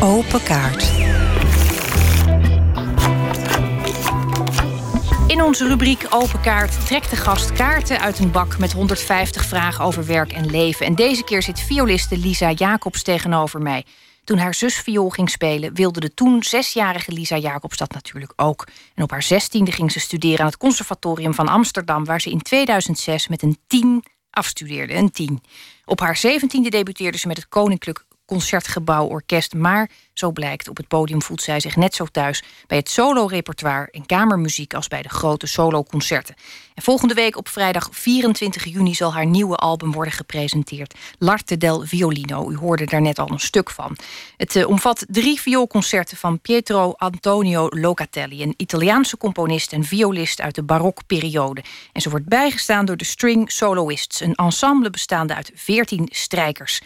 [0.00, 0.82] Open kaart.
[5.26, 9.84] In onze rubriek Open Kaart trekt de gast kaarten uit een bak met 150 vragen
[9.84, 10.86] over werk en leven.
[10.86, 13.84] En deze keer zit violiste Lisa Jacobs tegenover mij.
[14.28, 18.66] Toen haar zus viool ging spelen, wilde de toen zesjarige Lisa Jacobs dat natuurlijk ook.
[18.94, 22.42] En op haar zestiende ging ze studeren aan het Conservatorium van Amsterdam, waar ze in
[22.42, 24.94] 2006 met een 10 afstudeerde.
[24.94, 25.42] Een 10.
[25.84, 29.54] Op haar zeventiende debuteerde ze met het Koninklijk Concertgebouworkest.
[29.54, 33.88] Maar, zo blijkt, op het podium voelt zij zich net zo thuis bij het solo-repertoire
[33.90, 36.34] en kamermuziek als bij de grote soloconcerten.
[36.74, 40.94] En volgende week op vrijdag 24 juni zal haar nieuwe album worden gepresenteerd.
[41.18, 42.50] L'arte del violino.
[42.50, 43.96] U hoorde daar net al een stuk van.
[44.36, 50.54] Het uh, omvat drie vioolconcerten van Pietro Antonio Locatelli, een Italiaanse componist en violist uit
[50.54, 51.62] de barokperiode.
[51.92, 56.80] En ze wordt bijgestaan door de String Soloists, een ensemble bestaande uit 14 strijkers.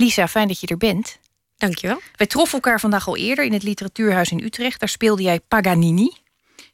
[0.00, 1.18] Lisa, fijn dat je er bent.
[1.56, 2.00] Dankjewel.
[2.16, 4.80] Wij troffen elkaar vandaag al eerder in het Literatuurhuis in Utrecht.
[4.80, 6.12] Daar speelde jij Paganini.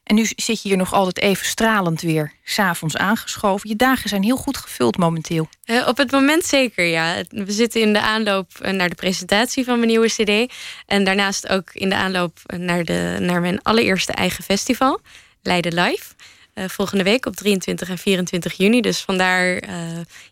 [0.02, 3.68] En nu zit je hier nog altijd even stralend weer s'avonds aangeschoven.
[3.68, 5.48] Je dagen zijn heel goed gevuld momenteel.
[5.64, 7.22] Uh, op het moment zeker, ja.
[7.28, 10.52] We zitten in de aanloop eh, naar de presentatie van mijn nieuwe CD.
[10.86, 15.00] En daarnaast ook in de aanloop naar, de, naar mijn allereerste eigen festival,
[15.42, 16.14] Leiden Live.
[16.54, 18.80] Uh, volgende week op 23 en 24 juni.
[18.80, 19.62] Dus vandaar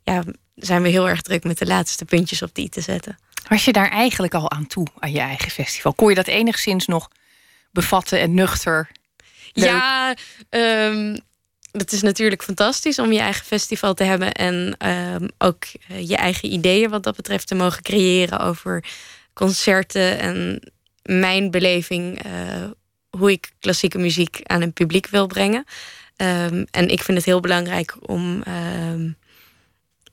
[0.03, 0.23] ja,
[0.55, 3.19] zijn we heel erg druk met de laatste puntjes op die te zetten.
[3.49, 5.95] Was je daar eigenlijk al aan toe, aan je eigen festival?
[5.95, 7.09] Kon je dat enigszins nog
[7.71, 8.91] bevatten en nuchter?
[9.53, 9.69] Leuk?
[9.69, 10.17] Ja,
[10.51, 11.21] um,
[11.71, 16.17] het is natuurlijk fantastisch om je eigen festival te hebben en um, ook uh, je
[16.17, 18.85] eigen ideeën wat dat betreft te mogen creëren over
[19.33, 20.61] concerten en
[21.03, 22.33] mijn beleving, uh,
[23.11, 25.65] hoe ik klassieke muziek aan een publiek wil brengen.
[26.17, 28.43] Um, en ik vind het heel belangrijk om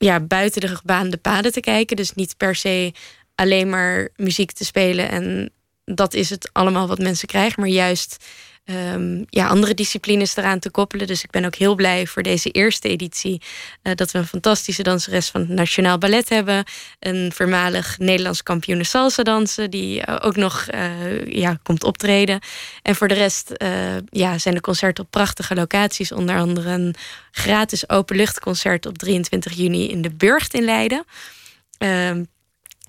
[0.04, 1.96] ja, buiten de gebaande paden te kijken.
[1.96, 2.92] Dus niet per se
[3.34, 5.50] alleen maar muziek te spelen en
[5.84, 8.24] dat is het allemaal wat mensen krijgen, maar juist
[8.64, 11.06] um, ja, andere disciplines eraan te koppelen.
[11.06, 13.42] Dus ik ben ook heel blij voor deze eerste editie
[13.82, 16.64] uh, dat we een fantastische danseres van het Nationaal Ballet hebben.
[16.98, 22.40] Een voormalig Nederlands kampioen salsa dansen, die uh, ook nog uh, ja, komt optreden.
[22.82, 23.52] En voor de rest
[24.10, 26.12] ja, zijn de concerten op prachtige locaties.
[26.12, 26.94] Onder andere een
[27.30, 31.04] gratis openluchtconcert op 23 juni in de Burgt in Leiden.
[31.78, 32.24] Ehm,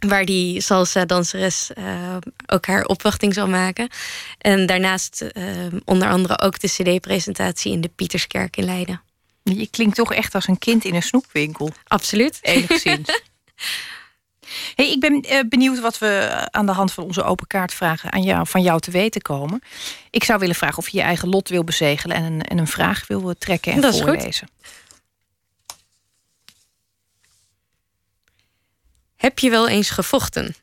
[0.03, 3.89] waar die salsa-danseres uh, ook haar opwachting zal maken.
[4.37, 5.45] En daarnaast uh,
[5.85, 9.01] onder andere ook de cd-presentatie in de Pieterskerk in Leiden.
[9.43, 11.71] Je klinkt toch echt als een kind in een snoepwinkel.
[11.87, 12.39] Absoluut.
[12.41, 13.09] Enigszins.
[14.75, 18.11] hey, ik ben uh, benieuwd wat we aan de hand van onze open kaart vragen
[18.11, 19.61] aan jou, van jou te weten komen.
[20.09, 22.67] Ik zou willen vragen of je je eigen lot wil bezegelen en een, en een
[22.67, 24.27] vraag wil trekken en Dat voorlezen.
[24.29, 24.82] Is goed.
[29.23, 30.55] Heb je wel eens gevochten?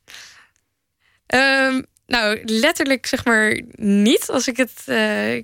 [1.35, 4.29] Um, nou, letterlijk zeg maar niet.
[4.31, 5.43] Als ik het uh,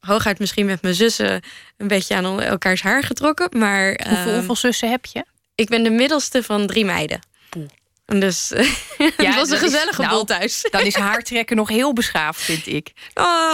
[0.00, 1.42] hooguit misschien met mijn zussen
[1.76, 3.58] een beetje aan elkaars haar getrokken.
[3.58, 5.24] Maar, hoeveel, um, hoeveel zussen heb je?
[5.54, 7.20] Ik ben de middelste van drie meiden.
[7.48, 7.68] Poeh.
[8.04, 8.48] Dus
[8.98, 10.66] ja, het was een gezellige is, bol nou, thuis.
[10.70, 12.92] Dan is haartrekken nog heel beschaafd, vind ik.
[13.14, 13.52] Oh.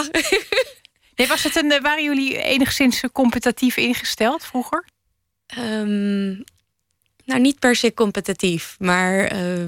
[1.15, 4.85] nee, was het een, waren jullie enigszins competitief ingesteld vroeger?
[5.57, 6.43] Um,
[7.29, 9.65] nou, niet per se competitief, maar uh,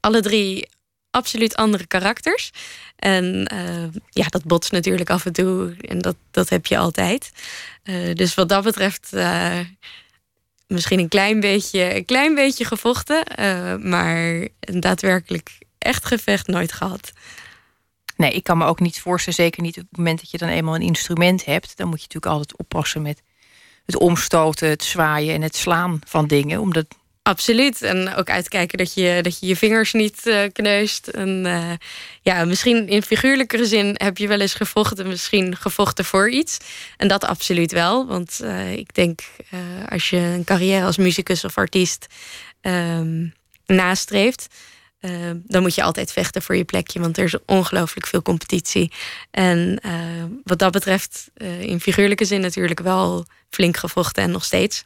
[0.00, 0.68] alle drie
[1.10, 2.50] absoluut andere karakters.
[2.96, 7.30] En uh, ja, dat botst natuurlijk af en toe en dat, dat heb je altijd.
[7.84, 9.12] Uh, dus wat dat betreft,
[10.66, 13.24] misschien een klein beetje, een klein beetje gevochten,
[13.88, 17.12] maar een daadwerkelijk echt gevecht nooit gehad.
[18.16, 20.48] Nee, ik kan me ook niet voorstellen, zeker niet op het moment dat je dan
[20.48, 21.76] eenmaal een instrument hebt.
[21.76, 23.22] Dan moet je natuurlijk altijd oppassen met
[23.86, 26.60] het omstoten, het zwaaien en het slaan van dingen.
[26.60, 26.86] Omdat
[27.22, 27.82] Absoluut.
[27.82, 31.08] En ook uitkijken dat je dat je, je vingers niet uh, kneust.
[31.08, 31.72] En uh,
[32.22, 36.58] ja, misschien in figuurlijkere zin heb je wel eens gevochten, misschien gevochten voor iets.
[36.96, 38.06] En dat absoluut wel.
[38.06, 39.20] Want uh, ik denk,
[39.88, 42.06] als je een carrière als muzikus of artiest
[42.62, 43.34] um,
[43.66, 44.46] nastreeft.
[45.32, 48.92] dan moet je altijd vechten voor je plekje, want er is ongelooflijk veel competitie.
[49.30, 49.80] En
[50.44, 54.84] wat dat betreft, in figuurlijke zin natuurlijk wel flink gevochten en nog steeds.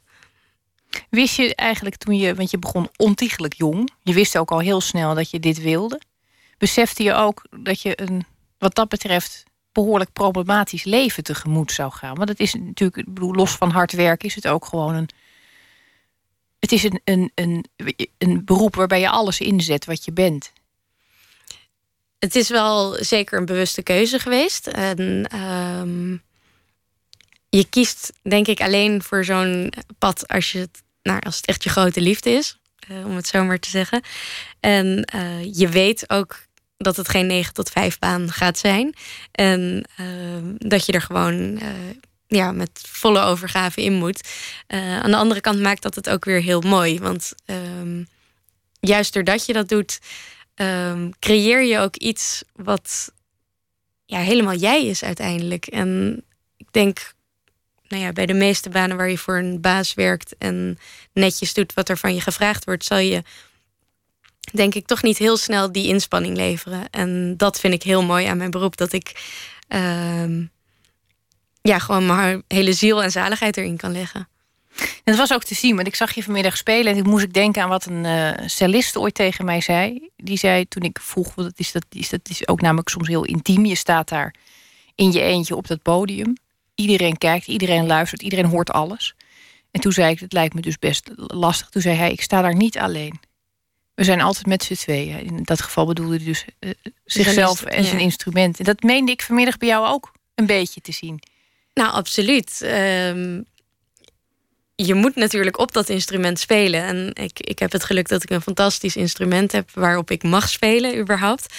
[1.10, 4.80] Wist je eigenlijk toen je, want je begon ontiegelijk jong, je wist ook al heel
[4.80, 6.00] snel dat je dit wilde.
[6.58, 8.24] Besefte je ook dat je een,
[8.58, 12.14] wat dat betreft behoorlijk problematisch leven tegemoet zou gaan.
[12.14, 15.08] Want het is natuurlijk, ik bedoel, los van hard werk is het ook gewoon een.
[16.58, 17.64] Het is een, een, een,
[18.18, 20.52] een beroep waarbij je alles inzet wat je bent.
[22.18, 24.66] Het is wel zeker een bewuste keuze geweest.
[24.66, 26.16] En ehm,
[27.48, 31.62] je kiest, denk ik, alleen voor zo'n pad als, je het, nou, als het echt
[31.64, 32.58] je grote liefde is.
[32.90, 34.02] Uh, om het zo maar te zeggen.
[34.60, 36.38] En uh, je weet ook
[36.76, 38.94] dat het geen 9 tot 5 baan gaat zijn.
[39.32, 40.06] En uh,
[40.58, 41.68] dat je er gewoon uh,
[42.26, 44.28] ja, met volle overgave in moet.
[44.66, 46.98] Aan de andere kant maakt dat het ook weer heel mooi.
[46.98, 48.08] Want um,
[48.80, 50.00] juist doordat je dat doet,
[50.54, 53.12] um, creëer je ook iets wat
[54.04, 55.66] ja, helemaal jij is uiteindelijk.
[55.66, 56.22] En
[56.56, 57.13] ik denk
[57.88, 60.78] nou ja, bij de meeste banen waar je voor een baas werkt en
[61.12, 63.22] netjes doet wat er van je gevraagd wordt, zal je
[64.52, 66.90] denk ik toch niet heel snel die inspanning leveren.
[66.90, 68.76] En dat vind ik heel mooi aan mijn beroep.
[68.76, 69.12] Dat ik
[69.68, 70.38] uh,
[71.62, 74.28] ja, gewoon mijn hele ziel en zaligheid erin kan leggen.
[74.76, 77.24] En dat was ook te zien, want ik zag je vanmiddag spelen en ik moest
[77.24, 80.08] ik denken aan wat een uh, cellist ooit tegen mij zei.
[80.16, 83.24] Die zei toen ik vroeg, dat is, dat, is, dat is ook namelijk soms heel
[83.24, 83.64] intiem.
[83.64, 84.34] Je staat daar
[84.94, 86.34] in je eentje op dat podium.
[86.74, 89.14] Iedereen kijkt, iedereen luistert, iedereen hoort alles.
[89.70, 91.68] En toen zei ik, het lijkt me dus best lastig.
[91.68, 93.20] Toen zei hij, ik sta daar niet alleen.
[93.94, 95.18] We zijn altijd met z'n tweeën.
[95.18, 96.70] In dat geval bedoelde hij dus uh,
[97.04, 98.58] zichzelf en zijn instrument.
[98.58, 101.22] En dat meende ik vanmiddag bij jou ook een beetje te zien.
[101.74, 102.60] Nou, absoluut.
[102.62, 103.44] Um,
[104.74, 106.82] je moet natuurlijk op dat instrument spelen.
[106.82, 110.48] En ik, ik heb het geluk dat ik een fantastisch instrument heb waarop ik mag
[110.48, 111.54] spelen, überhaupt.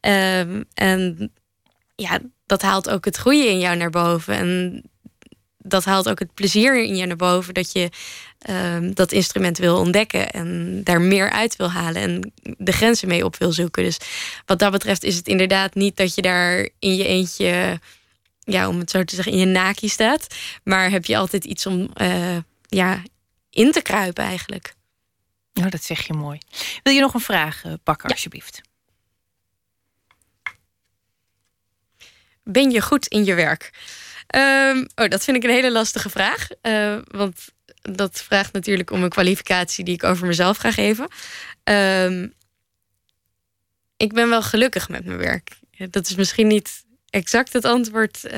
[0.00, 1.32] Um, en
[2.02, 4.34] ja, dat haalt ook het goede in jou naar boven.
[4.34, 4.82] En
[5.58, 7.90] dat haalt ook het plezier in je naar boven dat je
[8.50, 13.24] um, dat instrument wil ontdekken en daar meer uit wil halen en de grenzen mee
[13.24, 13.82] op wil zoeken.
[13.82, 13.98] Dus
[14.46, 17.80] wat dat betreft is het inderdaad niet dat je daar in je eentje,
[18.40, 20.26] ja, om het zo te zeggen, in je naki staat,
[20.64, 22.36] maar heb je altijd iets om uh,
[22.68, 23.02] ja,
[23.50, 24.74] in te kruipen eigenlijk.
[25.52, 26.38] Nou, dat zeg je mooi.
[26.82, 28.14] Wil je nog een vraag uh, pakken, ja.
[28.14, 28.60] alsjeblieft?
[32.50, 33.70] Ben je goed in je werk?
[34.36, 36.46] Um, oh, dat vind ik een hele lastige vraag.
[36.62, 37.48] Uh, want
[37.82, 41.08] dat vraagt natuurlijk om een kwalificatie die ik over mezelf ga geven.
[41.64, 42.34] Um,
[43.96, 45.50] ik ben wel gelukkig met mijn werk.
[45.90, 48.20] Dat is misschien niet exact het antwoord.
[48.24, 48.32] Uh,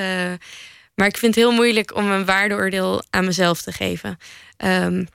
[0.95, 4.17] maar ik vind het heel moeilijk om een waardeoordeel aan mezelf te geven.
[4.57, 5.07] Um,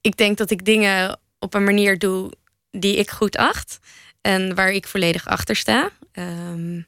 [0.00, 2.32] ik denk dat ik dingen op een manier doe
[2.70, 3.78] die ik goed acht.
[4.20, 5.90] En waar ik volledig achter sta.
[6.12, 6.86] Um,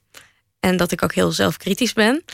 [0.60, 2.24] en dat ik ook heel zelfkritisch ben.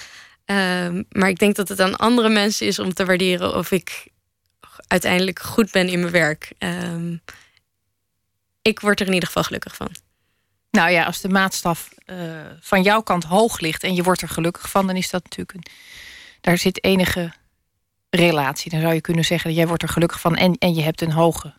[0.44, 4.08] Um, maar ik denk dat het aan andere mensen is om te waarderen of ik
[4.86, 6.52] uiteindelijk goed ben in mijn werk.
[6.58, 7.22] Um,
[8.62, 9.90] ik word er in ieder geval gelukkig van.
[10.70, 12.16] Nou ja, als de maatstaf uh,
[12.60, 15.52] van jouw kant hoog ligt en je wordt er gelukkig van, dan is dat natuurlijk
[15.52, 15.72] een.
[16.40, 17.32] Daar zit enige
[18.10, 18.70] relatie.
[18.70, 21.12] Dan zou je kunnen zeggen, jij wordt er gelukkig van en, en je hebt een
[21.12, 21.54] hoge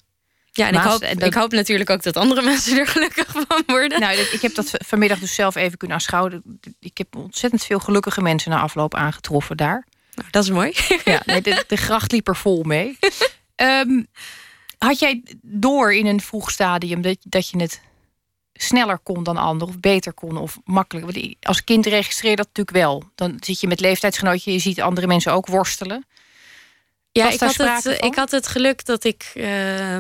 [0.52, 1.24] ja, en ik hoop, dat...
[1.24, 4.00] ik hoop natuurlijk ook dat andere mensen er gelukkig van worden.
[4.00, 6.60] Nou, ik heb dat vanmiddag dus zelf even kunnen aanschouwen.
[6.80, 9.88] Ik heb ontzettend veel gelukkige mensen na afloop aangetroffen daar.
[10.14, 10.74] Nou, dat is mooi.
[11.06, 12.98] Ja, nee, de, de gracht liep er vol mee.
[13.56, 14.08] um,
[14.78, 17.82] had jij door in een vroeg stadium dat, dat je het
[18.54, 21.14] sneller kon dan anderen, of beter kon, of makkelijker?
[21.14, 23.04] Want als kind registreer je dat natuurlijk wel.
[23.16, 26.06] Dan zit je met leeftijdsgenootje, je ziet andere mensen ook worstelen.
[27.12, 29.32] Ja, ik had, het, ik had het geluk dat ik.
[29.34, 29.98] Uh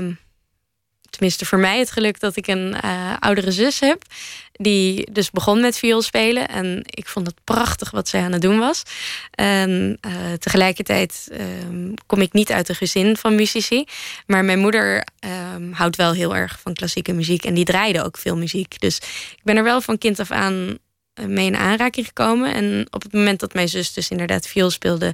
[1.20, 4.04] tenminste voor mij het geluk dat ik een uh, oudere zus heb.
[4.52, 6.48] Die dus begon met viool spelen.
[6.48, 8.84] En ik vond het prachtig wat zij aan het doen was.
[9.32, 11.28] En uh, tegelijkertijd
[11.68, 13.84] um, kom ik niet uit een gezin van muzici.
[14.26, 15.08] Maar mijn moeder
[15.56, 17.46] um, houdt wel heel erg van klassieke muziek.
[17.46, 18.80] En die draaide ook veel muziek.
[18.80, 18.98] Dus
[19.32, 20.78] ik ben er wel van kind af aan
[21.20, 22.54] eh, mee in aanraking gekomen.
[22.54, 25.14] En op het moment dat mijn zus dus inderdaad viool speelde,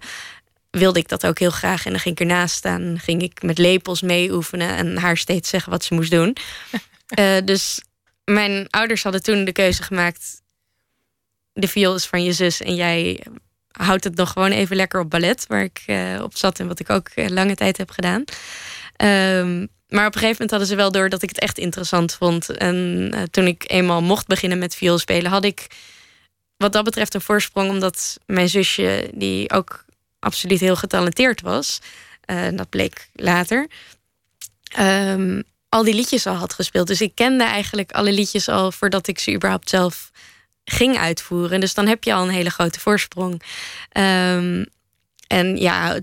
[0.78, 1.86] wilde ik dat ook heel graag.
[1.86, 3.00] En dan ging ik ernaast staan.
[3.00, 4.70] Ging ik met lepels mee oefenen.
[4.70, 6.38] En haar steeds zeggen wat ze moest doen.
[7.20, 7.82] uh, dus
[8.24, 10.42] mijn ouders hadden toen de keuze gemaakt.
[11.54, 12.62] De viool is van je zus.
[12.62, 13.24] En jij
[13.72, 15.46] houdt het nog gewoon even lekker op ballet.
[15.48, 18.24] Waar ik uh, op zat en wat ik ook uh, lange tijd heb gedaan.
[19.04, 22.14] Um, maar op een gegeven moment hadden ze wel door dat ik het echt interessant
[22.14, 22.50] vond.
[22.50, 25.68] En toen ik eenmaal mocht beginnen met viool spelen, had ik
[26.58, 27.70] wat dat betreft een voorsprong.
[27.70, 29.85] Omdat mijn zusje, die ook
[30.26, 31.80] absoluut heel getalenteerd was.
[32.26, 33.68] Uh, dat bleek later.
[34.80, 36.88] Um, al die liedjes al had gespeeld.
[36.88, 40.12] Dus ik kende eigenlijk alle liedjes al voordat ik ze überhaupt zelf
[40.66, 41.60] ging uitvoeren.
[41.60, 43.34] Dus dan heb je al een hele grote voorsprong.
[43.34, 44.66] Um,
[45.28, 46.00] en ja,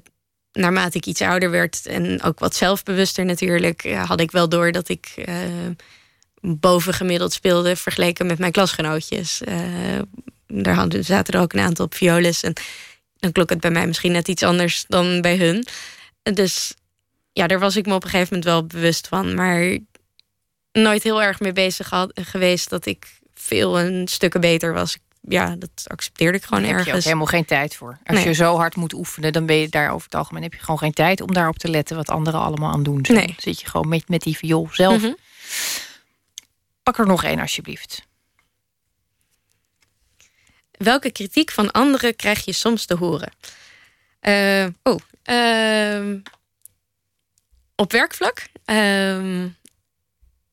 [0.52, 4.88] naarmate ik iets ouder werd en ook wat zelfbewuster natuurlijk, had ik wel door dat
[4.88, 5.34] ik uh,
[6.40, 9.40] bovengemiddeld speelde vergeleken met mijn klasgenootjes.
[10.46, 12.42] Daar zaten er ook een aantal op violes.
[12.42, 12.52] En
[13.22, 15.66] dan klonk het bij mij misschien net iets anders dan bij hun.
[16.22, 16.74] Dus
[17.32, 19.34] ja, daar was ik me op een gegeven moment wel bewust van.
[19.34, 19.78] Maar
[20.72, 24.96] nooit heel erg mee bezig had, geweest dat ik veel een stukken beter was.
[25.20, 26.86] Ja, dat accepteerde ik gewoon daar ergens.
[26.86, 27.98] Heb je ook helemaal geen tijd voor.
[28.04, 30.60] Als je zo hard moet oefenen, dan ben je daar over het algemeen heb je
[30.60, 33.06] gewoon geen tijd om daarop te letten wat anderen allemaal aan doen.
[33.06, 33.34] Zo nee.
[33.38, 35.02] zit je gewoon met, met die viool zelf.
[35.02, 35.12] Mhm.
[36.82, 38.02] Pak er nog één alsjeblieft.
[40.82, 43.32] Welke kritiek van anderen krijg je soms te horen?
[44.22, 44.98] Uh, oh,
[45.30, 46.16] uh,
[47.74, 48.46] op werkvlak?
[48.66, 48.76] Uh,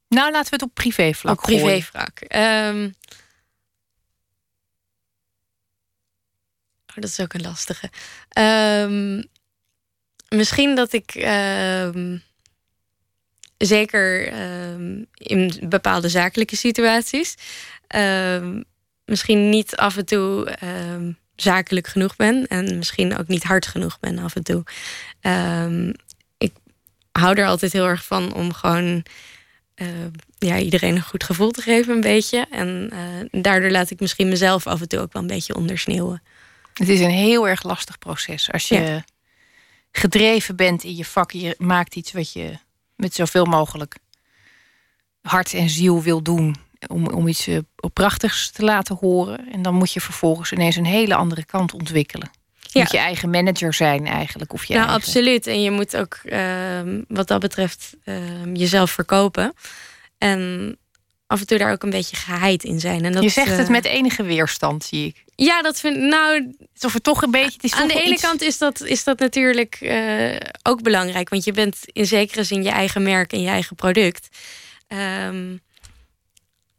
[0.07, 2.19] nou, laten we het op privévlak Op privévlak.
[2.35, 2.95] Um,
[6.87, 7.89] oh, dat is ook een lastige.
[10.29, 11.11] Misschien dat ik
[13.57, 14.33] zeker
[15.13, 17.35] in bepaalde zakelijke situaties
[19.09, 20.57] misschien niet af en toe
[21.35, 24.63] zakelijk genoeg ben en misschien ook niet hard genoeg ben af en toe.
[26.37, 26.53] ik
[27.11, 29.03] hou er altijd heel erg van om gewoon
[29.81, 29.87] uh,
[30.37, 32.47] ja, iedereen een goed gevoel te geven, een beetje.
[32.51, 36.21] En uh, daardoor laat ik misschien mezelf af en toe ook wel een beetje ondersneeuwen.
[36.73, 38.51] Het is een heel erg lastig proces.
[38.51, 39.05] Als je ja.
[39.91, 42.57] gedreven bent in je vak, je maakt iets wat je
[42.95, 43.95] met zoveel mogelijk
[45.21, 46.55] hart en ziel wil doen.
[46.87, 47.57] Om, om iets uh,
[47.93, 49.51] prachtigs te laten horen.
[49.51, 52.29] En dan moet je vervolgens ineens een hele andere kant ontwikkelen.
[52.59, 54.53] Je moet je eigen manager zijn eigenlijk.
[54.53, 55.05] Of je nou, eigen...
[55.05, 55.47] absoluut.
[55.47, 58.15] En je moet ook uh, wat dat betreft uh,
[58.53, 59.53] jezelf verkopen.
[60.17, 60.77] En
[61.27, 63.05] af en toe daar ook een beetje geheid in zijn.
[63.05, 65.23] En dat, je zegt het uh, met enige weerstand, zie ik.
[65.35, 66.55] Ja, dat vind nou.
[66.81, 67.53] Of het toch een beetje.
[67.53, 68.21] Het is aan de ene iets...
[68.21, 71.29] kant is dat, is dat natuurlijk uh, ook belangrijk.
[71.29, 74.27] Want je bent in zekere zin je eigen merk en je eigen product.
[74.87, 75.61] Um,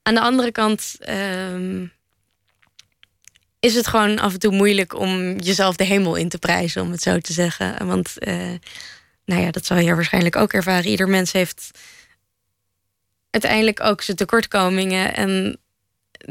[0.03, 0.97] aan de andere kant.
[1.09, 1.93] Um,
[3.61, 6.91] is het gewoon af en toe moeilijk om jezelf de hemel in te prijzen, om
[6.91, 7.87] het zo te zeggen.
[7.87, 8.55] Want, uh,
[9.25, 10.91] nou ja, dat zal je waarschijnlijk ook ervaren.
[10.91, 11.71] Ieder mens heeft
[13.31, 15.15] uiteindelijk ook zijn tekortkomingen.
[15.15, 15.59] En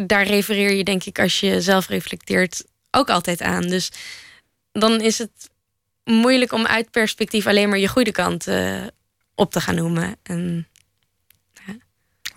[0.08, 3.62] daar refereer je, denk ik, als je zelf reflecteert, ook altijd aan.
[3.62, 3.92] Dus
[4.72, 5.50] dan is het
[6.04, 8.84] moeilijk om uit perspectief alleen maar je goede kant uh,
[9.36, 10.16] op te gaan noemen.
[10.24, 10.68] En.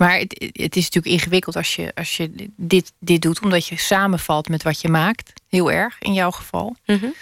[0.03, 3.79] Maar het, het, is natuurlijk ingewikkeld als je, als je dit, dit doet, omdat je
[3.79, 5.33] samenvalt met wat je maakt.
[5.49, 6.77] Heel erg in jouw geval.
[6.87, 7.15] Mm -hmm.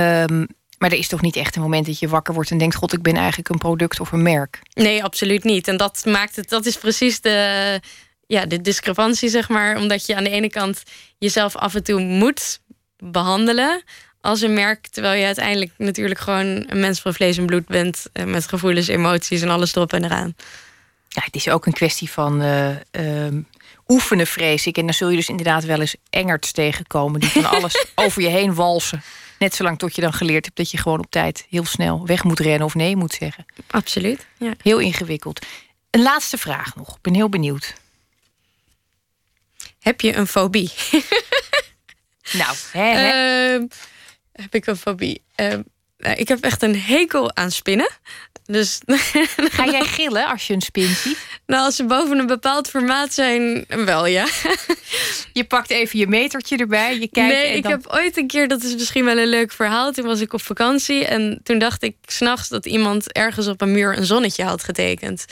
[0.00, 0.46] um,
[0.78, 2.92] maar er is toch niet echt een moment dat je wakker wordt en denkt: God,
[2.92, 4.60] ik ben eigenlijk een product of een merk.
[4.74, 5.68] Nee, absoluut niet.
[5.68, 7.80] En dat maakt het, dat is precies de,
[8.26, 9.76] ja, de discrepantie, zeg maar.
[9.76, 10.82] Omdat je aan de ene kant
[11.18, 12.60] jezelf af en toe moet
[12.96, 13.82] behandelen
[14.20, 18.06] als een merk, terwijl je uiteindelijk natuurlijk gewoon een mens van vlees en bloed bent,
[18.24, 20.34] met gevoelens, emoties en alles erop en eraan.
[21.16, 23.40] Ja, het is ook een kwestie van uh, uh,
[23.88, 24.78] oefenen, vrees ik.
[24.78, 28.28] En dan zul je dus inderdaad wel eens engerts tegenkomen die van alles over je
[28.28, 29.02] heen walsen.
[29.38, 32.24] Net zolang tot je dan geleerd hebt dat je gewoon op tijd heel snel weg
[32.24, 33.46] moet rennen of nee moet zeggen.
[33.66, 34.26] Absoluut.
[34.38, 34.52] Ja.
[34.62, 35.46] Heel ingewikkeld.
[35.90, 36.96] Een laatste vraag nog.
[36.96, 37.74] Ik ben heel benieuwd.
[39.80, 40.72] Heb je een fobie?
[42.40, 43.54] nou, hè, hè?
[43.58, 43.64] Uh,
[44.32, 45.22] heb ik een fobie?
[45.36, 45.58] Uh,
[45.96, 47.90] ik heb echt een hekel aan spinnen.
[48.46, 48.80] Dus
[49.56, 51.18] Ga jij gillen als je een spin ziet?
[51.46, 54.26] Nou, als ze boven een bepaald formaat zijn, wel ja.
[55.32, 57.34] Je pakt even je metertje erbij, je kijkt.
[57.34, 57.72] Nee, en ik dan...
[57.72, 59.92] heb ooit een keer, dat is misschien wel een leuk verhaal.
[59.92, 63.72] Toen was ik op vakantie en toen dacht ik s'nachts dat iemand ergens op een
[63.72, 65.24] muur een zonnetje had getekend.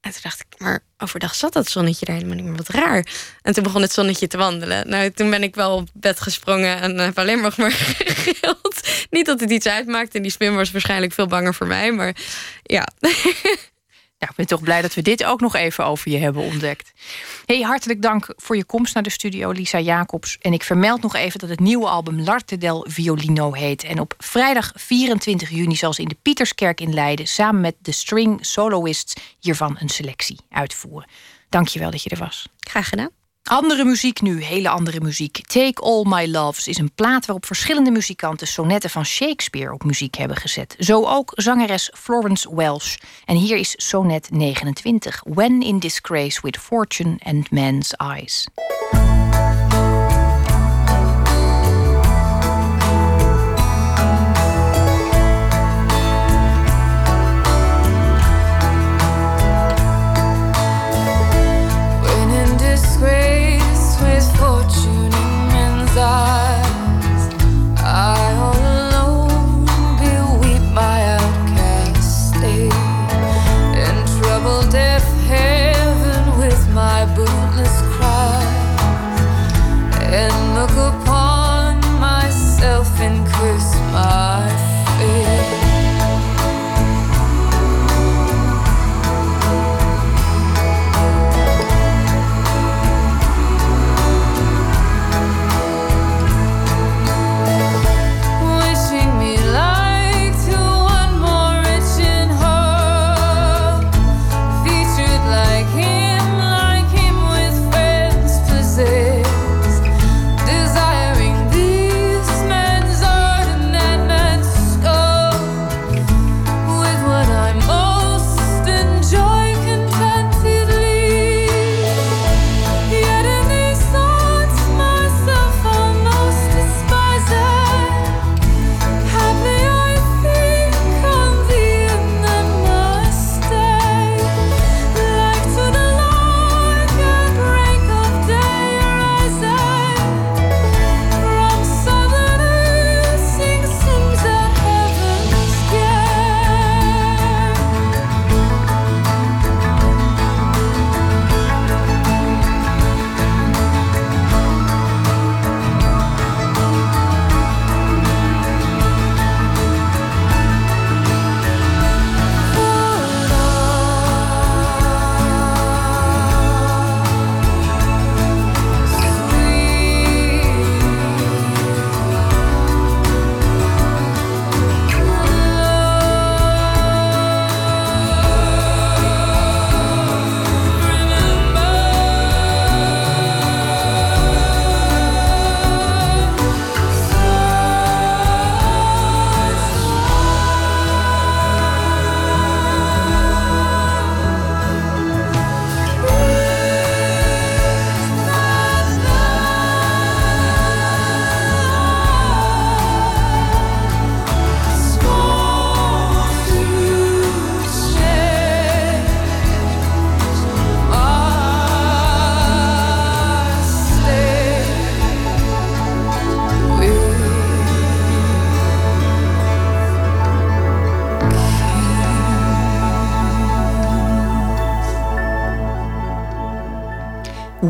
[0.00, 3.06] En toen dacht ik, maar overdag zat dat zonnetje daar helemaal niet meer, wat raar.
[3.42, 4.88] En toen begon het zonnetje te wandelen.
[4.88, 8.80] Nou, toen ben ik wel op bed gesprongen en heb alleen maar gegild.
[9.10, 12.16] Niet dat het iets uitmaakt en die spin was waarschijnlijk veel banger voor mij, maar
[12.62, 12.88] ja.
[14.20, 16.92] Ja, ik ben toch blij dat we dit ook nog even over je hebben ontdekt.
[17.46, 20.38] Hey, hartelijk dank voor je komst naar de studio, Lisa Jacobs.
[20.38, 23.84] En ik vermeld nog even dat het nieuwe album L'Arte del Violino heet.
[23.84, 27.26] En op vrijdag 24 juni zal ze in de Pieterskerk in Leiden...
[27.26, 31.08] samen met de string soloists hiervan een selectie uitvoeren.
[31.48, 32.48] Dank je wel dat je er was.
[32.58, 33.19] Graag gedaan.
[33.50, 35.46] Andere muziek nu, hele andere muziek.
[35.46, 40.14] Take All My Loves is een plaat waarop verschillende muzikanten sonetten van Shakespeare op muziek
[40.14, 40.76] hebben gezet.
[40.78, 42.96] Zo ook zangeres Florence Welsh.
[43.24, 48.46] En hier is sonnet 29, When in Disgrace with Fortune and Man's Eyes.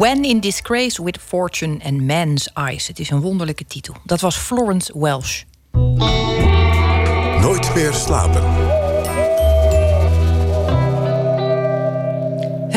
[0.01, 2.87] When in Disgrace with Fortune and Man's Eyes.
[2.87, 3.95] Het is een wonderlijke titel.
[4.05, 5.43] Dat was Florence Welsh.
[7.41, 8.43] Nooit meer slapen.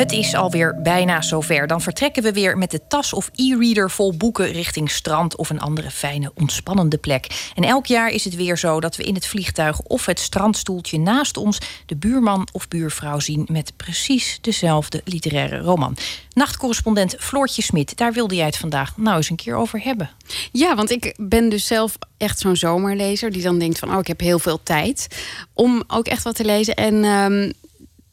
[0.03, 1.67] Het is alweer bijna zover.
[1.67, 5.59] Dan vertrekken we weer met de tas of e-reader vol boeken richting strand of een
[5.59, 7.51] andere fijne, ontspannende plek.
[7.55, 10.99] En elk jaar is het weer zo dat we in het vliegtuig of het strandstoeltje
[10.99, 15.97] naast ons de buurman of buurvrouw zien met precies dezelfde literaire roman.
[16.33, 20.09] Nachtcorrespondent Floortje Smit, daar wilde jij het vandaag nou eens een keer over hebben.
[20.51, 24.07] Ja, want ik ben dus zelf echt zo'n zomerlezer die dan denkt van oh, ik
[24.07, 25.07] heb heel veel tijd
[25.53, 26.75] om ook echt wat te lezen.
[26.75, 27.51] En ehm,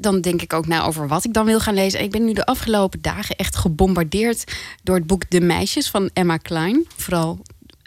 [0.01, 2.02] dan denk ik ook na over wat ik dan wil gaan lezen.
[2.02, 4.44] Ik ben nu de afgelopen dagen echt gebombardeerd
[4.82, 6.86] door het boek De Meisjes van Emma Klein.
[6.97, 7.39] Vooral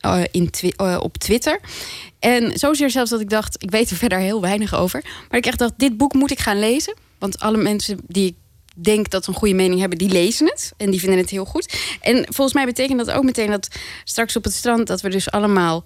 [0.05, 0.49] uh, in
[0.81, 1.59] uh, op Twitter.
[2.19, 5.01] En zozeer zelfs dat ik dacht, ik weet er verder heel weinig over.
[5.29, 6.95] Maar ik echt dacht, dit boek moet ik gaan lezen.
[7.17, 8.35] Want alle mensen die ik
[8.83, 10.73] denk dat een goede mening hebben, die lezen het.
[10.77, 11.73] En die vinden het heel goed.
[12.01, 13.67] En volgens mij betekent dat ook meteen dat
[14.03, 14.87] straks op het strand...
[14.87, 15.83] dat we dus allemaal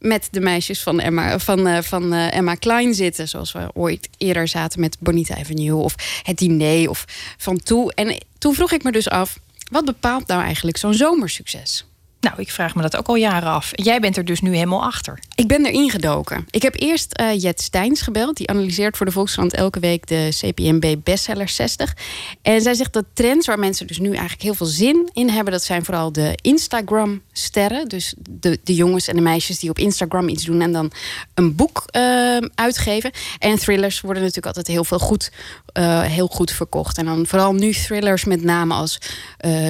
[0.00, 3.28] met de meisjes van Emma, van, uh, van uh, Emma Klein zitten.
[3.28, 7.04] Zoals we ooit eerder zaten met Bonita Avenue of het diner of
[7.36, 7.94] van toe.
[7.94, 9.38] En toen vroeg ik me dus af,
[9.70, 11.84] wat bepaalt nou eigenlijk zo'n zomersucces?
[12.20, 13.70] Nou, ik vraag me dat ook al jaren af.
[13.72, 15.18] Jij bent er dus nu helemaal achter.
[15.34, 16.46] Ik ben erin gedoken.
[16.50, 18.36] Ik heb eerst uh, Jet Steins gebeld.
[18.36, 21.96] Die analyseert voor de Volkskrant elke week de CPMB Bestseller 60.
[22.42, 25.52] En zij zegt dat trends waar mensen dus nu eigenlijk heel veel zin in hebben...
[25.52, 27.88] dat zijn vooral de Instagram-sterren.
[27.88, 30.60] Dus de, de jongens en de meisjes die op Instagram iets doen...
[30.60, 30.92] en dan
[31.34, 33.10] een boek uh, uitgeven.
[33.38, 35.32] En thrillers worden natuurlijk altijd heel veel goed,
[35.78, 36.98] uh, heel goed verkocht.
[36.98, 38.98] En dan vooral nu thrillers met name als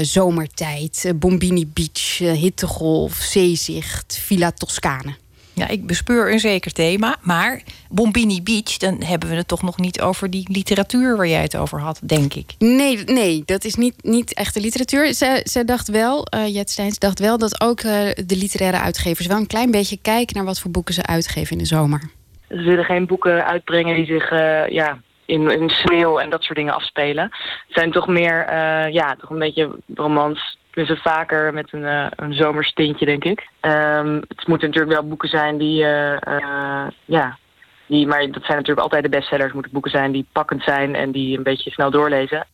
[0.02, 5.14] Zomertijd, Bombini Beach hittegolf, zeezicht, Villa Toscane.
[5.52, 7.16] Ja, ik bespeur een zeker thema.
[7.22, 11.42] Maar Bombini Beach, dan hebben we het toch nog niet over die literatuur waar jij
[11.42, 12.54] het over had, denk ik.
[12.58, 15.14] Nee, nee dat is niet, niet echte literatuur.
[15.14, 17.92] Ze, ze dacht wel, uh, Jet Steins dacht wel dat ook uh,
[18.26, 21.58] de literaire uitgevers wel een klein beetje kijken naar wat voor boeken ze uitgeven in
[21.58, 22.10] de zomer.
[22.48, 26.58] Ze willen geen boeken uitbrengen die zich uh, ja, in, in sneeuw en dat soort
[26.58, 27.24] dingen afspelen.
[27.24, 28.52] Het zijn toch meer,
[28.92, 33.48] ja, toch een beetje romans dus vaker met een, uh, een zomerstintje, denk ik.
[33.60, 37.38] Um, het moeten natuurlijk wel boeken zijn die, uh, uh, ja,
[37.86, 39.52] die, maar dat zijn natuurlijk altijd de bestsellers.
[39.52, 42.46] Moeten boeken zijn die pakkend zijn en die een beetje snel doorlezen.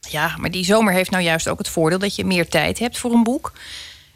[0.00, 2.98] Ja, maar die zomer heeft nou juist ook het voordeel dat je meer tijd hebt
[2.98, 3.52] voor een boek.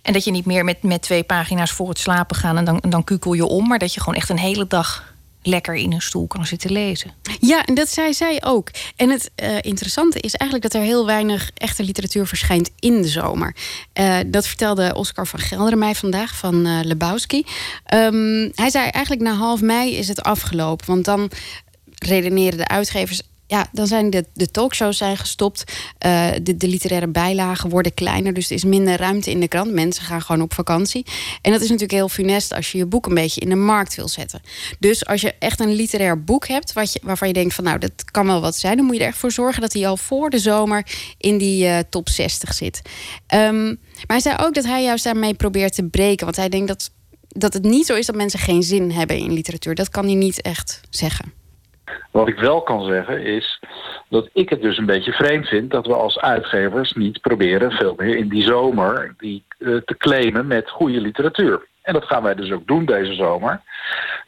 [0.02, 2.82] En dat je niet meer met, met twee pagina's voor het slapen gaan en dan,
[2.88, 3.68] dan kukel je om.
[3.68, 5.14] Maar dat je gewoon echt een hele dag
[5.46, 7.12] lekker in een stoel kan zitten lezen.
[7.40, 8.70] Ja, en dat zei zij ook.
[8.96, 13.08] En het uh, interessante is eigenlijk dat er heel weinig echte literatuur verschijnt in de
[13.08, 13.56] zomer.
[14.00, 17.44] Uh, dat vertelde Oscar van Gelderen mij vandaag van uh, Lebowski.
[17.94, 20.86] Um, hij zei eigenlijk na half mei is het afgelopen.
[20.86, 21.30] Want dan
[21.98, 25.64] redeneren de uitgevers ja, dan zijn de, de talkshows zijn gestopt.
[26.06, 28.32] Uh, de, de literaire bijlagen worden kleiner.
[28.32, 29.72] Dus er is minder ruimte in de krant.
[29.72, 31.06] Mensen gaan gewoon op vakantie.
[31.42, 33.94] En dat is natuurlijk heel funest als je je boek een beetje in de markt
[33.94, 34.40] wil zetten.
[34.78, 37.78] Dus als je echt een literair boek hebt wat je, waarvan je denkt van nou,
[37.78, 39.96] dat kan wel wat zijn, dan moet je er echt voor zorgen dat hij al
[39.96, 40.86] voor de zomer
[41.18, 42.82] in die uh, top 60 zit.
[43.34, 43.66] Um,
[43.96, 46.24] maar hij zei ook dat hij juist daarmee probeert te breken.
[46.24, 46.90] Want hij denkt dat,
[47.28, 49.74] dat het niet zo is dat mensen geen zin hebben in literatuur.
[49.74, 51.35] Dat kan hij niet echt zeggen.
[52.10, 53.60] Wat ik wel kan zeggen is
[54.08, 57.94] dat ik het dus een beetje vreemd vind dat we als uitgevers niet proberen veel
[57.96, 61.66] meer in die zomer die, uh, te claimen met goede literatuur.
[61.82, 63.60] En dat gaan wij dus ook doen deze zomer.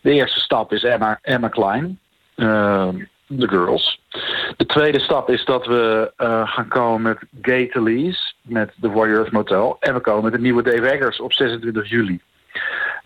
[0.00, 1.98] De eerste stap is Emma, Emma Klein,
[2.36, 2.88] uh,
[3.38, 4.00] The Girls.
[4.56, 7.02] De tweede stap is dat we uh, gaan komen
[7.42, 9.76] met Talese, met The Warriors Motel.
[9.80, 12.20] En we komen met de nieuwe Dave Eggers op 26 juli.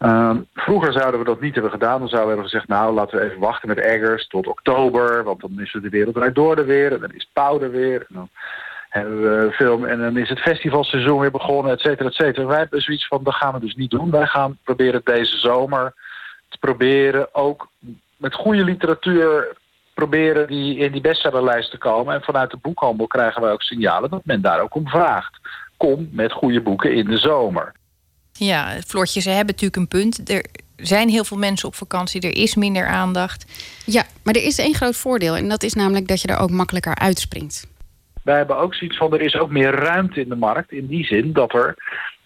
[0.02, 1.98] Uh, vroeger zouden we dat niet hebben gedaan.
[1.98, 5.24] Dan zouden we hebben gezegd, nou laten we even wachten met Eggers tot oktober.
[5.24, 6.92] Want dan is de wereld eruit door er weer.
[6.92, 8.00] En dan is Pauw er weer.
[8.00, 8.28] En dan
[8.88, 9.84] hebben we film.
[9.84, 12.46] En dan is het festivalseizoen weer begonnen, et cetera, et cetera.
[12.46, 14.10] Wij hebben zoiets van, dat gaan we dus niet doen.
[14.10, 15.94] Wij gaan proberen deze zomer
[16.48, 17.68] te proberen ook
[18.16, 19.56] met goede literatuur
[19.94, 22.14] proberen die in die bestsellerlijst te komen.
[22.14, 25.40] En vanuit de boekhandel krijgen wij ook signalen dat men daar ook om vraagt.
[25.76, 27.72] Kom met goede boeken in de zomer.
[28.32, 30.30] Ja, Floortje, ze hebben natuurlijk een punt.
[30.30, 30.44] Er
[30.76, 33.44] zijn heel veel mensen op vakantie, er is minder aandacht.
[33.86, 35.36] Ja, maar er is één groot voordeel.
[35.36, 37.66] En dat is namelijk dat je er ook makkelijker uitspringt.
[38.22, 40.72] Wij hebben ook zoiets van, er is ook meer ruimte in de markt.
[40.72, 41.74] In die zin dat er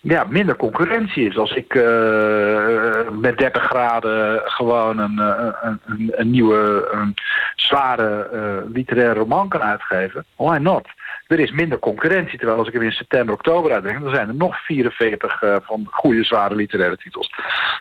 [0.01, 1.39] ja, minder concurrentie is.
[1.39, 7.15] Als ik uh, met 30 graden gewoon een, een, een, een nieuwe, een
[7.57, 10.89] zware uh, literaire roman kan uitgeven, why not?
[11.27, 14.01] Er is minder concurrentie, terwijl als ik hem in september, oktober uitbreng...
[14.01, 17.35] dan zijn er nog 44 uh, van goede, zware literaire titels.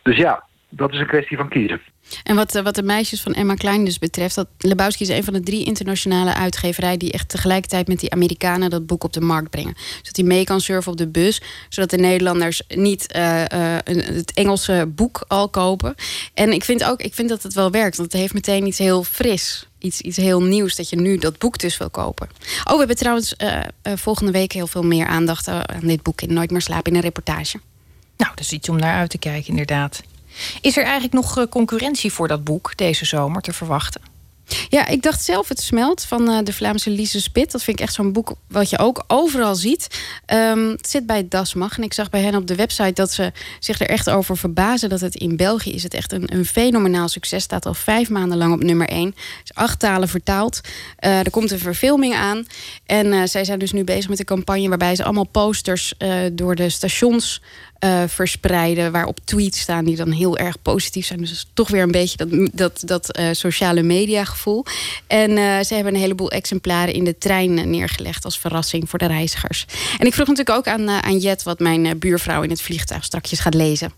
[0.04, 1.82] Dus ja, dat is een kwestie van kiezen.
[2.24, 5.24] En wat, eh, wat de meisjes van Emma Klein dus betreft, dat Lebowski is een
[5.24, 9.22] van de drie internationale uitgeverijen die echt tegelijkertijd met die Amerikanen dat boek op de
[9.22, 9.74] markt brengen.
[9.78, 13.44] Zodat hij mee kan surfen op de bus, zodat de Nederlanders niet uh,
[13.84, 15.96] het Engelse boek al kopen.
[16.34, 18.78] En ik vind ook, ik vind dat het wel werkt, want het heeft meteen iets
[18.78, 19.70] heel fris.
[19.86, 22.30] Iets, iets heel nieuws dat je nu dat boek dus wil kopen.
[22.64, 23.36] Oh, we hebben trouwens
[23.84, 27.04] volgende week heel veel meer aandacht aan dit boek in Nooit meer slapen in een
[27.04, 27.60] reportage.
[28.18, 30.02] Nou, dat is iets om naar uit te kijken, inderdaad.
[30.62, 34.15] Is er eigenlijk nog eh, concurrentie voor dat boek deze zomer te verwachten?
[34.70, 37.52] Ja, ik dacht zelf het smelt van uh, de Vlaamse Lise Spit.
[37.52, 39.88] Dat vind ik echt zo'n boek wat je ook overal ziet.
[40.34, 41.78] Um, het zit bij Dasmag.
[41.78, 44.90] En ik zag bij hen op de website dat ze zich er echt over verbazen...
[44.90, 47.44] dat het in België is het echt een, een fenomenaal succes.
[47.44, 49.16] Staat al vijf maanden lang op nummer één.
[49.44, 50.62] Is acht talen vertaald.
[51.00, 52.46] Uh, er komt een verfilming aan.
[52.86, 54.70] En uh, zij zijn dus nu bezig met een campagne...
[54.70, 55.94] waarbij ze allemaal posters
[56.32, 57.42] door de stations
[57.86, 58.92] uh, verspreiden.
[58.92, 61.20] Waarop tweets staan die dan heel erg positief zijn.
[61.20, 64.66] Dus toch weer een beetje dat, dat, dat uh, sociale media gevoel.
[65.08, 69.08] En uh, ze hebben een heleboel exemplaren in de trein neergelegd als verrassing voor de
[69.08, 69.66] reizigers.
[70.00, 73.40] En ik vroeg natuurlijk ook aan, aan Jet wat mijn buurvrouw in het vliegtuig strakjes
[73.40, 73.92] gaat lezen.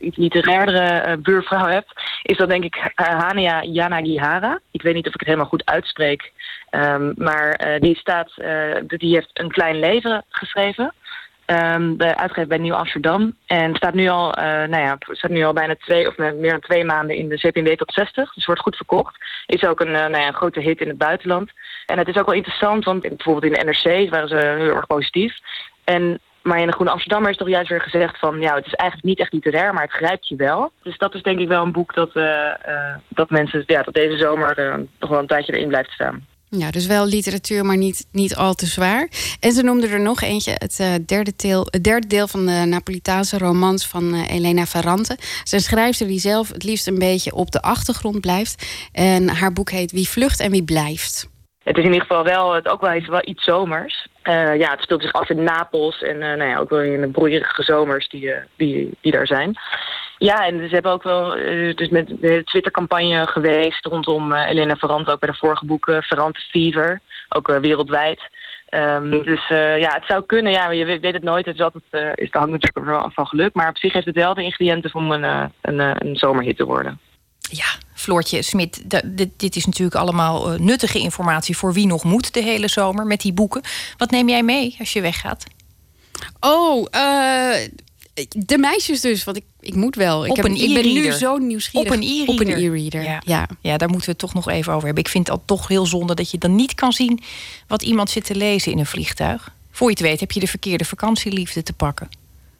[0.00, 1.84] Iets literairdere buurvrouw heb,
[2.22, 4.60] is dat denk ik Hania Yanagihara.
[4.70, 6.32] Ik weet niet of ik het helemaal goed uitspreek.
[6.70, 8.32] Um, maar die, staat,
[8.86, 10.94] die heeft een klein leven geschreven.
[11.52, 13.36] Um, de uitgever bij Nieuw Amsterdam.
[13.46, 16.60] En staat nu al, uh, nou ja, staat nu al bijna twee of meer dan
[16.60, 18.34] twee maanden in de CPMW top 60.
[18.34, 19.16] Dus wordt goed verkocht.
[19.46, 21.50] Is ook een, uh, nou ja, grote hit in het buitenland.
[21.86, 24.86] En het is ook wel interessant, want bijvoorbeeld in de NRC waren ze heel erg
[24.86, 25.38] positief.
[25.84, 28.40] En maar in de Groene Amsterdammer is toch juist weer gezegd van...
[28.40, 30.72] ja, het is eigenlijk niet echt literair, maar het grijpt je wel.
[30.82, 32.54] Dus dat is denk ik wel een boek dat, uh,
[33.08, 33.62] dat mensen...
[33.66, 36.26] ja, dat deze zomer uh, nog wel een tijdje erin blijft staan.
[36.56, 39.08] Ja, dus wel literatuur, maar niet, niet al te zwaar.
[39.40, 42.64] En ze noemde er nog eentje, het, uh, derde, deel, het derde deel van de
[42.66, 45.18] Napolitaanse romans van uh, Elena Ferrante.
[45.44, 48.88] Ze schrijfster die zelf het liefst een beetje op de achtergrond blijft.
[48.92, 51.28] En haar boek heet Wie vlucht en wie blijft.
[51.62, 54.06] Het is in ieder geval wel, het ook wel iets, wel iets zomers.
[54.24, 57.08] Uh, ja, het speelt zich af in Napels en nou ja, ook wel in de
[57.08, 59.58] broeierige zomers die, die, die daar zijn.
[60.22, 64.76] Ja, en ze hebben ook wel uh, dus met de Twitter-campagne geweest rondom uh, Elena
[64.76, 68.20] Ferrante, ook bij de vorige boeken, Ferrante Fever, ook uh, wereldwijd.
[68.70, 71.84] Um, dus ja, het zou kunnen, ja, je weet, weet het nooit, het is altijd,
[72.14, 75.12] is, hangt natuurlijk wel van geluk, maar op zich heeft het wel de ingrediënten om
[75.12, 77.00] een, een, een zomerhit te worden.
[77.38, 82.42] Ja, Floortje Smit, dit, dit is natuurlijk allemaal nuttige informatie voor wie nog moet de
[82.42, 83.62] hele zomer met die boeken.
[83.96, 85.44] Wat neem jij mee als je weggaat?
[86.40, 86.86] Oh,
[88.28, 90.24] de meisjes dus, want ik, ik moet wel.
[90.24, 91.90] Ik, op heb, een ik ben nu zo nieuwsgierig.
[91.90, 92.34] Op een e-reader.
[92.34, 93.22] Op een e-reader, ja.
[93.24, 93.48] ja.
[93.60, 93.76] Ja.
[93.76, 95.04] daar moeten we het toch nog even over hebben.
[95.04, 97.20] Ik vind het al toch heel zonde dat je dan niet kan zien...
[97.66, 99.54] wat iemand zit te lezen in een vliegtuig.
[99.70, 102.08] Voor je het weet heb je de verkeerde vakantieliefde te pakken.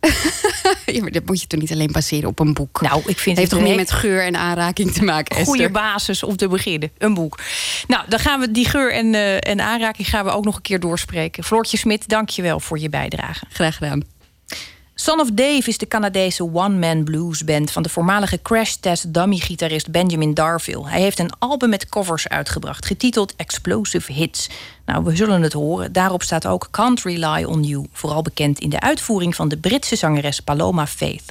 [0.86, 2.80] ja, maar dat moet je toch niet alleen baseren op een boek?
[2.80, 5.44] Nou, ik vind het heeft toch meer met geur en aanraking te maken.
[5.44, 7.38] Goede basis om te beginnen, een boek.
[7.86, 10.62] Nou, dan gaan we die geur en, uh, en aanraking gaan we ook nog een
[10.62, 11.44] keer doorspreken.
[11.44, 13.44] Floortje Smit, dank je wel voor je bijdrage.
[13.48, 14.02] Graag gedaan.
[14.94, 19.90] Son of Dave is de Canadese one-man blues band van de voormalige Crash Test dummy-gitarist
[19.90, 20.88] Benjamin Darville.
[20.88, 24.48] Hij heeft een album met covers uitgebracht, getiteld Explosive Hits.
[24.86, 25.92] Nou, we zullen het horen.
[25.92, 29.96] Daarop staat ook Can't Rely on You, vooral bekend in de uitvoering van de Britse
[29.96, 31.24] zangeres Paloma Faith.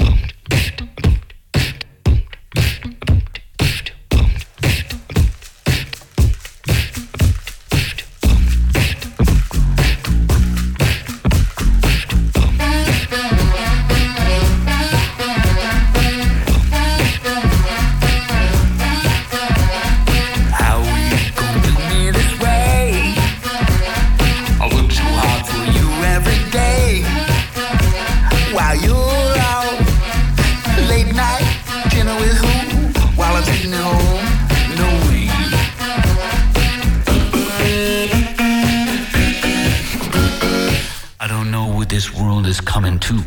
[42.52, 43.18] Is coming to.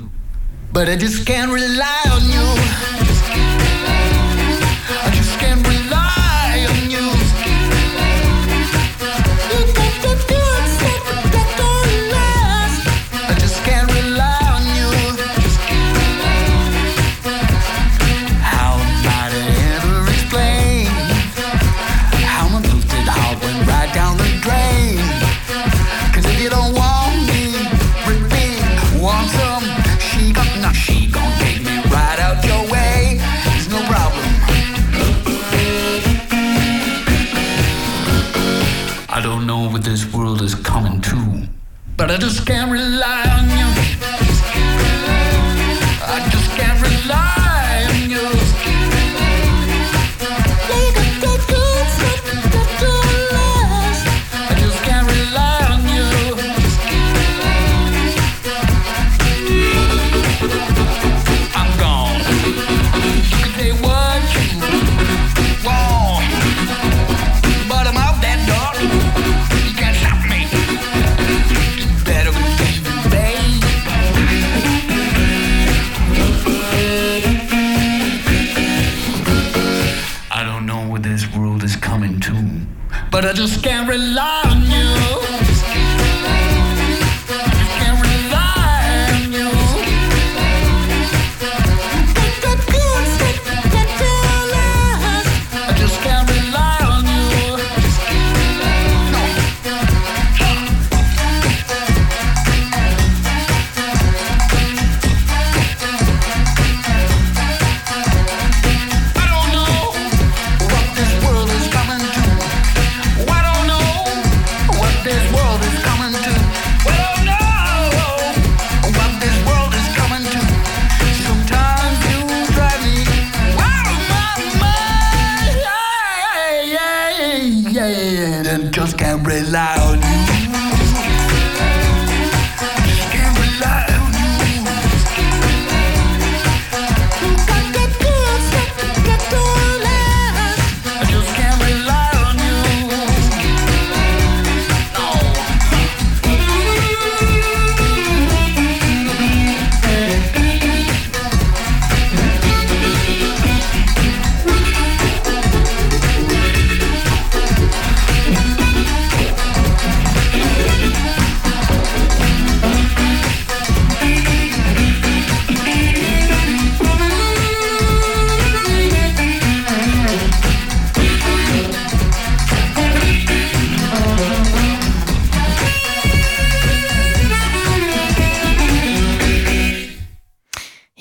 [0.70, 3.03] But I just can't rely on you.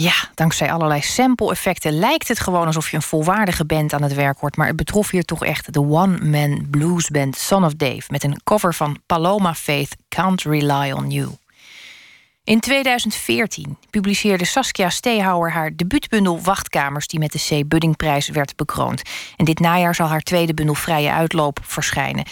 [0.04, 4.40] Ja, dankzij allerlei sample-effecten lijkt het gewoon alsof je een volwaardige band aan het werk
[4.40, 4.58] hoort.
[4.58, 8.74] Maar het betrof hier toch echt de one-man bluesband Son of Dave met een cover
[8.74, 11.30] van Paloma Faith Can't Rely on You.
[12.44, 17.68] In 2014 publiceerde Saskia Stehauer haar debuutbundel Wachtkamers, die met de C.
[17.68, 19.02] Buddingprijs werd bekroond.
[19.36, 22.26] En dit najaar zal haar tweede bundel Vrije Uitloop verschijnen.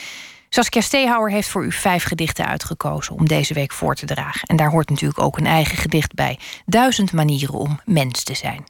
[0.53, 4.47] Saskia Stehauer heeft voor u vijf gedichten uitgekozen om deze week voor te dragen.
[4.47, 6.39] En daar hoort natuurlijk ook een eigen gedicht bij.
[6.65, 8.63] Duizend manieren om mens te zijn.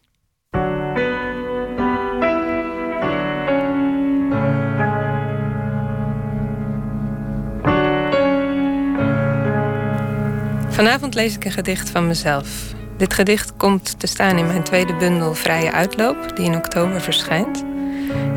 [10.69, 12.73] Vanavond lees ik een gedicht van mezelf.
[12.97, 17.70] Dit gedicht komt te staan in mijn tweede bundel Vrije Uitloop, die in oktober verschijnt.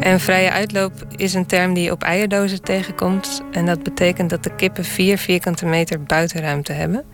[0.01, 3.42] En vrije uitloop is een term die op eierdozen tegenkomt.
[3.52, 7.05] En dat betekent dat de kippen vier vierkante meter buitenruimte hebben.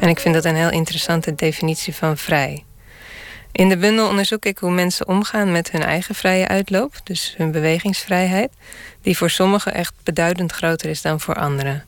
[0.00, 2.64] En ik vind dat een heel interessante definitie van vrij.
[3.52, 7.50] In de bundel onderzoek ik hoe mensen omgaan met hun eigen vrije uitloop, dus hun
[7.50, 8.50] bewegingsvrijheid,
[9.02, 11.84] die voor sommigen echt beduidend groter is dan voor anderen.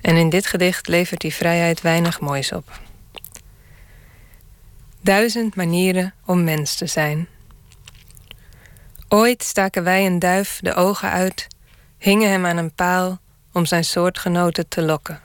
[0.00, 2.80] En in dit gedicht levert die vrijheid weinig moois op.
[5.00, 7.28] Duizend manieren om mens te zijn.
[9.12, 11.46] Ooit staken wij een duif de ogen uit,
[11.98, 13.18] hingen hem aan een paal
[13.52, 15.20] om zijn soortgenoten te lokken.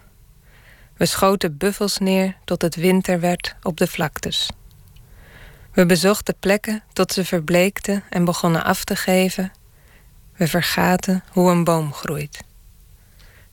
[0.98, 4.50] We schoten buffels neer tot het winter werd op de vlaktes.
[5.74, 9.52] We bezochten plekken tot ze verbleekten en begonnen af te geven.
[10.36, 12.40] We vergaten hoe een boom groeit.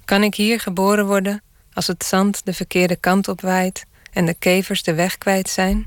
[0.04, 1.42] Kan ik hier geboren worden
[1.72, 5.84] als het zand de verkeerde kant op waait en de kevers de weg kwijt zijn?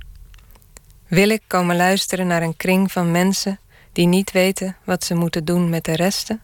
[1.07, 3.59] Wil ik komen luisteren naar een kring van mensen
[3.95, 6.41] die niet weten wat ze moeten doen met de resten?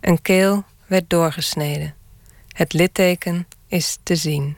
[0.00, 1.94] Een keel werd doorgesneden.
[2.48, 4.56] Het litteken is te zien.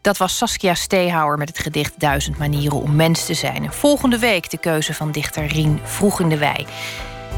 [0.00, 3.64] Dat was Saskia Stehauer met het gedicht Duizend manieren om mens te zijn.
[3.64, 6.66] En volgende week de keuze van dichter Rien Vroeg in de Wei.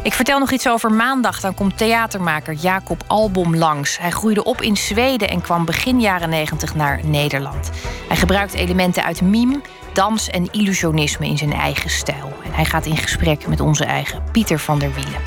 [0.03, 1.41] Ik vertel nog iets over maandag.
[1.41, 3.99] Dan komt theatermaker Jacob Albom langs.
[3.99, 7.70] Hij groeide op in Zweden en kwam begin jaren 90 naar Nederland.
[8.09, 9.61] Hij gebruikt elementen uit mime,
[9.93, 12.33] dans en illusionisme in zijn eigen stijl.
[12.45, 15.20] En hij gaat in gesprek met onze eigen Pieter van der Wielen.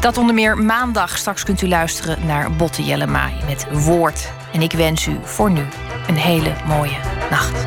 [0.00, 1.18] Dat onder meer maandag.
[1.18, 4.32] Straks kunt u luisteren naar Botte Jellema met Woord.
[4.52, 5.64] En ik wens u voor nu
[6.06, 6.96] een hele mooie
[7.30, 7.66] nacht.